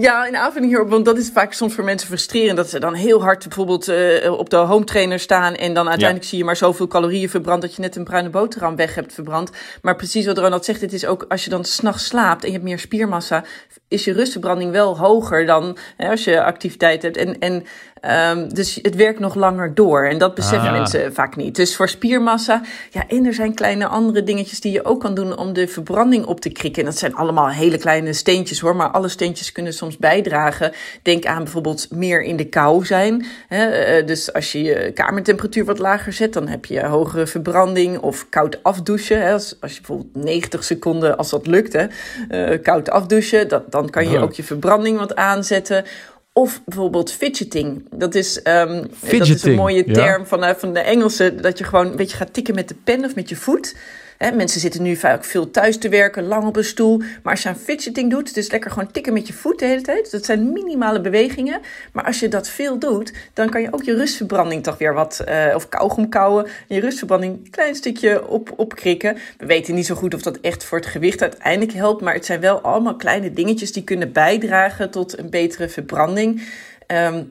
Ja, 0.00 0.26
in 0.26 0.36
aanvulling 0.36 0.70
hierop, 0.70 0.90
want 0.90 1.04
dat 1.04 1.18
is 1.18 1.30
vaak 1.32 1.52
soms 1.52 1.74
voor 1.74 1.84
mensen 1.84 2.08
frustrerend. 2.08 2.56
Dat 2.56 2.70
ze 2.70 2.80
dan 2.80 2.94
heel 2.94 3.22
hard 3.22 3.42
bijvoorbeeld 3.44 3.88
eh, 3.88 4.32
op 4.32 4.50
de 4.50 4.56
home 4.56 4.84
trainer 4.84 5.18
staan. 5.18 5.54
En 5.54 5.74
dan 5.74 5.88
uiteindelijk 5.88 6.28
zie 6.28 6.38
je 6.38 6.44
maar 6.44 6.56
zoveel 6.56 6.86
calorieën 6.86 7.28
verbrand. 7.28 7.62
dat 7.62 7.74
je 7.74 7.80
net 7.80 7.96
een 7.96 8.04
bruine 8.04 8.30
boterham 8.30 8.76
weg 8.76 8.94
hebt 8.94 9.14
verbrand. 9.14 9.50
Maar 9.82 9.96
precies 9.96 10.26
wat 10.26 10.38
Ronald 10.38 10.64
zegt, 10.64 10.80
het 10.80 10.92
is 10.92 11.06
ook 11.06 11.24
als 11.28 11.44
je 11.44 11.50
dan 11.50 11.64
s'nachts 11.64 12.06
slaapt. 12.06 12.42
en 12.42 12.46
je 12.46 12.54
hebt 12.54 12.68
meer 12.68 12.78
spiermassa. 12.78 13.44
is 13.88 14.04
je 14.04 14.12
rustverbranding 14.12 14.72
wel 14.72 14.98
hoger 14.98 15.46
dan 15.46 15.76
hè, 15.96 16.10
als 16.10 16.24
je 16.24 16.42
activiteit 16.42 17.02
hebt. 17.02 17.16
En, 17.16 17.38
en 17.38 17.64
ehm, 18.00 18.48
dus 18.48 18.78
het 18.82 18.94
werkt 18.94 19.18
nog 19.18 19.34
langer 19.34 19.74
door. 19.74 20.06
En 20.06 20.18
dat 20.18 20.34
beseffen 20.34 20.68
Ah. 20.70 20.76
mensen 20.78 21.14
vaak 21.14 21.36
niet. 21.36 21.56
Dus 21.56 21.76
voor 21.76 21.88
spiermassa, 21.88 22.62
ja, 22.90 23.04
en 23.08 23.26
er 23.26 23.34
zijn 23.34 23.54
kleine 23.54 23.86
andere 23.86 24.22
dingetjes 24.22 24.60
die 24.60 24.72
je 24.72 24.84
ook 24.84 25.00
kan 25.00 25.14
doen 25.14 25.36
om 25.38 25.52
de 25.52 25.68
verbranding 25.68 26.24
op 26.26 26.40
te 26.40 26.50
krikken. 26.50 26.82
En 26.82 26.88
dat 26.88 26.98
zijn 26.98 27.14
allemaal 27.14 27.48
hele 27.48 27.78
kleine 27.78 28.12
steentjes 28.12 28.60
hoor, 28.60 28.76
maar 28.76 28.88
alle 28.90 29.08
steentjes 29.08 29.52
kunnen 29.52 29.72
soms 29.72 29.96
bijdragen. 29.96 30.72
Denk 31.02 31.26
aan 31.26 31.42
bijvoorbeeld 31.42 31.86
meer 31.90 32.22
in 32.22 32.36
de 32.36 32.44
kou 32.48 32.84
zijn. 32.86 33.26
Hè? 33.48 33.64
eh, 33.66 34.06
Dus 34.06 34.32
als 34.32 34.52
je 34.52 34.62
je 34.62 34.90
kamertemperatuur 34.94 35.64
wat 35.64 35.78
lager 35.78 36.12
zet, 36.12 36.32
dan 36.32 36.48
heb 36.48 36.64
je 36.64 36.84
hogere 36.86 37.26
verbranding 37.26 37.98
of 37.98 38.26
koud 38.28 38.62
afdouchen. 38.62 39.22
Hè? 39.22 39.32
Als, 39.32 39.56
als 39.60 39.72
je 39.72 39.78
bijvoorbeeld 39.78 40.24
90 40.24 40.64
seconden, 40.64 41.16
als 41.16 41.30
dat 41.30 41.46
lukt, 41.46 41.72
hè, 41.72 41.86
eh, 42.28 42.62
koud 42.62 42.90
afdouchen, 42.90 43.48
dat, 43.48 43.72
dan 43.72 43.90
kan 43.90 44.08
je 44.08 44.16
Oh. 44.16 44.22
ook 44.22 44.32
je 44.32 44.42
verbranding 44.42 44.98
wat 44.98 45.14
aanzetten. 45.14 45.84
Of 46.32 46.62
bijvoorbeeld 46.64 47.12
fidgeting. 47.12 47.86
Dat 47.94 48.14
is, 48.14 48.42
ehm, 48.42 48.84
dat 49.00 49.28
is 49.28 49.42
een 49.42 49.54
mooie 49.54 49.82
ja. 49.86 49.92
term 49.92 50.26
van, 50.26 50.44
eh, 50.44 50.54
van 50.54 50.72
de 50.72 50.80
Engelsen. 50.80 51.42
Dat 51.42 51.58
je 51.58 51.64
gewoon 51.64 51.86
een 51.86 51.96
beetje 51.96 52.16
gaat 52.16 52.32
tikken 52.32 52.54
met 52.54 52.68
de 52.68 52.76
pen 52.84 53.04
of 53.04 53.14
met 53.14 53.28
je 53.28 53.36
voet. 53.36 53.76
Mensen 54.20 54.60
zitten 54.60 54.82
nu 54.82 54.96
vaak 54.96 55.24
veel 55.24 55.50
thuis 55.50 55.78
te 55.78 55.88
werken, 55.88 56.26
lang 56.26 56.46
op 56.46 56.56
een 56.56 56.64
stoel. 56.64 56.98
Maar 56.98 57.32
als 57.32 57.42
je 57.42 57.48
aan 57.48 57.56
fidgeting 57.56 58.10
doet, 58.10 58.34
dus 58.34 58.50
lekker 58.50 58.70
gewoon 58.70 58.90
tikken 58.90 59.12
met 59.12 59.26
je 59.26 59.32
voet 59.32 59.58
de 59.58 59.64
hele 59.64 59.80
tijd. 59.80 60.10
Dat 60.10 60.24
zijn 60.24 60.52
minimale 60.52 61.00
bewegingen. 61.00 61.60
Maar 61.92 62.04
als 62.04 62.20
je 62.20 62.28
dat 62.28 62.48
veel 62.48 62.78
doet, 62.78 63.12
dan 63.34 63.50
kan 63.50 63.62
je 63.62 63.72
ook 63.72 63.82
je 63.82 63.94
rustverbranding 63.94 64.62
toch 64.62 64.78
weer 64.78 64.94
wat... 64.94 65.20
eh, 65.20 65.54
of 65.54 65.68
kauwgom 65.68 66.08
kauwen, 66.08 66.46
je 66.68 66.80
rustverbranding 66.80 67.34
een 67.34 67.50
klein 67.50 67.74
stukje 67.74 68.28
op, 68.28 68.52
opkrikken. 68.56 69.18
We 69.38 69.46
weten 69.46 69.74
niet 69.74 69.86
zo 69.86 69.94
goed 69.94 70.14
of 70.14 70.22
dat 70.22 70.40
echt 70.40 70.64
voor 70.64 70.78
het 70.78 70.86
gewicht 70.86 71.22
uiteindelijk 71.22 71.72
helpt. 71.72 72.02
Maar 72.02 72.14
het 72.14 72.26
zijn 72.26 72.40
wel 72.40 72.60
allemaal 72.60 72.96
kleine 72.96 73.32
dingetjes 73.32 73.72
die 73.72 73.84
kunnen 73.84 74.12
bijdragen 74.12 74.90
tot 74.90 75.18
een 75.18 75.30
betere 75.30 75.68
verbranding. 75.68 76.42
Ehm, 76.86 77.24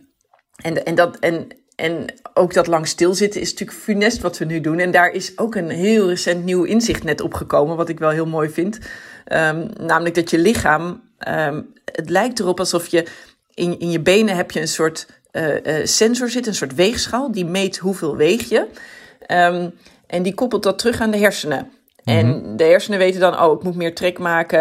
en, 0.56 0.86
en, 0.86 0.96
dat, 0.96 1.20
en, 1.20 1.48
en 1.80 2.06
ook 2.34 2.54
dat 2.54 2.68
lang 2.68 2.88
stilzitten 2.88 3.42
is 3.42 3.52
natuurlijk 3.52 3.80
funest 3.80 4.22
wat 4.22 4.38
we 4.38 4.46
nu 4.46 4.62
doen. 4.62 4.80
En 4.80 4.92
daar 4.92 5.12
is 5.12 5.38
ook 5.38 5.56
een 5.56 5.70
heel 5.70 6.08
recent 6.08 6.46
nieuw 6.46 6.64
inzicht 6.64 7.04
net 7.04 7.22
opgekomen, 7.22 7.78
wat 7.78 7.90
ik 7.90 8.00
wel 8.00 8.10
heel 8.10 8.26
mooi 8.26 8.50
vind. 8.50 8.80
Ehm, 9.26 9.68
namelijk 9.78 10.16
dat 10.16 10.30
je 10.30 10.40
lichaam, 10.40 11.02
ehm, 11.18 11.62
het 11.86 12.10
lijkt 12.10 12.40
erop 12.40 12.60
alsof 12.60 12.88
je 12.88 13.06
in, 13.54 13.80
in 13.80 13.92
je 13.92 14.00
benen 14.00 14.36
heb 14.36 14.52
je 14.52 14.60
een 14.62 14.68
soort 14.68 15.08
eh, 15.32 15.80
eh, 15.80 15.86
sensor 15.86 16.30
zit, 16.30 16.48
een 16.48 16.56
soort 16.56 16.76
weegschaal, 16.76 17.32
die 17.32 17.46
meet 17.46 17.78
hoeveel 17.78 18.16
weeg 18.16 18.50
je. 18.50 18.68
Ehm, 19.26 19.70
en 20.08 20.24
die 20.24 20.34
koppelt 20.34 20.64
dat 20.64 20.80
terug 20.80 21.02
aan 21.02 21.12
de 21.12 21.18
hersenen. 21.18 21.72
En 22.10 22.56
de 22.56 22.64
hersenen 22.64 23.00
weten 23.00 23.20
dan, 23.20 23.40
oh, 23.42 23.54
ik 23.54 23.64
moet 23.64 23.76
meer 23.76 23.96
trek 23.96 24.20
maken. 24.20 24.60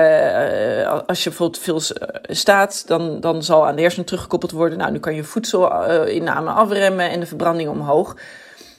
Eh, 0.80 1.00
als 1.06 1.24
je 1.24 1.28
bijvoorbeeld 1.28 1.62
veel 1.62 1.80
eh, 1.96 2.18
staat, 2.34 2.82
dan, 2.86 3.20
dan 3.20 3.42
zal 3.42 3.66
aan 3.66 3.74
de 3.76 3.80
hersenen 3.80 4.06
teruggekoppeld 4.06 4.52
worden. 4.52 4.78
Nou, 4.78 4.92
nu 4.92 4.98
kan 4.98 5.14
je 5.14 5.24
voedselinname 5.24 6.50
afremmen 6.50 7.10
en 7.10 7.20
de 7.20 7.26
verbranding 7.26 7.68
omhoog. 7.68 8.16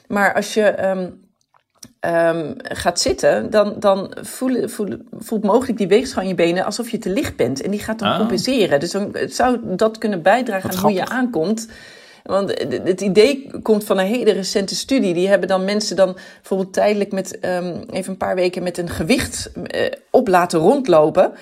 Maar 0.08 0.34
als 0.34 0.54
je 0.54 0.62
ehm, 0.62 1.08
ehm, 2.00 2.52
gaat 2.62 3.00
zitten, 3.00 3.50
dan, 3.50 3.74
dan 3.78 4.12
voelen, 4.20 4.70
voelen, 4.70 5.08
voelt 5.18 5.44
mogelijk 5.44 5.78
die 5.78 5.88
weegschaal 5.88 6.22
in 6.22 6.28
je 6.28 6.34
benen 6.34 6.64
alsof 6.64 6.90
je 6.90 6.98
te 6.98 7.10
licht 7.10 7.36
bent. 7.36 7.62
En 7.62 7.70
die 7.70 7.80
gaat 7.80 7.98
dan 7.98 8.08
Ah. 8.08 8.18
compenseren. 8.18 8.80
Dus 8.80 8.90
dan 8.90 9.08
het 9.12 9.34
zou 9.34 9.58
dat 9.62 9.98
kunnen 9.98 10.22
bijdragen 10.22 10.68
Wat 10.68 10.76
aan 10.76 10.82
hoe 10.82 10.92
je 10.92 11.06
aankomt. 11.06 11.68
Want 12.22 12.64
het 12.84 13.00
idee 13.00 13.50
komt 13.62 13.84
van 13.84 13.98
een 13.98 14.06
hele 14.06 14.32
recente 14.32 14.74
studie. 14.74 15.14
Die 15.14 15.28
hebben 15.28 15.48
dan 15.48 15.64
mensen 15.64 15.96
dan 15.96 16.16
bijvoorbeeld 16.34 16.72
tijdelijk 16.72 17.12
met 17.12 17.38
ehm, 17.38 17.76
even 17.90 18.10
een 18.12 18.16
paar 18.16 18.34
weken 18.34 18.62
met 18.62 18.78
een 18.78 18.88
gewicht 18.88 19.50
eh, 19.66 19.92
op 20.10 20.28
laten 20.28 20.58
rondlopen. 20.58 21.32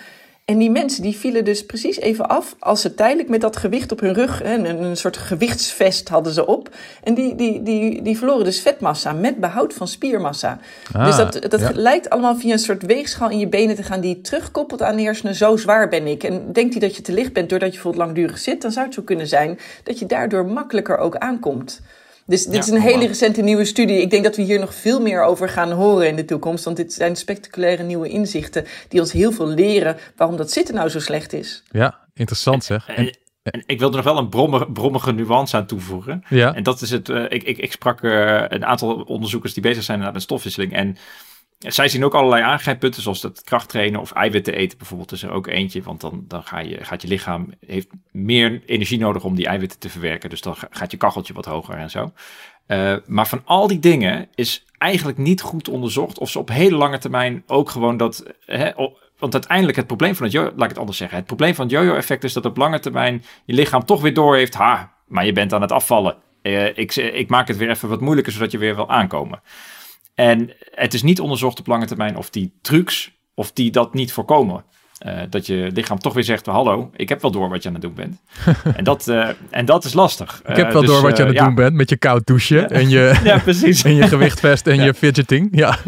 En 0.49 0.59
die 0.59 0.71
mensen 0.71 1.03
die 1.03 1.17
vielen 1.17 1.45
dus 1.45 1.67
precies 1.67 1.99
even 1.99 2.29
af 2.29 2.57
als 2.59 2.81
ze 2.81 2.95
tijdelijk 2.95 3.29
met 3.29 3.41
dat 3.41 3.57
gewicht 3.57 3.93
op 3.93 4.01
hun 4.01 4.15
rug, 4.15 4.43
hè, 4.43 4.55
een, 4.55 4.83
een 4.83 4.97
soort 4.97 5.17
gewichtsvest 5.17 6.09
hadden 6.09 6.33
ze 6.33 6.47
op. 6.47 6.69
En 7.03 7.15
die, 7.15 7.35
die, 7.35 7.63
die, 7.63 8.03
die 8.03 8.19
verloren 8.19 8.45
dus 8.45 8.61
vetmassa 8.61 9.13
met 9.13 9.41
behoud 9.41 9.75
van 9.75 9.89
spiermassa. 9.89 10.59
Ah, 10.93 11.05
dus 11.05 11.17
dat, 11.17 11.51
dat 11.51 11.61
ja. 11.61 11.71
lijkt 11.75 12.11
allemaal 12.11 12.37
via 12.37 12.53
een 12.53 12.59
soort 12.59 12.83
weegschaal 12.83 13.31
in 13.31 13.39
je 13.39 13.49
benen 13.49 13.77
te 13.77 13.83
gaan 13.83 14.01
die 14.01 14.21
terugkoppelt 14.21 14.83
aan 14.83 14.97
de 14.97 15.03
hersenen. 15.03 15.35
Zo 15.35 15.57
zwaar 15.57 15.89
ben 15.89 16.07
ik. 16.07 16.23
En 16.23 16.53
denkt 16.53 16.73
hij 16.73 16.81
dat 16.81 16.97
je 16.97 17.03
te 17.03 17.13
licht 17.13 17.33
bent 17.33 17.49
doordat 17.49 17.69
je 17.69 17.75
bijvoorbeeld 17.75 18.05
langdurig 18.05 18.39
zit, 18.39 18.63
dan 18.63 18.73
zou 18.73 18.87
het 18.87 18.95
zo 18.95 19.03
kunnen 19.03 19.27
zijn 19.27 19.59
dat 19.83 19.99
je 19.99 20.07
daardoor 20.07 20.47
makkelijker 20.47 20.99
ook 20.99 21.17
aankomt. 21.17 21.81
Dus 22.29 22.45
dit 22.45 22.55
Ja, 22.55 22.61
is 22.61 22.69
een 22.69 22.81
hele 22.81 23.07
recente 23.07 23.43
nieuwe 23.43 23.65
studie. 23.65 24.01
Ik 24.01 24.11
denk 24.11 24.25
dat 24.25 24.37
we 24.37 24.43
hier 24.43 24.59
nog 24.61 24.75
veel 24.75 25.01
meer 25.01 25.23
over 25.23 25.49
gaan 25.49 25.71
horen 25.73 26.09
in 26.09 26.17
de 26.17 26.25
toekomst. 26.25 26.65
Want 26.65 26.77
dit 26.77 26.93
zijn 26.93 27.17
spectaculaire 27.17 27.83
nieuwe 27.83 28.09
inzichten 28.09 28.65
die 28.89 29.01
ons 29.01 29.13
heel 29.13 29.33
veel 29.33 29.47
leren 29.49 29.97
waarom 30.17 30.37
dat 30.37 30.51
zitten 30.53 30.75
nou 30.75 30.89
zo 30.89 31.01
slecht 31.01 31.33
is. 31.33 31.63
Ja, 31.71 31.99
interessant 32.15 32.65
zeg. 32.65 32.89
En, 32.89 33.17
En, 33.43 33.63
ik 33.67 33.79
wilde 33.79 33.97
nog 33.97 34.05
wel 34.05 34.19
een 34.19 34.29
brommige, 34.29 34.67
brommige 34.73 35.13
nuance 35.13 35.57
aan 35.57 35.67
toevoegen. 35.67 36.25
ja, 36.29 36.55
En 36.55 36.63
dat 36.63 36.81
is 36.81 36.91
het. 36.91 37.09
eh, 37.09 37.23
ik, 37.29 37.43
ik, 37.43 37.59
ik 37.59 37.73
sprak 37.73 38.03
eh, 38.03 38.45
een 38.49 38.65
aantal 38.65 38.95
onderzoekers 38.95 39.55
die 39.55 39.63
bezig 39.63 39.83
zijn 39.83 39.99
met 39.99 40.23
stofwisseling. 40.23 40.73
En 40.73 40.97
zij 41.59 41.89
zien 41.89 42.05
ook 42.05 42.15
allerlei 42.15 42.43
aangrijppunten, 42.43 43.03
zoals 43.03 43.21
dat 43.21 43.43
krachttrainen 43.43 44.01
of 44.01 44.13
eiwitten 44.13 44.55
eten 44.55 44.79
bijvoorbeeld. 44.79 45.13
is 45.13 45.23
er 45.23 45.31
ook 45.31 45.47
eentje, 45.47 45.83
want 45.83 46.01
dan, 46.01 46.25
dan 46.29 46.43
ga 46.43 46.59
je, 46.59 46.85
gaat 46.85 47.03
je 47.03 47.09
lichaam 47.09 47.53
heeft 47.67 47.89
meer 48.11 48.63
energie 48.67 48.99
nodig 48.99 49.25
om 49.25 49.35
die 49.35 49.47
eiwitten 49.47 49.79
te 49.79 49.89
verwerken. 49.89 50.31
Dus 50.31 50.41
dan 50.41 50.57
ga- 50.57 50.69
gaat 50.71 50.91
je 50.91 50.97
kacheltje 50.97 51.33
wat 51.33 51.45
hoger 51.45 51.75
en 51.75 51.91
zo. 51.91 52.13
Eh, 52.67 52.97
maar 53.07 53.29
van 53.29 53.43
al 53.45 53.67
die 53.67 53.79
dingen 53.79 54.29
is 54.35 54.65
eigenlijk 54.79 55.19
niet 55.19 55.41
goed 55.41 55.69
onderzocht 55.69 56.19
of 56.19 56.31
ze 56.31 56.39
op 56.39 56.49
hele 56.49 56.77
lange 56.77 56.99
termijn 56.99 57.43
ook 57.47 57.71
gewoon 57.71 57.97
dat. 57.97 58.25
Hè, 58.45 58.71
want 59.19 59.33
uiteindelijk 59.33 59.77
het 59.77 59.87
probleem 59.87 60.15
van 60.15 60.25
het 60.25 60.35
yo, 60.35 60.43
laat 60.43 60.63
ik 60.63 60.69
het 60.69 60.79
anders 60.79 60.99
zeggen. 60.99 61.17
Het 61.17 61.27
probleem 61.27 61.55
van 61.55 61.65
het 61.65 61.75
yo-yo-effect 61.75 62.25
is 62.25 62.33
dat 62.33 62.45
op 62.45 62.57
lange 62.57 62.79
termijn 62.79 63.25
je 63.45 63.55
lichaam 63.55 63.85
toch 63.85 64.01
weer 64.01 64.15
door 64.15 64.37
heeft. 64.37 64.55
Ha, 64.55 64.93
maar 65.07 65.27
je 65.27 65.33
bent 65.33 65.53
aan 65.53 65.61
het 65.61 65.73
afvallen. 65.73 66.17
Eh, 66.43 66.79
ik, 66.79 66.97
ik 66.97 67.29
maak 67.29 67.49
het 67.49 67.57
weer 67.57 67.71
even 67.71 67.89
wat 67.89 68.01
moeilijker 68.01 68.33
zodat 68.33 68.51
je 68.51 68.59
weer 68.59 68.75
wil 68.75 68.91
aankomen. 68.91 69.41
En 70.19 70.51
het 70.75 70.95
is 70.95 71.03
niet 71.03 71.21
onderzocht 71.21 71.59
op 71.59 71.67
lange 71.67 71.87
termijn 71.87 72.17
of 72.17 72.31
die 72.31 72.59
trucs, 72.63 73.11
of 73.35 73.53
die 73.53 73.71
dat 73.71 73.95
niet 73.95 74.13
voorkomen. 74.13 74.65
Eh, 74.99 75.13
dat 75.31 75.47
je 75.47 75.71
lichaam 75.75 75.99
toch 75.99 76.15
weer 76.15 76.25
zegt, 76.25 76.47
hallo, 76.47 76.91
ik 76.97 77.09
heb 77.09 77.23
wel 77.23 77.31
door 77.31 77.49
wat 77.49 77.63
je 77.63 77.69
aan 77.69 77.75
het 77.75 77.83
doen 77.83 77.95
bent. 77.95 78.21
en, 78.77 78.85
dat, 78.85 79.09
eh, 79.09 79.29
en 79.51 79.65
dat 79.65 79.85
is 79.85 79.93
lastig. 79.93 80.43
ik 80.47 80.57
heb 80.57 80.73
wel 80.73 80.85
door 80.85 81.03
wat 81.03 81.17
je 81.17 81.23
aan 81.23 81.29
het 81.29 81.39
doen 81.39 81.55
bent 81.55 81.75
met 81.75 81.89
je 81.89 81.97
koud 81.97 82.27
douchen 82.27 82.71
en 82.71 82.89
je, 82.89 83.09
eh, 83.09 83.25
Ja, 83.31 83.39
precies. 83.39 83.83
en 83.85 83.95
je 83.95 84.09
gewichtvest 84.09 84.67
en 84.67 84.83
je 84.83 84.95
fidgeting. 84.95 85.49
Ja, 85.51 85.79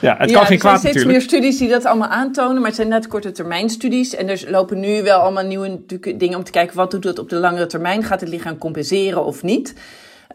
Ja, 0.00 0.16
het 0.18 0.30
ja, 0.30 0.36
kan 0.36 0.40
geen 0.40 0.40
er 0.40 0.46
zijn 0.46 0.58
kwaad 0.58 0.78
steeds 0.78 0.94
natuurlijk. 0.94 1.06
meer 1.06 1.20
studies 1.20 1.58
die 1.58 1.68
dat 1.68 1.84
allemaal 1.84 2.08
aantonen, 2.08 2.56
maar 2.56 2.66
het 2.66 2.76
zijn 2.76 2.88
net 2.88 3.06
korte 3.06 3.32
termijn 3.32 3.70
studies. 3.70 4.14
En 4.14 4.28
er 4.28 4.44
lopen 4.48 4.80
nu 4.80 5.02
wel 5.02 5.20
allemaal 5.20 5.44
nieuwe 5.44 5.80
dingen 6.16 6.38
om 6.38 6.44
te 6.44 6.50
kijken 6.50 6.76
wat 6.76 6.90
doet 6.90 7.02
dat 7.02 7.18
op 7.18 7.28
de 7.28 7.36
langere 7.36 7.66
termijn. 7.66 8.04
Gaat 8.04 8.20
het 8.20 8.28
lichaam 8.28 8.58
compenseren 8.58 9.24
of 9.24 9.42
niet? 9.42 9.74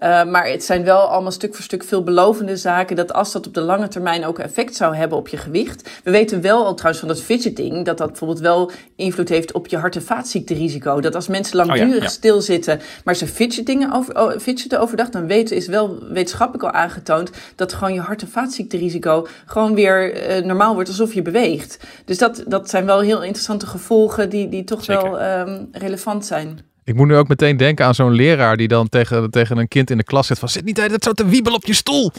Uh, 0.02 0.24
maar 0.24 0.48
het 0.48 0.64
zijn 0.64 0.84
wel 0.84 1.00
allemaal 1.00 1.32
stuk 1.32 1.56
voor 1.56 1.64
stuk 1.64 1.84
veelbelovende 1.84 2.58
zaken. 2.58 2.96
Dat 2.96 3.14
als 3.14 3.32
dat 3.32 3.48
op 3.48 3.54
de 3.54 3.62
lange 3.62 3.88
termijn 3.88 4.26
ook 4.26 4.40
effect 4.40 4.76
zou 4.76 4.96
hebben 4.96 5.18
op 5.18 5.28
je 5.28 5.38
gewicht. 5.38 5.90
We 6.04 6.12
weten 6.12 6.42
wel 6.42 6.66
al 6.66 6.74
trouwens 6.74 7.00
van 7.00 7.08
dat 7.08 7.22
fidgeting. 7.22 7.86
Dat 7.86 7.98
dat 7.98 8.08
bijvoorbeeld 8.08 8.40
wel 8.40 8.72
invloed 8.96 9.30
heeft 9.30 9.52
op 9.52 9.68
je 9.68 9.78
hart- 9.78 9.96
en 9.96 10.04
vaatziekterisico. 10.04 11.02
Dat 11.02 11.16
als 11.16 11.28
mensen 11.28 11.56
langdurig 11.56 11.96
oh 11.96 12.02
ja, 12.02 12.08
stilzitten. 12.08 12.80
Maar 13.04 13.16
ze 13.16 13.28
fidgetingen 13.28 13.94
over, 13.94 14.22
oh, 14.22 14.40
fidgeten 14.40 14.80
overdag. 14.80 15.10
Dan 15.10 15.28
weten 15.28 15.56
is 15.56 15.68
wel 15.68 16.00
wetenschappelijk 16.10 16.64
al 16.64 16.72
aangetoond. 16.82 17.30
Dat 17.56 17.74
gewoon 17.74 17.94
je 17.94 18.00
hart- 18.00 18.22
en 18.22 18.28
vaatziekterisico 18.28 19.28
gewoon 19.46 19.76
weer 19.76 20.30
uh, 20.38 20.46
normaal 20.46 20.74
wordt 20.74 20.90
alsof 20.90 21.14
je 21.14 21.22
beweegt. 21.22 21.80
Dus 22.06 22.18
dat, 22.18 22.44
dat 22.48 22.70
zijn 22.70 22.86
wel 22.86 23.00
heel 23.00 23.24
interessante 23.24 23.68
gevolgen 23.68 24.30
die, 24.30 24.50
die 24.50 24.64
toch 24.64 24.86
wel 24.86 25.22
um, 25.22 25.68
relevant 25.72 26.26
zijn. 26.26 26.72
Ik 26.84 26.96
moet 26.96 27.08
nu 27.08 27.16
ook 27.16 27.28
meteen 27.28 27.58
denken 27.58 27.86
aan 27.86 27.96
zo'n 27.96 28.12
leraar 28.12 28.58
die 28.58 28.68
dan 28.68 28.90
tegen, 28.90 29.32
tegen 29.32 29.58
een 29.58 29.68
kind 29.68 29.90
in 29.90 29.98
de 29.98 30.04
klas 30.04 30.28
zit 30.28 30.40
van 30.40 30.50
zit 30.50 30.66
niet 30.66 30.76
tijd 30.76 31.04
zo 31.04 31.12
te 31.12 31.26
wiebelen 31.26 31.58
op 31.58 31.66
je 31.66 31.74
stoel. 31.74 32.12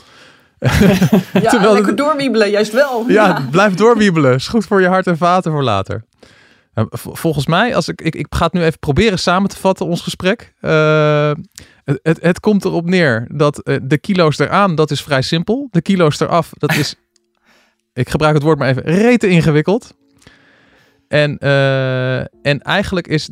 ja, 1.42 1.50
Terwijl 1.50 1.72
lekker 1.72 1.96
doorwiebelen, 1.96 2.50
juist 2.50 2.72
wel. 2.72 3.04
Ja, 3.08 3.28
ja, 3.28 3.48
blijf 3.50 3.74
doorwiebelen. 3.84 4.34
Is 4.34 4.48
goed 4.48 4.66
voor 4.66 4.80
je 4.80 4.88
hart 4.88 5.06
en 5.06 5.16
vaten 5.16 5.52
voor 5.52 5.62
later. 5.62 6.04
Volgens 6.90 7.46
mij, 7.46 7.74
als 7.74 7.88
ik, 7.88 8.00
ik, 8.02 8.14
ik 8.14 8.26
ga 8.30 8.44
het 8.44 8.52
nu 8.52 8.62
even 8.62 8.78
proberen 8.78 9.18
samen 9.18 9.48
te 9.48 9.56
vatten, 9.56 9.86
ons 9.86 10.00
gesprek. 10.00 10.54
Uh, 10.60 11.32
het, 11.84 11.98
het, 12.02 12.22
het, 12.22 12.40
komt 12.40 12.64
erop 12.64 12.88
neer 12.88 13.28
dat 13.30 13.60
uh, 13.64 13.76
de 13.82 13.98
kilo's 13.98 14.38
eraan, 14.38 14.74
dat 14.74 14.90
is 14.90 15.02
vrij 15.02 15.22
simpel. 15.22 15.68
De 15.70 15.82
kilo's 15.82 16.20
eraf, 16.20 16.50
dat 16.58 16.74
is, 16.74 16.94
ik 17.92 18.08
gebruik 18.08 18.34
het 18.34 18.42
woord 18.42 18.58
maar 18.58 18.68
even, 18.68 18.82
rete 18.82 19.28
ingewikkeld. 19.28 19.94
En, 21.08 21.36
uh, 21.40 22.18
en 22.18 22.60
eigenlijk 22.62 23.06
is 23.06 23.30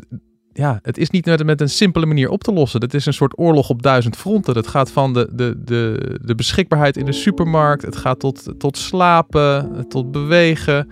ja, 0.52 0.78
het 0.82 0.98
is 0.98 1.10
niet 1.10 1.24
met, 1.24 1.44
met 1.44 1.60
een 1.60 1.68
simpele 1.68 2.06
manier 2.06 2.28
op 2.28 2.44
te 2.44 2.52
lossen. 2.52 2.80
Het 2.80 2.94
is 2.94 3.06
een 3.06 3.12
soort 3.12 3.38
oorlog 3.38 3.68
op 3.68 3.82
duizend 3.82 4.16
fronten. 4.16 4.56
Het 4.56 4.66
gaat 4.66 4.90
van 4.90 5.12
de, 5.12 5.28
de, 5.32 5.62
de, 5.64 6.18
de 6.22 6.34
beschikbaarheid 6.34 6.96
in 6.96 7.04
de 7.04 7.12
supermarkt. 7.12 7.82
Het 7.82 7.96
gaat 7.96 8.20
tot, 8.20 8.48
tot 8.58 8.76
slapen, 8.76 9.84
tot 9.88 10.10
bewegen, 10.10 10.90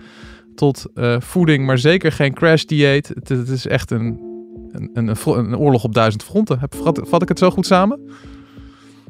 tot 0.55 0.85
uh, 0.95 1.15
voeding, 1.19 1.65
maar 1.65 1.77
zeker 1.77 2.11
geen 2.11 2.33
crash 2.33 2.63
dieet. 2.63 3.07
Het, 3.07 3.29
het 3.29 3.49
is 3.49 3.67
echt 3.67 3.91
een, 3.91 4.19
een, 4.71 4.89
een, 4.93 5.15
een, 5.25 5.57
oorlog 5.57 5.83
op 5.83 5.93
duizend 5.93 6.23
fronten. 6.23 6.59
Heb, 6.59 6.75
vat, 6.75 7.01
vat 7.03 7.21
ik 7.21 7.29
het 7.29 7.39
zo 7.39 7.49
goed 7.49 7.65
samen? 7.65 7.99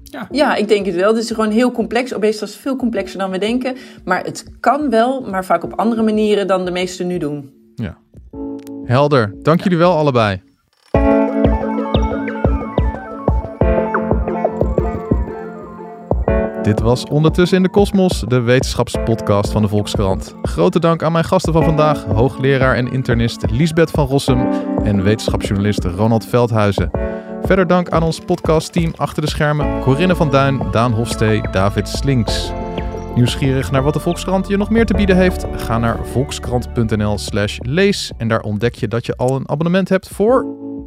Ja. 0.04 0.28
ja, 0.32 0.56
ik 0.56 0.68
denk 0.68 0.86
het 0.86 0.96
wel. 0.96 1.14
Het 1.14 1.24
is 1.24 1.32
gewoon 1.32 1.52
heel 1.52 1.72
complex. 1.72 2.14
Obesitas 2.14 2.50
is 2.50 2.56
veel 2.56 2.76
complexer 2.76 3.20
dan 3.20 3.32
we 3.32 3.38
denken. 3.38 3.76
Maar 4.06 4.24
het 4.24 4.46
kan 4.60 4.90
wel, 4.90 5.22
maar 5.22 5.46
vaak 5.46 5.64
op 5.64 5.74
andere 5.74 6.02
manieren 6.02 6.48
dan 6.48 6.66
de 6.66 6.72
meesten 6.72 7.08
nu 7.08 7.18
doen. 7.18 7.52
Ja, 7.76 7.98
Helder. 8.92 9.34
Dank 9.42 9.62
jullie 9.62 9.78
wel 9.78 9.98
allebei. 9.98 10.42
Dit 16.62 16.80
was 16.80 17.06
Ondertussen 17.06 17.58
in 17.58 17.64
de 17.64 17.70
Kosmos, 17.70 18.24
de 18.28 18.40
wetenschapspodcast 18.40 19.52
van 19.52 19.62
de 19.62 19.68
Volkskrant. 19.68 20.36
Grote 20.42 20.80
dank 20.80 21.04
aan 21.04 21.12
mijn 21.12 21.24
gasten 21.24 21.54
van 21.54 21.64
vandaag, 21.64 22.04
hoogleraar 22.04 22.76
en 22.76 22.92
internist 22.92 23.52
Liesbeth 23.52 23.92
van 23.92 24.08
Rossum 24.08 24.48
en 24.84 25.04
wetenschapsjournalist 25.04 25.84
Ronald 25.84 26.26
Veldhuizen. 26.26 26.92
Verder 27.42 27.68
dank 27.68 27.90
aan 27.90 28.04
ons 28.04 28.20
podcastteam 28.20 28.94
achter 28.96 29.22
de 29.22 29.30
schermen 29.30 29.82
Corinne 29.82 30.16
van 30.16 30.30
Duin, 30.30 30.62
Daan 30.72 30.92
Hofstee, 30.92 31.42
David 31.52 31.88
Slinks. 31.88 32.52
Nieuwsgierig 33.16 33.72
naar 33.72 33.84
wat 33.84 33.94
de 33.94 34.00
Volkskrant 34.00 34.48
je 34.48 34.58
nog 34.58 34.70
meer 34.70 34.86
te 34.86 34.94
bieden 34.94 35.18
heeft? 35.18 35.46
Ga 35.56 35.78
naar 35.78 36.06
volkskrant.nl/slash 36.06 37.58
lees 37.62 38.12
en 38.18 38.28
daar 38.28 38.42
ontdek 38.42 38.76
je 38.76 38.88
dat 38.88 39.06
je 39.06 39.16
al 39.16 39.36
een 39.36 39.50
abonnement 39.50 39.90
hebt 39.90 40.08
voor 40.08 40.46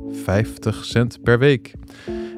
50 0.08 0.84
cent 0.84 1.22
per 1.22 1.38
week. 1.38 1.74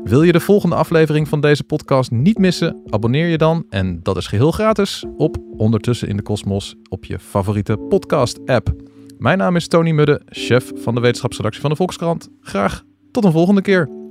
Wil 0.05 0.22
je 0.22 0.32
de 0.32 0.41
volgende 0.41 0.74
aflevering 0.74 1.28
van 1.28 1.41
deze 1.41 1.64
podcast 1.64 2.11
niet 2.11 2.39
missen? 2.39 2.82
Abonneer 2.87 3.26
je 3.26 3.39
dan, 3.39 3.66
en 3.68 4.03
dat 4.03 4.16
is 4.16 4.26
geheel 4.26 4.51
gratis, 4.51 5.05
op 5.16 5.37
Ondertussen 5.57 6.09
in 6.09 6.16
de 6.16 6.22
Kosmos 6.22 6.74
op 6.89 7.05
je 7.05 7.18
favoriete 7.18 7.76
podcast-app. 7.76 8.74
Mijn 9.18 9.39
naam 9.39 9.57
is 9.57 9.68
Tony 9.68 9.91
Mudde, 9.91 10.22
chef 10.26 10.72
van 10.74 10.95
de 10.95 11.01
wetenschapsredactie 11.01 11.61
van 11.61 11.70
de 11.70 11.76
Volkskrant. 11.76 12.28
Graag 12.41 12.84
tot 13.11 13.24
een 13.24 13.32
volgende 13.32 13.62
keer. 13.62 14.05